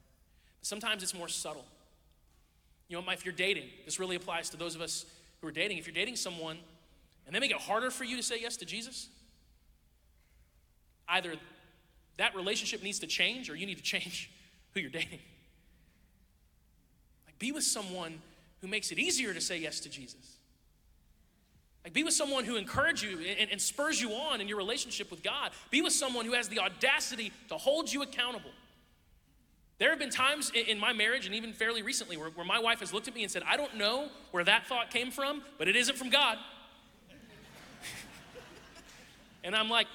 But 0.60 0.66
sometimes 0.68 1.02
it's 1.02 1.12
more 1.12 1.26
subtle. 1.26 1.64
You 2.86 3.02
know, 3.02 3.10
if 3.10 3.24
you're 3.24 3.34
dating, 3.34 3.64
this 3.84 3.98
really 3.98 4.14
applies 4.14 4.50
to 4.50 4.56
those 4.56 4.76
of 4.76 4.80
us 4.80 5.06
who 5.40 5.48
are 5.48 5.52
dating. 5.52 5.78
If 5.78 5.88
you're 5.88 5.94
dating 5.94 6.14
someone 6.14 6.56
and 7.26 7.34
they 7.34 7.40
make 7.40 7.50
it 7.50 7.56
harder 7.56 7.90
for 7.90 8.04
you 8.04 8.16
to 8.16 8.22
say 8.22 8.40
yes 8.40 8.56
to 8.58 8.64
Jesus, 8.64 9.08
either 11.08 11.34
that 12.18 12.34
relationship 12.34 12.82
needs 12.82 12.98
to 13.00 13.06
change 13.06 13.50
or 13.50 13.56
you 13.56 13.66
need 13.66 13.78
to 13.78 13.82
change 13.82 14.30
who 14.72 14.80
you're 14.80 14.90
dating. 14.90 15.20
Like, 17.26 17.38
be 17.38 17.52
with 17.52 17.64
someone 17.64 18.20
who 18.60 18.68
makes 18.68 18.90
it 18.90 18.98
easier 18.98 19.34
to 19.34 19.40
say 19.40 19.58
yes 19.58 19.80
to 19.80 19.88
Jesus. 19.88 20.38
Like, 21.84 21.92
be 21.92 22.02
with 22.02 22.14
someone 22.14 22.44
who 22.44 22.56
encourages 22.56 23.04
you 23.04 23.18
and, 23.38 23.50
and 23.50 23.60
spurs 23.60 24.00
you 24.00 24.10
on 24.10 24.40
in 24.40 24.48
your 24.48 24.56
relationship 24.56 25.10
with 25.10 25.22
God. 25.22 25.52
Be 25.70 25.82
with 25.82 25.92
someone 25.92 26.24
who 26.24 26.32
has 26.32 26.48
the 26.48 26.58
audacity 26.58 27.32
to 27.48 27.54
hold 27.54 27.92
you 27.92 28.02
accountable. 28.02 28.50
There 29.78 29.90
have 29.90 29.98
been 29.98 30.10
times 30.10 30.50
in 30.50 30.80
my 30.80 30.94
marriage, 30.94 31.26
and 31.26 31.34
even 31.34 31.52
fairly 31.52 31.82
recently, 31.82 32.16
where, 32.16 32.30
where, 32.30 32.46
my 32.46 32.58
wife 32.58 32.80
has 32.80 32.94
looked 32.94 33.08
at 33.08 33.14
me 33.14 33.22
and 33.22 33.30
said, 33.30 33.42
I 33.46 33.58
don't 33.58 33.76
know 33.76 34.08
where 34.30 34.42
that 34.42 34.66
thought 34.66 34.90
came 34.90 35.10
from, 35.10 35.42
but 35.58 35.68
it 35.68 35.76
isn't 35.76 35.98
from 35.98 36.08
God. 36.08 36.38
and 39.44 39.54
I'm 39.54 39.68
like, 39.68 39.86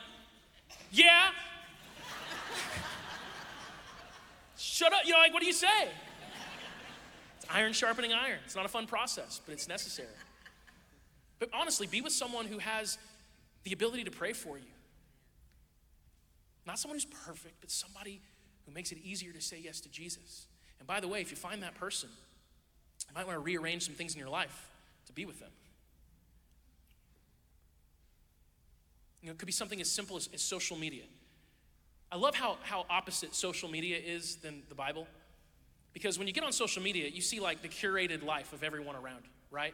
yeah, 0.91 1.31
Shut 4.81 4.93
up. 4.93 5.01
You 5.05 5.13
know, 5.13 5.19
like, 5.19 5.33
what 5.33 5.41
do 5.41 5.47
you 5.47 5.53
say? 5.53 5.89
It's 7.37 7.45
iron 7.51 7.73
sharpening 7.73 8.13
iron. 8.13 8.39
It's 8.45 8.55
not 8.55 8.65
a 8.65 8.67
fun 8.67 8.85
process, 8.85 9.41
but 9.45 9.53
it's 9.53 9.67
necessary. 9.67 10.07
But 11.39 11.49
honestly, 11.51 11.87
be 11.87 12.01
with 12.01 12.13
someone 12.13 12.45
who 12.45 12.59
has 12.59 12.99
the 13.63 13.73
ability 13.73 14.03
to 14.03 14.11
pray 14.11 14.33
for 14.33 14.57
you. 14.57 14.71
Not 16.67 16.79
someone 16.79 16.95
who's 16.95 17.05
perfect, 17.05 17.55
but 17.59 17.69
somebody 17.69 18.21
who 18.65 18.71
makes 18.71 18.91
it 18.91 18.99
easier 19.03 19.31
to 19.33 19.41
say 19.41 19.59
yes 19.63 19.81
to 19.81 19.89
Jesus. 19.89 20.45
And 20.79 20.87
by 20.87 20.99
the 20.99 21.07
way, 21.07 21.21
if 21.21 21.31
you 21.31 21.37
find 21.37 21.63
that 21.63 21.75
person, 21.75 22.09
you 23.07 23.15
might 23.15 23.25
want 23.25 23.35
to 23.35 23.43
rearrange 23.43 23.85
some 23.85 23.95
things 23.95 24.13
in 24.13 24.19
your 24.19 24.29
life 24.29 24.69
to 25.07 25.13
be 25.13 25.25
with 25.25 25.39
them. 25.39 25.49
You 29.21 29.27
know, 29.27 29.33
it 29.33 29.37
could 29.37 29.45
be 29.45 29.51
something 29.51 29.79
as 29.81 29.89
simple 29.89 30.17
as, 30.17 30.29
as 30.33 30.41
social 30.41 30.77
media. 30.77 31.03
I 32.11 32.17
love 32.17 32.35
how, 32.35 32.57
how 32.63 32.85
opposite 32.89 33.35
social 33.35 33.69
media 33.69 33.97
is 33.97 34.37
than 34.37 34.63
the 34.67 34.75
Bible. 34.75 35.07
Because 35.93 36.17
when 36.17 36.27
you 36.27 36.33
get 36.33 36.43
on 36.43 36.51
social 36.51 36.81
media, 36.81 37.07
you 37.07 37.21
see 37.21 37.39
like 37.39 37.61
the 37.61 37.67
curated 37.67 38.23
life 38.23 38.53
of 38.53 38.63
everyone 38.63 38.95
around, 38.95 39.23
right? 39.49 39.73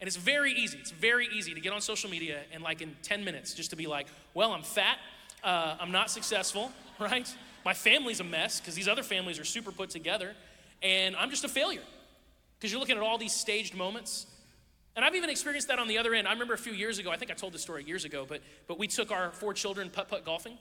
And 0.00 0.08
it's 0.08 0.16
very 0.16 0.52
easy. 0.52 0.78
It's 0.78 0.90
very 0.90 1.28
easy 1.32 1.54
to 1.54 1.60
get 1.60 1.72
on 1.72 1.80
social 1.80 2.10
media 2.10 2.40
and 2.52 2.62
like 2.62 2.80
in 2.80 2.96
10 3.02 3.24
minutes 3.24 3.54
just 3.54 3.70
to 3.70 3.76
be 3.76 3.86
like, 3.86 4.06
well, 4.34 4.52
I'm 4.52 4.62
fat, 4.62 4.98
uh, 5.44 5.76
I'm 5.78 5.92
not 5.92 6.10
successful, 6.10 6.72
right? 6.98 7.32
My 7.64 7.74
family's 7.74 8.20
a 8.20 8.24
mess 8.24 8.60
because 8.60 8.74
these 8.74 8.88
other 8.88 9.02
families 9.02 9.38
are 9.38 9.44
super 9.44 9.70
put 9.70 9.90
together, 9.90 10.34
and 10.82 11.14
I'm 11.14 11.30
just 11.30 11.44
a 11.44 11.48
failure. 11.48 11.82
Because 12.58 12.72
you're 12.72 12.80
looking 12.80 12.96
at 12.96 13.02
all 13.02 13.18
these 13.18 13.32
staged 13.32 13.76
moments. 13.76 14.26
And 14.94 15.04
I've 15.04 15.14
even 15.14 15.30
experienced 15.30 15.68
that 15.68 15.78
on 15.78 15.88
the 15.88 15.98
other 15.98 16.12
end. 16.14 16.28
I 16.28 16.32
remember 16.32 16.54
a 16.54 16.58
few 16.58 16.72
years 16.72 16.98
ago, 16.98 17.10
I 17.10 17.16
think 17.16 17.30
I 17.30 17.34
told 17.34 17.54
this 17.54 17.62
story 17.62 17.84
years 17.84 18.04
ago, 18.04 18.26
but, 18.28 18.42
but 18.66 18.78
we 18.78 18.86
took 18.86 19.10
our 19.10 19.32
four 19.32 19.54
children 19.54 19.88
putt 19.90 20.08
putt 20.08 20.24
golfing. 20.24 20.58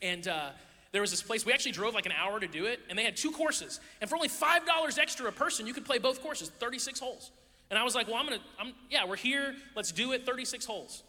And 0.00 0.26
uh, 0.28 0.50
there 0.92 1.00
was 1.00 1.10
this 1.10 1.22
place, 1.22 1.44
we 1.44 1.52
actually 1.52 1.72
drove 1.72 1.94
like 1.94 2.06
an 2.06 2.12
hour 2.12 2.38
to 2.38 2.46
do 2.46 2.66
it, 2.66 2.80
and 2.88 2.98
they 2.98 3.04
had 3.04 3.16
two 3.16 3.32
courses. 3.32 3.80
And 4.00 4.08
for 4.08 4.16
only 4.16 4.28
$5 4.28 4.98
extra 4.98 5.26
a 5.26 5.32
person, 5.32 5.66
you 5.66 5.74
could 5.74 5.84
play 5.84 5.98
both 5.98 6.22
courses, 6.22 6.50
36 6.50 7.00
holes. 7.00 7.30
And 7.70 7.78
I 7.78 7.84
was 7.84 7.94
like, 7.94 8.06
well, 8.06 8.16
I'm 8.16 8.26
gonna, 8.26 8.40
I'm, 8.60 8.74
yeah, 8.90 9.06
we're 9.06 9.16
here, 9.16 9.54
let's 9.74 9.90
do 9.90 10.12
it, 10.12 10.26
36 10.26 10.64
holes. 10.66 11.02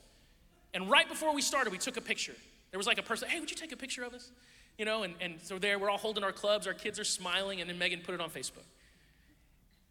And 0.74 0.90
right 0.90 1.08
before 1.08 1.36
we 1.36 1.42
started, 1.42 1.72
we 1.72 1.78
took 1.78 1.98
a 1.98 2.02
picture. 2.02 2.36
There 2.72 2.78
was 2.78 2.88
like 2.88 2.98
a 2.98 3.04
person, 3.04 3.30
hey, 3.30 3.40
would 3.40 3.52
you 3.52 3.58
take 3.58 3.74
a 3.74 3.78
picture 3.78 4.04
of 4.04 4.14
us? 4.14 4.32
You 4.78 4.86
know, 4.86 5.04
and, 5.04 5.14
and 5.22 5.36
so 5.44 5.60
there, 5.60 5.78
we're 5.78 5.90
all 5.90 5.98
holding 5.98 6.24
our 6.24 6.32
clubs, 6.32 6.66
our 6.66 6.74
kids 6.74 6.98
are 7.00 7.04
smiling, 7.04 7.62
and 7.62 7.70
then 7.70 7.78
Megan 7.78 8.00
put 8.00 8.16
it 8.16 8.22
on 8.22 8.30
Facebook. 8.30 8.64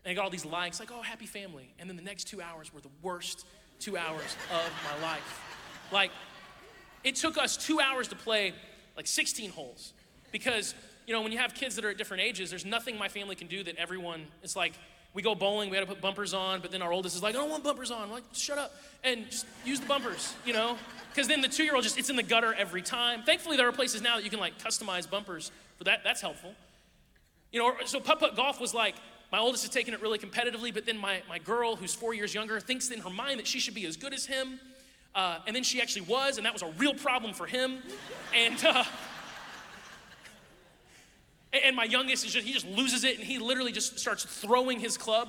And 0.05 0.11
I 0.11 0.15
got 0.15 0.25
all 0.25 0.31
these 0.31 0.45
likes, 0.45 0.81
like, 0.81 0.91
oh, 0.93 1.03
happy 1.03 1.27
family. 1.27 1.73
And 1.79 1.89
then 1.89 1.97
the 1.97 2.03
next 2.03 2.25
two 2.25 2.43
hours 2.43 2.73
were 2.73 2.81
the 2.81 2.91
worst 3.03 3.47
two 3.79 3.97
hours 3.97 4.37
of 4.53 4.73
my 4.85 5.03
life. 5.03 5.41
Like, 5.93 6.11
it 7.05 7.17
took 7.17 7.39
us 7.39 7.57
two 7.57 7.81
hours 7.81 8.09
to 8.09 8.17
play 8.17 8.55
like 8.97 9.07
16 9.07 9.51
holes. 9.51 9.93
Because, 10.31 10.75
you 11.07 11.13
know, 11.13 11.21
when 11.21 11.33
you 11.33 11.39
have 11.39 11.55
kids 11.55 11.77
that 11.77 11.85
are 11.85 11.91
at 11.91 11.99
different 11.99 12.23
ages, 12.23 12.51
there's 12.51 12.65
nothing 12.65 12.99
my 12.99 13.09
family 13.09 13.37
can 13.37 13.47
do 13.47 13.63
that 13.65 13.77
everyone, 13.77 14.27
it's 14.43 14.57
like, 14.57 14.75
we 15.15 15.21
go 15.21 15.35
bowling, 15.35 15.69
we 15.69 15.77
had 15.77 15.87
to 15.87 15.93
put 15.93 16.01
bumpers 16.01 16.33
on, 16.33 16.61
but 16.61 16.71
then 16.71 16.81
our 16.81 16.91
oldest 16.91 17.15
is 17.15 17.23
like, 17.23 17.35
I 17.35 17.39
don't 17.39 17.51
want 17.51 17.65
bumpers 17.65 17.91
on. 17.91 18.11
Like, 18.11 18.23
shut 18.33 18.57
up 18.57 18.73
and 19.05 19.27
just 19.31 19.47
use 19.65 19.79
the 19.79 19.87
bumpers, 19.87 20.35
you 20.47 20.55
know? 20.55 20.79
Because 21.11 21.29
then 21.29 21.43
the 21.43 21.49
two 21.49 21.65
year 21.65 21.75
old 21.75 21.85
just, 21.85 21.99
it's 21.99 22.09
in 22.09 22.17
the 22.17 22.23
gutter 22.23 22.55
every 22.55 22.81
time. 22.81 23.23
Thankfully, 23.23 23.59
there 23.59 23.69
are 23.69 23.73
places 23.73 24.01
now 24.01 24.17
that 24.17 24.25
you 24.25 24.31
can 24.31 24.41
like 24.41 24.59
customize 24.59 25.09
bumpers 25.09 25.53
for 25.77 25.85
that. 25.85 26.03
That's 26.03 26.23
helpful. 26.23 26.55
You 27.51 27.61
know, 27.61 27.75
so 27.85 28.01
putt 28.01 28.21
putt 28.21 28.37
golf 28.37 28.59
was 28.59 28.73
like, 28.73 28.95
my 29.33 29.39
oldest 29.39 29.65
is 29.65 29.71
taking 29.71 29.95
it 29.95 30.03
really 30.03 30.19
competitively, 30.19 30.73
but 30.73 30.85
then 30.85 30.99
my, 30.99 31.23
my 31.27 31.39
girl, 31.39 31.75
who's 31.75 31.95
four 31.95 32.13
years 32.13 32.35
younger, 32.35 32.61
thinks 32.61 32.91
in 32.91 33.01
her 33.01 33.09
mind 33.09 33.39
that 33.39 33.47
she 33.47 33.59
should 33.59 33.75
be 33.75 33.87
as 33.87 33.97
good 33.97 34.13
as 34.13 34.27
him. 34.27 34.61
Uh, 35.15 35.39
and 35.47 35.57
then 35.57 35.63
she 35.63 35.81
actually 35.81 36.03
was, 36.03 36.37
and 36.37 36.45
that 36.45 36.53
was 36.53 36.61
a 36.61 36.71
real 36.77 36.93
problem 36.93 37.33
for 37.33 37.47
him. 37.47 37.79
And, 38.37 38.63
uh, 38.63 38.85
and 41.65 41.75
my 41.75 41.85
youngest 41.85 42.27
is 42.27 42.33
just, 42.33 42.47
he 42.47 42.53
just 42.53 42.67
loses 42.67 43.05
it 43.05 43.19
and 43.19 43.27
he 43.27 43.39
literally 43.39 43.73
just 43.73 43.99
starts 43.99 44.25
throwing 44.25 44.79
his 44.79 44.99
club, 44.99 45.29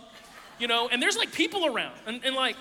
you 0.59 0.67
know, 0.67 0.89
and 0.89 1.01
there's 1.01 1.15
like 1.15 1.31
people 1.31 1.65
around. 1.65 1.95
And, 2.05 2.25
and 2.25 2.35
like, 2.35 2.57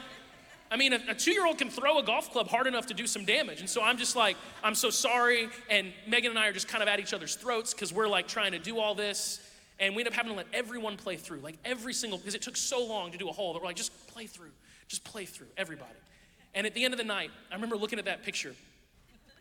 I 0.71 0.77
mean, 0.77 0.93
a, 0.93 1.01
a 1.09 1.15
two 1.15 1.33
year 1.33 1.45
old 1.45 1.59
can 1.59 1.71
throw 1.71 1.99
a 1.99 2.05
golf 2.05 2.31
club 2.31 2.47
hard 2.47 2.69
enough 2.69 2.87
to 2.87 2.95
do 2.95 3.09
some 3.09 3.25
damage. 3.25 3.59
And 3.59 3.69
so 3.69 3.83
I'm 3.83 3.99
just 3.99 4.15
like, 4.15 4.37
I'm 4.63 4.77
so 4.77 4.91
sorry. 4.91 5.49
And 5.69 5.93
Megan 6.07 6.31
and 6.31 6.39
I 6.39 6.47
are 6.47 6.53
just 6.53 6.69
kind 6.69 6.83
of 6.83 6.89
at 6.89 7.01
each 7.01 7.13
other's 7.13 7.35
throats 7.35 7.75
because 7.75 7.93
we're 7.93 8.09
like 8.09 8.29
trying 8.29 8.53
to 8.53 8.61
do 8.61 8.79
all 8.79 8.95
this. 8.95 9.41
And 9.83 9.97
we 9.97 10.03
end 10.03 10.09
up 10.09 10.15
having 10.15 10.31
to 10.31 10.37
let 10.37 10.47
everyone 10.53 10.97
play 10.97 11.17
through, 11.17 11.41
like 11.41 11.57
every 11.65 11.93
single, 11.93 12.17
because 12.17 12.37
it 12.37 12.41
took 12.41 12.57
so 12.57 12.87
long 12.87 13.11
to 13.11 13.19
do 13.19 13.29
a 13.29 13.33
hole 13.33 13.53
that 13.53 13.61
we're 13.61 13.67
like, 13.67 13.75
just 13.75 14.07
play 14.07 14.27
through, 14.27 14.53
just 14.87 15.03
play 15.03 15.25
through, 15.25 15.49
everybody. 15.57 15.91
And 16.55 16.69
at 16.69 16.75
the 16.75 16.85
end 16.85 16.95
of 16.95 16.99
the 16.99 17.05
night, 17.05 17.33
I 17.51 17.55
remember 17.57 17.77
looking 17.77 17.99
at 17.99 18.05
that 18.05 18.23
picture, 18.23 18.55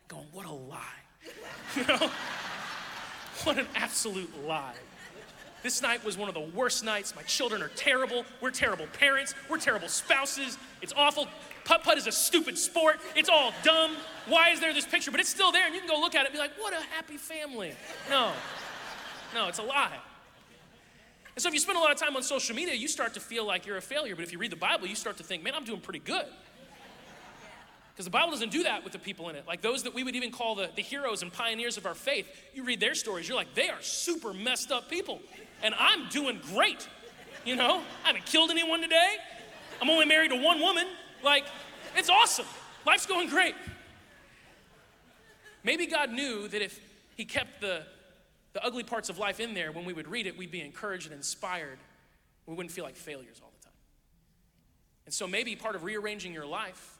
going, 0.08 0.26
what 0.34 0.48
a 0.48 0.52
lie. 0.52 0.82
You 1.78 1.86
know? 1.86 2.10
What 3.44 3.58
an 3.58 3.68
absolute 3.76 4.30
lie. 4.46 4.74
This 5.64 5.82
night 5.82 6.04
was 6.04 6.18
one 6.18 6.28
of 6.28 6.34
the 6.34 6.42
worst 6.42 6.84
nights. 6.84 7.16
My 7.16 7.22
children 7.22 7.62
are 7.62 7.70
terrible. 7.76 8.26
We're 8.42 8.52
terrible 8.52 8.88
parents. 8.88 9.36
We're 9.48 9.60
terrible 9.60 9.88
spouses. 9.88 10.58
It's 10.82 10.92
awful. 10.98 11.28
Putt 11.64 11.84
putt 11.84 11.98
is 11.98 12.08
a 12.08 12.12
stupid 12.12 12.58
sport. 12.58 13.00
It's 13.16 13.30
all 13.30 13.54
dumb. 13.64 13.96
Why 14.28 14.50
is 14.50 14.60
there 14.60 14.74
this 14.74 14.86
picture? 14.86 15.12
But 15.12 15.20
it's 15.20 15.30
still 15.30 15.52
there, 15.52 15.66
and 15.66 15.74
you 15.74 15.80
can 15.80 15.89
go 15.89 16.00
look 16.00 16.16
at 16.16 16.24
it 16.24 16.26
and 16.26 16.34
be 16.34 16.39
like, 16.39 16.60
what 16.60 16.74
a 16.74 16.82
happy 16.94 17.18
family. 17.18 17.74
No, 18.10 18.32
no, 19.34 19.48
it's 19.48 19.60
a 19.60 19.64
lie. 19.64 19.98
And 21.36 21.42
so 21.42 21.48
if 21.48 21.54
you 21.54 21.60
spend 21.60 21.78
a 21.78 21.82
lot 21.82 21.92
of 21.92 21.98
time 21.98 22.16
on 22.16 22.24
social 22.24 22.56
media, 22.56 22.74
you 22.74 22.88
start 22.88 23.14
to 23.14 23.20
feel 23.20 23.46
like 23.46 23.66
you're 23.66 23.78
a 23.78 23.82
failure. 23.82 24.16
But 24.16 24.24
if 24.24 24.32
you 24.32 24.38
read 24.38 24.52
the 24.52 24.58
Bible, 24.58 24.88
you 24.88 24.96
start 24.96 25.18
to 25.18 25.24
think, 25.24 25.44
man, 25.44 25.54
I'm 25.56 25.64
doing 25.64 25.80
pretty 25.80 26.00
good. 26.00 26.26
Because 27.94 28.06
the 28.06 28.12
Bible 28.12 28.32
doesn't 28.32 28.52
do 28.52 28.64
that 28.64 28.84
with 28.84 28.94
the 28.94 29.00
people 29.00 29.30
in 29.30 29.36
it. 29.36 29.46
Like 29.48 29.62
those 29.62 29.84
that 29.84 29.94
we 29.94 30.04
would 30.04 30.16
even 30.16 30.32
call 30.32 30.56
the, 30.56 30.70
the 30.76 30.82
heroes 30.82 31.22
and 31.22 31.32
pioneers 31.32 31.78
of 31.78 31.86
our 31.86 31.94
faith, 31.94 32.28
you 32.54 32.64
read 32.64 32.80
their 32.80 32.96
stories, 32.96 33.28
you're 33.28 33.38
like, 33.38 33.54
they 33.54 33.70
are 33.70 33.82
super 33.82 34.34
messed 34.34 34.72
up 34.72 34.90
people. 34.90 35.20
And 35.62 35.74
I'm 35.78 36.10
doing 36.10 36.42
great. 36.54 36.88
You 37.46 37.56
know, 37.56 37.82
I 38.04 38.08
haven't 38.08 38.26
killed 38.26 38.52
anyone 38.52 38.82
today. 38.82 39.16
I'm 39.82 39.90
only 39.90 40.06
married 40.06 40.32
to 40.32 40.38
one 40.38 40.60
woman. 40.60 40.88
Like, 41.24 41.46
it's 41.96 42.10
awesome. 42.10 42.46
Life's 42.86 43.06
going 43.06 43.30
great. 43.30 43.56
Maybe 45.64 45.86
God 45.86 46.12
knew 46.12 46.48
that 46.48 46.62
if 46.62 46.80
He 47.16 47.26
kept 47.26 47.62
the, 47.62 47.84
the 48.54 48.64
ugly 48.66 48.84
parts 48.84 49.10
of 49.10 49.18
life 49.18 49.39
in 49.39 49.54
there, 49.54 49.72
when 49.72 49.86
we 49.86 49.93
would 49.93 50.08
read 50.08 50.28
it, 50.28 50.38
we'd 50.38 50.52
be 50.52 50.62
encouraged 50.62 51.08
and 51.08 51.16
inspired. 51.16 51.80
We 52.45 52.56
wouldn't 52.56 52.72
feel 52.72 52.84
like 52.84 52.95
failures 52.95 53.39
all 53.41 53.52
the 53.58 53.64
time. 53.64 53.74
And 55.06 55.14
so 55.14 55.28
maybe 55.28 55.56
part 55.56 55.76
of 55.76 55.84
rearranging 55.84 56.34
your 56.34 56.45
life 56.45 56.97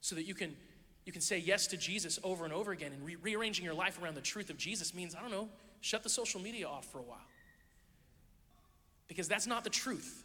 so 0.00 0.14
that 0.14 0.24
you 0.24 0.34
can, 0.34 0.56
you 1.04 1.12
can 1.12 1.20
say 1.20 1.38
yes 1.38 1.66
to 1.68 1.76
Jesus 1.76 2.18
over 2.22 2.44
and 2.44 2.52
over 2.52 2.72
again 2.72 2.92
and 2.92 3.04
re- 3.04 3.16
rearranging 3.16 3.64
your 3.64 3.74
life 3.74 4.02
around 4.02 4.14
the 4.14 4.20
truth 4.20 4.50
of 4.50 4.56
Jesus 4.56 4.94
means, 4.94 5.14
I 5.14 5.20
don't 5.20 5.30
know, 5.30 5.48
shut 5.80 6.02
the 6.02 6.08
social 6.08 6.40
media 6.40 6.66
off 6.66 6.86
for 6.86 6.98
a 6.98 7.02
while. 7.02 7.18
Because 9.06 9.28
that's 9.28 9.46
not 9.46 9.64
the 9.64 9.70
truth. 9.70 10.24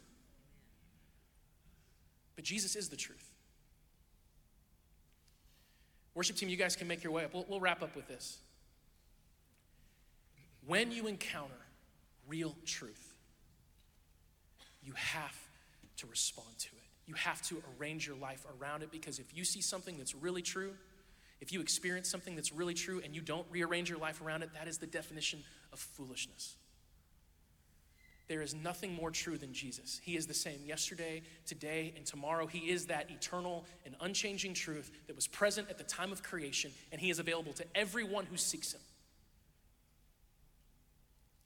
But 2.34 2.44
Jesus 2.44 2.76
is 2.76 2.88
the 2.88 2.96
truth. 2.96 3.30
Worship 6.14 6.36
team, 6.36 6.48
you 6.48 6.56
guys 6.56 6.76
can 6.76 6.88
make 6.88 7.04
your 7.04 7.12
way 7.12 7.24
up. 7.24 7.34
We'll, 7.34 7.46
we'll 7.48 7.60
wrap 7.60 7.82
up 7.82 7.94
with 7.94 8.08
this. 8.08 8.38
When 10.66 10.92
you 10.92 11.06
encounter 11.06 11.54
real 12.28 12.56
truth, 12.64 13.14
you 14.82 14.92
have 14.94 15.36
to 15.98 16.06
respond 16.06 16.58
to 16.58 16.68
it. 16.68 16.82
You 17.06 17.14
have 17.14 17.42
to 17.48 17.62
arrange 17.78 18.06
your 18.06 18.16
life 18.16 18.46
around 18.60 18.82
it 18.82 18.92
because 18.92 19.18
if 19.18 19.36
you 19.36 19.44
see 19.44 19.60
something 19.60 19.98
that's 19.98 20.14
really 20.14 20.42
true, 20.42 20.72
if 21.40 21.52
you 21.52 21.60
experience 21.60 22.08
something 22.08 22.36
that's 22.36 22.52
really 22.52 22.74
true 22.74 23.00
and 23.04 23.14
you 23.14 23.20
don't 23.20 23.46
rearrange 23.50 23.88
your 23.88 23.98
life 23.98 24.20
around 24.20 24.42
it, 24.42 24.50
that 24.54 24.68
is 24.68 24.78
the 24.78 24.86
definition 24.86 25.42
of 25.72 25.78
foolishness. 25.78 26.56
There 28.28 28.42
is 28.42 28.54
nothing 28.54 28.94
more 28.94 29.10
true 29.10 29.36
than 29.36 29.52
Jesus. 29.52 30.00
He 30.04 30.16
is 30.16 30.28
the 30.28 30.34
same 30.34 30.60
yesterday, 30.64 31.22
today, 31.46 31.92
and 31.96 32.06
tomorrow. 32.06 32.46
He 32.46 32.70
is 32.70 32.86
that 32.86 33.10
eternal 33.10 33.64
and 33.84 33.96
unchanging 34.00 34.54
truth 34.54 34.92
that 35.08 35.16
was 35.16 35.26
present 35.26 35.68
at 35.68 35.78
the 35.78 35.84
time 35.84 36.12
of 36.12 36.22
creation, 36.22 36.70
and 36.92 37.00
He 37.00 37.10
is 37.10 37.18
available 37.18 37.52
to 37.54 37.64
everyone 37.74 38.26
who 38.26 38.36
seeks 38.36 38.72
Him. 38.72 38.80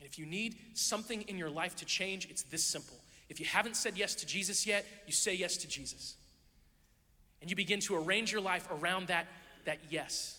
And 0.05 0.12
if 0.12 0.18
you 0.18 0.26
need 0.26 0.59
something 0.74 1.22
in 1.22 1.38
your 1.38 1.48
life 1.48 1.76
to 1.76 1.86
change, 1.86 2.28
it's 2.28 2.42
this 2.42 2.62
simple. 2.62 2.98
If 3.30 3.40
you 3.40 3.46
haven't 3.46 3.74
said 3.74 3.96
yes 3.96 4.14
to 4.16 4.26
Jesus 4.26 4.66
yet, 4.66 4.84
you 5.07 5.14
say 5.14 5.34
yes 5.34 5.57
to 5.57 5.66
Jesus. 5.66 6.16
And 7.40 7.48
you 7.48 7.57
begin 7.57 7.80
to 7.80 7.96
arrange 7.96 8.30
your 8.30 8.42
life 8.42 8.68
around 8.70 9.07
that, 9.07 9.26
that 9.64 9.78
yes. 9.88 10.38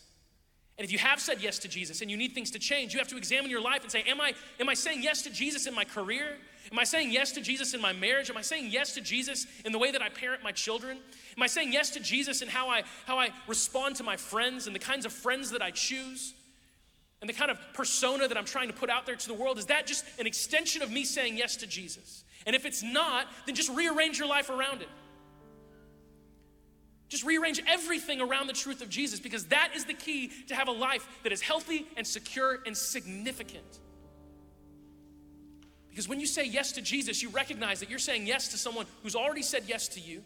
And 0.78 0.86
if 0.86 0.92
you 0.92 1.00
have 1.00 1.20
said 1.20 1.42
yes 1.42 1.58
to 1.60 1.68
Jesus 1.68 2.02
and 2.02 2.12
you 2.12 2.16
need 2.16 2.36
things 2.36 2.52
to 2.52 2.60
change, 2.60 2.94
you 2.94 3.00
have 3.00 3.08
to 3.08 3.18
examine 3.18 3.50
your 3.50 3.60
life 3.60 3.82
and 3.82 3.92
say, 3.92 4.04
Am 4.04 4.22
I, 4.22 4.34
am 4.60 4.70
I 4.70 4.76
saying 4.76 5.02
yes 5.02 5.24
to 5.24 5.32
Jesus 5.32 5.66
in 5.66 5.74
my 5.74 5.84
career? 5.84 6.38
Am 6.72 6.78
I 6.78 6.84
saying 6.84 7.12
yes 7.12 7.32
to 7.32 7.42
Jesus 7.42 7.74
in 7.74 7.82
my 7.82 7.94
marriage? 7.94 8.30
Am 8.30 8.38
I 8.38 8.44
saying 8.44 8.70
yes 8.70 8.94
to 8.94 9.02
Jesus 9.02 9.48
in 9.66 9.72
the 9.72 9.80
way 9.80 9.90
that 9.90 10.02
I 10.04 10.10
parent 10.10 10.44
my 10.44 10.52
children? 10.52 11.00
Am 11.36 11.42
I 11.42 11.48
saying 11.48 11.74
yes 11.74 11.90
to 11.92 12.00
Jesus 12.00 12.44
in 12.44 12.50
how 12.50 12.70
I, 12.70 12.84
how 13.08 13.18
I 13.18 13.30
respond 13.48 13.96
to 13.96 14.04
my 14.04 14.16
friends 14.16 14.68
and 14.68 14.76
the 14.76 14.80
kinds 14.80 15.08
of 15.08 15.12
friends 15.12 15.50
that 15.50 15.64
I 15.64 15.72
choose? 15.72 16.36
And 17.22 17.30
the 17.30 17.34
kind 17.34 17.50
of 17.50 17.58
persona 17.74 18.28
that 18.28 18.38
I'm 18.38 18.46
trying 18.46 18.68
to 18.68 18.74
put 18.74 18.90
out 18.90 19.06
there 19.06 19.16
to 19.16 19.28
the 19.28 19.34
world? 19.34 19.58
Is 19.58 19.68
that 19.68 19.88
just 19.88 20.06
an 20.20 20.28
extension 20.28 20.82
of 20.82 20.92
me 20.92 21.06
saying 21.06 21.38
yes 21.38 21.56
to 21.58 21.68
Jesus? 21.68 22.24
And 22.46 22.56
if 22.56 22.66
it's 22.66 22.84
not, 22.84 23.28
then 23.46 23.56
just 23.56 23.70
rearrange 23.70 24.20
your 24.20 24.28
life 24.28 24.50
around 24.50 24.82
it. 24.82 24.90
Just 27.08 27.24
rearrange 27.24 27.62
everything 27.68 28.20
around 28.20 28.48
the 28.48 28.54
truth 28.54 28.82
of 28.82 28.90
Jesus 28.90 29.20
because 29.20 29.46
that 29.46 29.72
is 29.76 29.86
the 29.86 29.94
key 29.94 30.32
to 30.48 30.56
have 30.56 30.68
a 30.68 30.72
life 30.72 31.08
that 31.24 31.32
is 31.32 31.42
healthy 31.42 31.88
and 31.96 32.06
secure 32.06 32.60
and 32.66 32.76
significant. 32.76 33.80
Because 35.90 36.10
when 36.10 36.20
you 36.20 36.26
say 36.26 36.46
yes 36.46 36.74
to 36.74 36.82
Jesus, 36.82 37.22
you 37.22 37.30
recognize 37.30 37.80
that 37.80 37.90
you're 37.90 38.00
saying 38.00 38.28
yes 38.28 38.50
to 38.50 38.58
someone 38.58 38.86
who's 39.02 39.16
already 39.16 39.44
said 39.44 39.64
yes 39.68 39.88
to 39.90 40.02
you. 40.02 40.24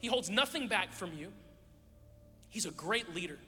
He 0.00 0.06
holds 0.06 0.28
nothing 0.28 0.68
back 0.68 0.92
from 0.92 1.12
you. 1.16 1.32
He's 2.50 2.66
a 2.66 2.70
great 2.70 3.14
leader. 3.14 3.38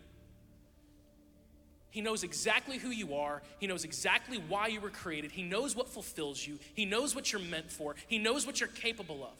He 1.96 2.02
knows 2.02 2.24
exactly 2.24 2.76
who 2.76 2.90
you 2.90 3.14
are. 3.14 3.40
He 3.58 3.66
knows 3.66 3.84
exactly 3.84 4.36
why 4.36 4.66
you 4.66 4.82
were 4.82 4.90
created. 4.90 5.32
He 5.32 5.42
knows 5.42 5.74
what 5.74 5.88
fulfills 5.88 6.46
you. 6.46 6.58
He 6.74 6.84
knows 6.84 7.14
what 7.14 7.32
you're 7.32 7.40
meant 7.40 7.72
for. 7.72 7.94
He 8.06 8.18
knows 8.18 8.46
what 8.46 8.60
you're 8.60 8.68
capable 8.68 9.24
of. 9.24 9.32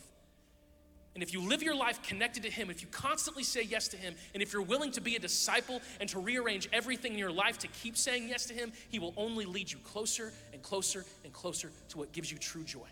And 1.13 1.23
if 1.23 1.35
you 1.35 1.47
live 1.47 1.63
your 1.63 1.75
life 1.75 2.03
connected 2.03 2.45
to 2.45 2.51
Him, 2.51 2.71
if 2.71 2.81
you 2.81 2.89
constantly 2.91 3.43
say 3.43 3.63
yes 3.63 3.89
to 3.89 3.99
Him, 3.99 4.15
and 4.33 4.43
if 4.43 4.55
you're 4.55 4.63
willing 4.63 4.91
to 4.93 5.03
be 5.03 5.17
a 5.17 5.19
disciple 5.19 5.83
and 6.01 6.09
to 6.09 6.19
rearrange 6.19 6.67
everything 6.73 7.13
in 7.13 7.19
your 7.19 7.31
life 7.31 7.59
to 7.59 7.69
keep 7.69 7.95
saying 7.95 8.27
yes 8.27 8.47
to 8.47 8.55
Him, 8.55 8.73
He 8.89 8.99
will 8.99 9.13
only 9.19 9.45
lead 9.45 9.71
you 9.71 9.77
closer 9.81 10.33
and 10.55 10.63
closer 10.63 11.05
and 11.25 11.35
closer 11.35 11.71
to 11.91 11.99
what 11.99 12.13
gives 12.13 12.33
you 12.33 12.39
true 12.39 12.65
joy. 12.65 12.89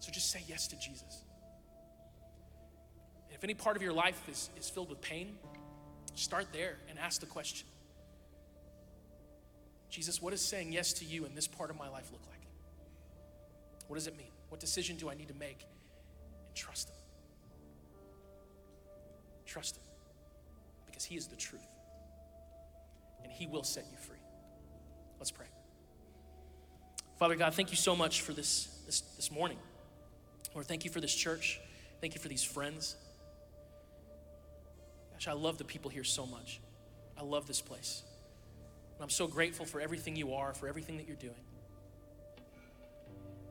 So 0.00 0.10
just 0.10 0.32
say 0.32 0.42
yes 0.48 0.66
to 0.66 0.76
Jesus. 0.76 1.22
And 3.28 3.36
if 3.36 3.44
any 3.44 3.54
part 3.54 3.76
of 3.76 3.82
your 3.82 3.92
life 3.92 4.20
is, 4.28 4.50
is 4.58 4.68
filled 4.68 4.90
with 4.90 5.00
pain, 5.00 5.38
start 6.14 6.46
there 6.52 6.76
and 6.88 6.98
ask 6.98 7.20
the 7.20 7.26
question 7.26 7.66
Jesus, 9.90 10.22
what 10.22 10.30
does 10.30 10.40
saying 10.40 10.72
yes 10.72 10.92
to 10.94 11.04
you 11.04 11.24
in 11.24 11.34
this 11.34 11.48
part 11.48 11.68
of 11.68 11.76
my 11.76 11.88
life 11.88 12.08
look 12.12 12.22
like? 12.30 12.40
What 13.88 13.96
does 13.96 14.06
it 14.06 14.16
mean? 14.16 14.30
What 14.48 14.60
decision 14.60 14.96
do 14.96 15.10
I 15.10 15.14
need 15.14 15.28
to 15.28 15.34
make? 15.34 15.66
And 16.46 16.54
trust 16.54 16.90
Him. 16.90 16.96
Trust 19.46 19.76
Him. 19.76 19.82
Because 20.86 21.04
He 21.04 21.16
is 21.16 21.26
the 21.26 21.34
truth. 21.34 21.66
And 23.24 23.32
He 23.32 23.48
will 23.48 23.64
set 23.64 23.84
you 23.90 23.96
free. 23.96 24.22
Let's 25.18 25.32
pray. 25.32 25.46
Father 27.18 27.34
God, 27.34 27.54
thank 27.54 27.70
you 27.70 27.76
so 27.76 27.96
much 27.96 28.22
for 28.22 28.32
this, 28.32 28.68
this, 28.86 29.00
this 29.00 29.32
morning. 29.32 29.58
Lord, 30.54 30.66
thank 30.66 30.84
you 30.84 30.90
for 30.90 31.00
this 31.00 31.14
church. 31.14 31.60
Thank 32.00 32.14
you 32.14 32.20
for 32.20 32.28
these 32.28 32.44
friends. 32.44 32.94
Gosh, 35.20 35.28
I 35.28 35.32
love 35.36 35.58
the 35.58 35.64
people 35.64 35.90
here 35.90 36.04
so 36.04 36.24
much. 36.24 36.60
I 37.18 37.22
love 37.22 37.46
this 37.46 37.60
place. 37.60 38.02
And 38.94 39.02
I'm 39.02 39.10
so 39.10 39.26
grateful 39.26 39.66
for 39.66 39.80
everything 39.80 40.16
you 40.16 40.34
are, 40.34 40.54
for 40.54 40.66
everything 40.66 40.96
that 40.96 41.06
you're 41.06 41.16
doing. 41.16 41.34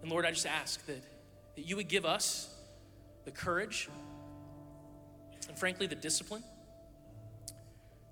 And 0.01 0.09
Lord, 0.09 0.25
I 0.25 0.31
just 0.31 0.47
ask 0.47 0.83
that, 0.87 1.03
that 1.55 1.67
you 1.67 1.75
would 1.75 1.87
give 1.87 2.05
us 2.05 2.49
the 3.25 3.31
courage 3.31 3.87
and, 5.47 5.57
frankly, 5.57 5.85
the 5.85 5.95
discipline 5.95 6.43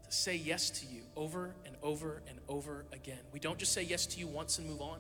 to 0.04 0.12
say 0.12 0.36
yes 0.36 0.70
to 0.70 0.86
you 0.86 1.02
over 1.16 1.56
and 1.66 1.76
over 1.82 2.22
and 2.30 2.38
over 2.48 2.86
again. 2.94 3.20
We 3.34 3.40
don't 3.40 3.58
just 3.58 3.74
say 3.74 3.82
yes 3.82 4.06
to 4.08 4.20
you 4.20 4.28
once 4.28 4.60
and 4.60 4.68
move 4.68 4.82
on. 4.82 5.00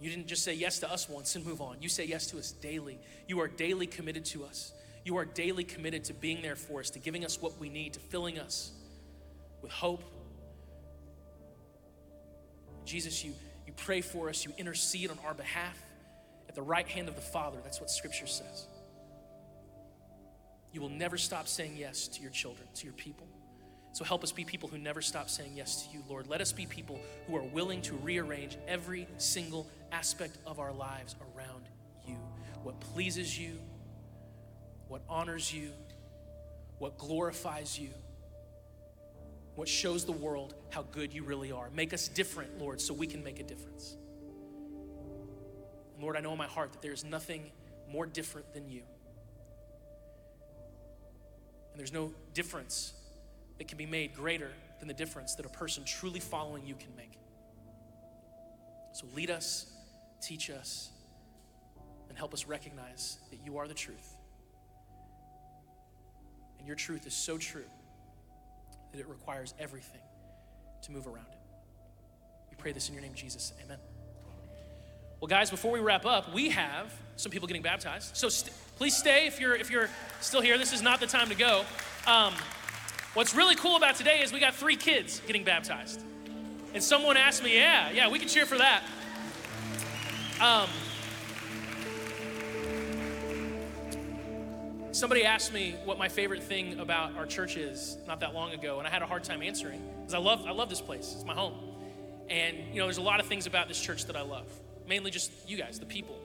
You 0.00 0.10
didn't 0.10 0.26
just 0.26 0.42
say 0.42 0.54
yes 0.54 0.80
to 0.80 0.90
us 0.90 1.08
once 1.08 1.36
and 1.36 1.46
move 1.46 1.60
on. 1.60 1.76
You 1.80 1.88
say 1.88 2.04
yes 2.04 2.26
to 2.28 2.38
us 2.38 2.50
daily. 2.50 2.98
You 3.28 3.40
are 3.40 3.48
daily 3.48 3.86
committed 3.86 4.24
to 4.26 4.44
us. 4.44 4.72
You 5.06 5.18
are 5.18 5.24
daily 5.24 5.62
committed 5.62 6.02
to 6.06 6.14
being 6.14 6.42
there 6.42 6.56
for 6.56 6.80
us, 6.80 6.90
to 6.90 6.98
giving 6.98 7.24
us 7.24 7.40
what 7.40 7.60
we 7.60 7.68
need, 7.68 7.92
to 7.92 8.00
filling 8.00 8.40
us 8.40 8.72
with 9.62 9.70
hope. 9.70 10.02
Jesus, 12.84 13.24
you 13.24 13.32
you 13.68 13.72
pray 13.76 14.00
for 14.00 14.28
us, 14.28 14.44
you 14.44 14.52
intercede 14.58 15.12
on 15.12 15.18
our 15.24 15.32
behalf 15.32 15.80
at 16.48 16.56
the 16.56 16.62
right 16.62 16.88
hand 16.88 17.08
of 17.08 17.14
the 17.14 17.20
Father. 17.20 17.58
That's 17.62 17.80
what 17.80 17.88
Scripture 17.88 18.26
says. 18.26 18.66
You 20.72 20.80
will 20.80 20.88
never 20.88 21.16
stop 21.16 21.46
saying 21.46 21.76
yes 21.76 22.08
to 22.08 22.20
your 22.20 22.32
children, 22.32 22.66
to 22.74 22.84
your 22.84 22.94
people. 22.94 23.28
So 23.92 24.04
help 24.04 24.24
us 24.24 24.32
be 24.32 24.44
people 24.44 24.68
who 24.68 24.76
never 24.76 25.02
stop 25.02 25.30
saying 25.30 25.52
yes 25.54 25.86
to 25.86 25.96
you, 25.96 26.02
Lord. 26.08 26.26
Let 26.26 26.40
us 26.40 26.50
be 26.50 26.66
people 26.66 26.98
who 27.28 27.36
are 27.36 27.44
willing 27.44 27.80
to 27.82 27.94
rearrange 27.94 28.58
every 28.66 29.06
single 29.18 29.68
aspect 29.92 30.36
of 30.44 30.58
our 30.58 30.72
lives 30.72 31.14
around 31.36 31.62
you. 32.08 32.16
What 32.64 32.80
pleases 32.80 33.38
you, 33.38 33.60
what 34.88 35.02
honors 35.08 35.52
you, 35.52 35.70
what 36.78 36.98
glorifies 36.98 37.78
you 37.78 37.90
what 39.56 39.68
shows 39.68 40.04
the 40.04 40.12
world 40.12 40.54
how 40.70 40.82
good 40.92 41.12
you 41.12 41.24
really 41.24 41.50
are. 41.50 41.70
Make 41.70 41.92
us 41.94 42.08
different, 42.08 42.58
Lord, 42.60 42.80
so 42.80 42.94
we 42.94 43.06
can 43.06 43.24
make 43.24 43.40
a 43.40 43.42
difference. 43.42 43.96
And 45.94 46.02
Lord, 46.02 46.16
I 46.16 46.20
know 46.20 46.32
in 46.32 46.38
my 46.38 46.46
heart 46.46 46.72
that 46.72 46.82
there 46.82 46.92
is 46.92 47.04
nothing 47.04 47.50
more 47.90 48.04
different 48.04 48.52
than 48.52 48.68
you. 48.68 48.82
And 51.72 51.80
there's 51.80 51.92
no 51.92 52.12
difference 52.34 52.92
that 53.56 53.66
can 53.66 53.78
be 53.78 53.86
made 53.86 54.14
greater 54.14 54.50
than 54.78 54.88
the 54.88 54.94
difference 54.94 55.34
that 55.36 55.46
a 55.46 55.50
person 55.50 55.84
truly 55.84 56.20
following 56.20 56.66
you 56.66 56.74
can 56.74 56.94
make. 56.94 57.12
So 58.92 59.06
lead 59.14 59.30
us, 59.30 59.66
teach 60.20 60.50
us, 60.50 60.90
and 62.10 62.18
help 62.18 62.34
us 62.34 62.46
recognize 62.46 63.18
that 63.30 63.40
you 63.42 63.56
are 63.56 63.66
the 63.66 63.74
truth. 63.74 64.15
And 66.66 66.68
your 66.68 66.84
truth 66.84 67.06
is 67.06 67.14
so 67.14 67.38
true 67.38 67.62
that 68.90 68.98
it 68.98 69.08
requires 69.08 69.54
everything 69.56 70.00
to 70.82 70.90
move 70.90 71.06
around 71.06 71.28
it. 71.30 71.38
We 72.50 72.56
pray 72.56 72.72
this 72.72 72.88
in 72.88 72.94
your 72.94 73.04
name, 73.04 73.14
Jesus. 73.14 73.52
Amen. 73.64 73.78
Well, 75.20 75.28
guys, 75.28 75.48
before 75.48 75.70
we 75.70 75.78
wrap 75.78 76.04
up, 76.04 76.34
we 76.34 76.48
have 76.48 76.92
some 77.14 77.30
people 77.30 77.46
getting 77.46 77.62
baptized. 77.62 78.16
So 78.16 78.28
st- 78.28 78.52
please 78.78 78.96
stay 78.96 79.28
if 79.28 79.38
you're 79.38 79.54
if 79.54 79.70
you're 79.70 79.88
still 80.20 80.40
here. 80.40 80.58
This 80.58 80.72
is 80.72 80.82
not 80.82 80.98
the 80.98 81.06
time 81.06 81.28
to 81.28 81.36
go. 81.36 81.64
Um, 82.04 82.34
what's 83.14 83.32
really 83.32 83.54
cool 83.54 83.76
about 83.76 83.94
today 83.94 84.22
is 84.22 84.32
we 84.32 84.40
got 84.40 84.56
three 84.56 84.74
kids 84.74 85.22
getting 85.24 85.44
baptized, 85.44 86.02
and 86.74 86.82
someone 86.82 87.16
asked 87.16 87.44
me, 87.44 87.54
"Yeah, 87.54 87.92
yeah, 87.92 88.10
we 88.10 88.18
can 88.18 88.26
cheer 88.26 88.44
for 88.44 88.58
that." 88.58 88.82
Um, 90.40 90.68
somebody 94.96 95.24
asked 95.24 95.52
me 95.52 95.74
what 95.84 95.98
my 95.98 96.08
favorite 96.08 96.42
thing 96.42 96.80
about 96.80 97.16
our 97.16 97.26
church 97.26 97.56
is 97.56 97.98
not 98.06 98.20
that 98.20 98.34
long 98.34 98.52
ago, 98.52 98.78
and 98.78 98.86
I 98.86 98.90
had 98.90 99.02
a 99.02 99.06
hard 99.06 99.24
time 99.24 99.42
answering 99.42 99.82
because 100.00 100.14
I 100.14 100.18
love 100.18 100.44
I 100.46 100.52
love 100.52 100.68
this 100.68 100.80
place. 100.80 101.12
It's 101.14 101.24
my 101.24 101.34
home, 101.34 101.54
and 102.28 102.56
you 102.72 102.80
know, 102.80 102.86
there's 102.86 102.98
a 102.98 103.02
lot 103.02 103.20
of 103.20 103.26
things 103.26 103.46
about 103.46 103.68
this 103.68 103.80
church 103.80 104.06
that 104.06 104.16
I 104.16 104.22
love 104.22 104.46
mainly 104.88 105.10
just 105.10 105.30
you 105.48 105.56
guys, 105.56 105.78
the 105.78 105.86
people. 105.86 106.16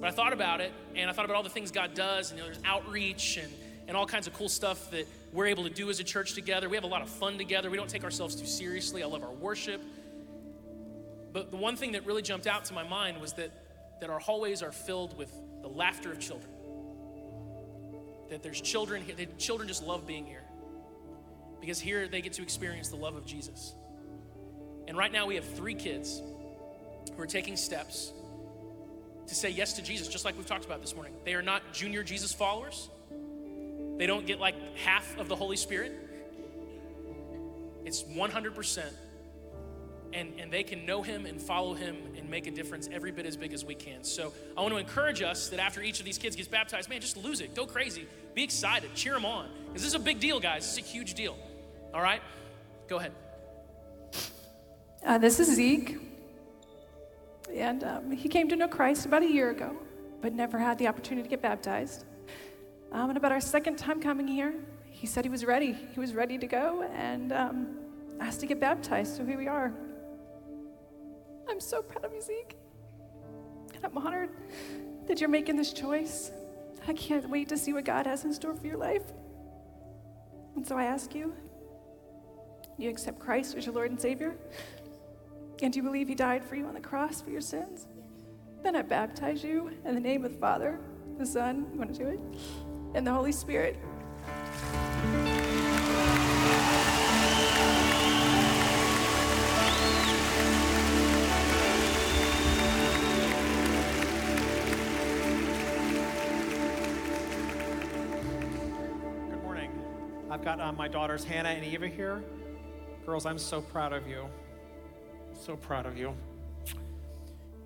But 0.00 0.08
I 0.08 0.10
thought 0.10 0.32
about 0.32 0.60
it, 0.60 0.72
and 0.94 1.10
I 1.10 1.12
thought 1.12 1.24
about 1.24 1.36
all 1.36 1.42
the 1.42 1.50
things 1.50 1.70
God 1.70 1.94
does, 1.94 2.30
and 2.30 2.38
you 2.38 2.44
know, 2.44 2.50
there's 2.50 2.62
outreach 2.64 3.36
and, 3.36 3.52
and 3.86 3.96
all 3.96 4.06
kinds 4.06 4.26
of 4.26 4.34
cool 4.34 4.48
stuff 4.48 4.90
that 4.90 5.06
we're 5.32 5.46
able 5.46 5.64
to 5.64 5.70
do 5.70 5.90
as 5.90 6.00
a 6.00 6.04
church 6.04 6.34
together. 6.34 6.68
We 6.68 6.76
have 6.76 6.84
a 6.84 6.88
lot 6.88 7.02
of 7.02 7.08
fun 7.08 7.38
together. 7.38 7.70
We 7.70 7.76
don't 7.76 7.90
take 7.90 8.04
ourselves 8.04 8.34
too 8.34 8.46
seriously. 8.46 9.02
I 9.02 9.06
love 9.06 9.22
our 9.22 9.32
worship. 9.32 9.82
But 11.32 11.50
the 11.50 11.56
one 11.56 11.76
thing 11.76 11.92
that 11.92 12.06
really 12.06 12.22
jumped 12.22 12.46
out 12.46 12.64
to 12.66 12.74
my 12.74 12.82
mind 12.82 13.20
was 13.20 13.34
that, 13.34 13.50
that 14.00 14.10
our 14.10 14.18
hallways 14.18 14.62
are 14.62 14.72
filled 14.72 15.16
with 15.16 15.32
the 15.62 15.68
laughter 15.68 16.10
of 16.10 16.18
children. 16.18 16.50
That 18.30 18.42
there's 18.42 18.60
children 18.60 19.02
here, 19.02 19.14
that 19.16 19.38
children 19.38 19.68
just 19.68 19.84
love 19.84 20.06
being 20.06 20.24
here. 20.24 20.44
Because 21.60 21.80
here 21.80 22.08
they 22.08 22.20
get 22.20 22.32
to 22.34 22.42
experience 22.42 22.88
the 22.88 22.96
love 22.96 23.16
of 23.16 23.26
Jesus. 23.26 23.74
And 24.88 24.96
right 24.96 25.12
now 25.12 25.26
we 25.26 25.34
have 25.34 25.44
three 25.44 25.74
kids 25.74 26.22
who 27.14 27.22
are 27.22 27.26
taking 27.26 27.56
steps 27.56 28.12
to 29.26 29.34
say 29.34 29.50
yes 29.50 29.74
to 29.74 29.82
Jesus, 29.82 30.08
just 30.08 30.24
like 30.24 30.36
we've 30.36 30.46
talked 30.46 30.64
about 30.64 30.80
this 30.80 30.94
morning. 30.94 31.12
They 31.24 31.34
are 31.34 31.42
not 31.42 31.72
junior 31.72 32.02
Jesus 32.02 32.32
followers. 32.32 32.88
They 33.98 34.06
don't 34.06 34.26
get 34.26 34.40
like 34.40 34.56
half 34.78 35.18
of 35.18 35.28
the 35.28 35.36
Holy 35.36 35.56
Spirit. 35.56 35.92
It's 37.84 38.02
100%. 38.02 38.82
And, 40.12 40.32
and 40.40 40.52
they 40.52 40.64
can 40.64 40.84
know 40.84 41.02
him 41.02 41.24
and 41.24 41.40
follow 41.40 41.72
him 41.72 41.96
and 42.16 42.28
make 42.28 42.48
a 42.48 42.50
difference 42.50 42.88
every 42.92 43.12
bit 43.12 43.26
as 43.26 43.36
big 43.36 43.52
as 43.52 43.64
we 43.64 43.76
can. 43.76 44.02
So 44.02 44.32
I 44.56 44.60
want 44.60 44.72
to 44.74 44.78
encourage 44.78 45.22
us 45.22 45.48
that 45.50 45.60
after 45.60 45.80
each 45.82 46.00
of 46.00 46.04
these 46.04 46.18
kids 46.18 46.34
gets 46.34 46.48
baptized, 46.48 46.90
man, 46.90 47.00
just 47.00 47.16
lose 47.16 47.40
it. 47.40 47.54
Go 47.54 47.64
crazy. 47.64 48.06
Be 48.34 48.42
excited. 48.42 48.92
Cheer 48.94 49.14
them 49.14 49.24
on. 49.24 49.48
Because 49.66 49.82
this 49.82 49.90
is 49.90 49.94
a 49.94 50.00
big 50.00 50.18
deal, 50.18 50.40
guys. 50.40 50.62
This 50.62 50.72
is 50.72 50.78
a 50.78 50.92
huge 50.92 51.14
deal. 51.14 51.36
All 51.94 52.02
right? 52.02 52.22
Go 52.88 52.96
ahead. 52.96 53.12
Uh, 55.04 55.18
this 55.18 55.38
is 55.38 55.54
Zeke. 55.54 55.96
And 57.54 57.84
um, 57.84 58.10
he 58.10 58.28
came 58.28 58.48
to 58.48 58.56
know 58.56 58.68
Christ 58.68 59.06
about 59.06 59.22
a 59.22 59.30
year 59.30 59.50
ago, 59.50 59.76
but 60.20 60.32
never 60.32 60.58
had 60.58 60.78
the 60.78 60.88
opportunity 60.88 61.22
to 61.22 61.30
get 61.30 61.40
baptized. 61.42 62.04
Um, 62.92 63.10
and 63.10 63.16
about 63.16 63.32
our 63.32 63.40
second 63.40 63.76
time 63.76 64.00
coming 64.00 64.26
here, 64.26 64.54
he 64.90 65.06
said 65.06 65.24
he 65.24 65.30
was 65.30 65.44
ready. 65.44 65.72
He 65.72 66.00
was 66.00 66.14
ready 66.14 66.36
to 66.38 66.46
go 66.46 66.82
and 66.94 67.32
um, 67.32 67.78
asked 68.20 68.40
to 68.40 68.46
get 68.46 68.60
baptized. 68.60 69.16
So 69.16 69.24
here 69.24 69.38
we 69.38 69.48
are. 69.48 69.72
I'm 71.50 71.60
so 71.60 71.82
proud 71.82 72.04
of 72.04 72.12
you, 72.12 72.22
Zeke. 72.22 72.56
And 73.74 73.84
I'm 73.84 73.98
honored 73.98 74.30
that 75.08 75.20
you're 75.20 75.28
making 75.28 75.56
this 75.56 75.72
choice. 75.72 76.30
I 76.86 76.92
can't 76.92 77.28
wait 77.28 77.48
to 77.48 77.58
see 77.58 77.72
what 77.72 77.84
God 77.84 78.06
has 78.06 78.24
in 78.24 78.32
store 78.32 78.54
for 78.54 78.66
your 78.66 78.76
life. 78.76 79.02
And 80.54 80.66
so 80.66 80.76
I 80.76 80.84
ask 80.84 81.14
you, 81.14 81.34
do 82.76 82.84
you 82.84 82.90
accept 82.90 83.18
Christ 83.18 83.56
as 83.56 83.66
your 83.66 83.74
Lord 83.74 83.90
and 83.90 84.00
Savior? 84.00 84.36
And 85.62 85.72
do 85.72 85.78
you 85.78 85.82
believe 85.82 86.08
he 86.08 86.14
died 86.14 86.44
for 86.44 86.54
you 86.54 86.66
on 86.66 86.74
the 86.74 86.80
cross 86.80 87.20
for 87.20 87.30
your 87.30 87.40
sins? 87.40 87.86
Then 88.62 88.76
I 88.76 88.82
baptize 88.82 89.42
you 89.42 89.70
in 89.84 89.94
the 89.94 90.00
name 90.00 90.24
of 90.24 90.32
the 90.32 90.38
Father, 90.38 90.78
the 91.18 91.26
Son, 91.26 91.66
you 91.72 91.78
want 91.78 91.92
to 91.94 91.98
do 91.98 92.08
it? 92.08 92.20
And 92.94 93.06
the 93.06 93.12
Holy 93.12 93.32
Spirit. 93.32 93.76
I've 110.30 110.44
got 110.44 110.60
uh, 110.60 110.70
my 110.72 110.86
daughters 110.86 111.24
Hannah 111.24 111.48
and 111.48 111.64
Eva 111.64 111.88
here. 111.88 112.22
Girls, 113.04 113.26
I'm 113.26 113.38
so 113.38 113.60
proud 113.60 113.92
of 113.92 114.06
you. 114.06 114.28
So 115.34 115.56
proud 115.56 115.86
of 115.86 115.98
you. 115.98 116.14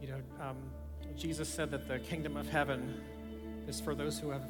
You 0.00 0.08
know, 0.08 0.20
um, 0.40 0.56
Jesus 1.14 1.46
said 1.46 1.70
that 1.72 1.86
the 1.86 1.98
kingdom 1.98 2.38
of 2.38 2.48
heaven 2.48 3.02
is 3.68 3.82
for 3.82 3.94
those 3.94 4.18
who 4.18 4.30
have 4.30 4.44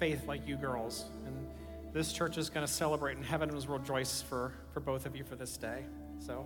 faith 0.00 0.26
like 0.26 0.48
you 0.48 0.56
girls. 0.56 1.10
And 1.24 1.46
this 1.92 2.12
church 2.12 2.38
is 2.38 2.50
going 2.50 2.66
to 2.66 2.72
celebrate, 2.72 3.16
and 3.16 3.24
heaven 3.24 3.54
will 3.54 3.78
rejoice 3.78 4.20
for, 4.20 4.52
for 4.72 4.80
both 4.80 5.06
of 5.06 5.14
you 5.14 5.22
for 5.22 5.36
this 5.36 5.56
day. 5.56 5.84
So, 6.18 6.44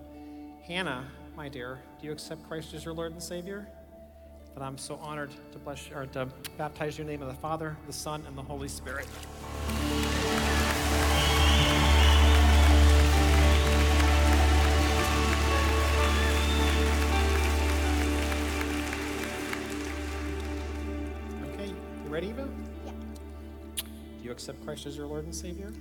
Hannah, 0.67 1.07
my 1.37 1.49
dear, 1.49 1.81
do 2.01 2.07
you 2.07 2.13
accept 2.13 2.47
Christ 2.47 2.75
as 2.75 2.85
your 2.85 2.93
Lord 2.93 3.13
and 3.13 3.23
Savior? 3.23 3.67
But 4.53 4.63
I'm 4.63 4.77
so 4.77 4.97
honored 4.97 5.31
to 5.53 5.59
bless 5.59 5.91
or 5.91 6.05
to 6.05 6.29
baptize 6.59 6.99
you 6.99 7.05
the 7.05 7.11
name 7.11 7.23
of 7.23 7.29
the 7.29 7.41
Father, 7.41 7.79
the 7.87 7.95
Son, 7.95 8.23
and 8.29 8.37
the 8.37 8.43
Holy 8.43 8.69
Spirit. 8.69 9.07
Ready, 22.15 22.29
Eva? 22.29 22.49
Yeah. 22.87 22.93
Do 23.83 24.23
you 24.23 24.31
accept 24.31 24.65
Christ 24.65 24.87
as 24.87 24.97
your 24.97 25.09
Lord 25.09 25.25
and 25.25 25.35
Savior? 25.35 25.73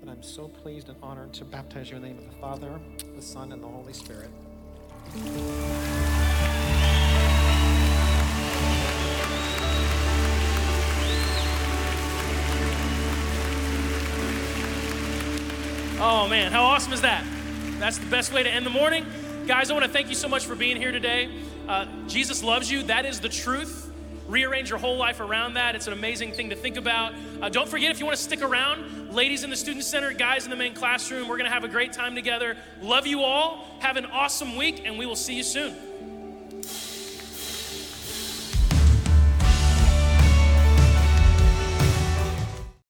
And 0.00 0.10
I'm 0.10 0.22
so 0.22 0.48
pleased 0.48 0.88
and 0.88 0.96
honored 1.02 1.34
to 1.34 1.44
baptize 1.44 1.90
you 1.90 1.96
in 1.96 2.02
the 2.02 2.08
name 2.08 2.18
of 2.18 2.24
the 2.24 2.36
Father, 2.38 2.80
the 3.14 3.20
Son, 3.20 3.52
and 3.52 3.62
the 3.62 3.68
Holy 3.68 3.92
Spirit. 3.92 4.30
Oh 16.00 16.26
man, 16.26 16.52
how 16.52 16.62
awesome 16.62 16.94
is 16.94 17.02
that? 17.02 17.22
That's 17.78 17.98
the 17.98 18.06
best 18.06 18.32
way 18.32 18.42
to 18.42 18.48
end 18.48 18.64
the 18.64 18.70
morning. 18.70 19.04
Guys, 19.46 19.70
I 19.70 19.74
want 19.74 19.84
to 19.84 19.90
thank 19.90 20.08
you 20.08 20.14
so 20.14 20.26
much 20.26 20.46
for 20.46 20.54
being 20.54 20.78
here 20.78 20.90
today. 20.90 21.28
Uh, 21.68 21.84
Jesus 22.06 22.42
loves 22.42 22.72
you. 22.72 22.84
That 22.84 23.04
is 23.04 23.20
the 23.20 23.28
truth. 23.28 23.90
Rearrange 24.28 24.70
your 24.70 24.78
whole 24.78 24.96
life 24.96 25.20
around 25.20 25.54
that. 25.54 25.74
It's 25.74 25.86
an 25.86 25.92
amazing 25.92 26.32
thing 26.32 26.50
to 26.50 26.56
think 26.56 26.76
about. 26.76 27.14
Uh, 27.42 27.48
don't 27.48 27.68
forget 27.68 27.90
if 27.90 28.00
you 28.00 28.06
want 28.06 28.16
to 28.16 28.22
stick 28.22 28.42
around, 28.42 29.14
ladies 29.14 29.44
in 29.44 29.50
the 29.50 29.56
student 29.56 29.84
center, 29.84 30.12
guys 30.12 30.44
in 30.44 30.50
the 30.50 30.56
main 30.56 30.74
classroom, 30.74 31.28
we're 31.28 31.36
going 31.36 31.48
to 31.48 31.54
have 31.54 31.64
a 31.64 31.68
great 31.68 31.92
time 31.92 32.14
together. 32.14 32.56
Love 32.80 33.06
you 33.06 33.20
all. 33.20 33.66
Have 33.80 33.96
an 33.96 34.06
awesome 34.06 34.56
week, 34.56 34.82
and 34.86 34.98
we 34.98 35.06
will 35.06 35.16
see 35.16 35.34
you 35.34 35.42
soon. 35.42 35.74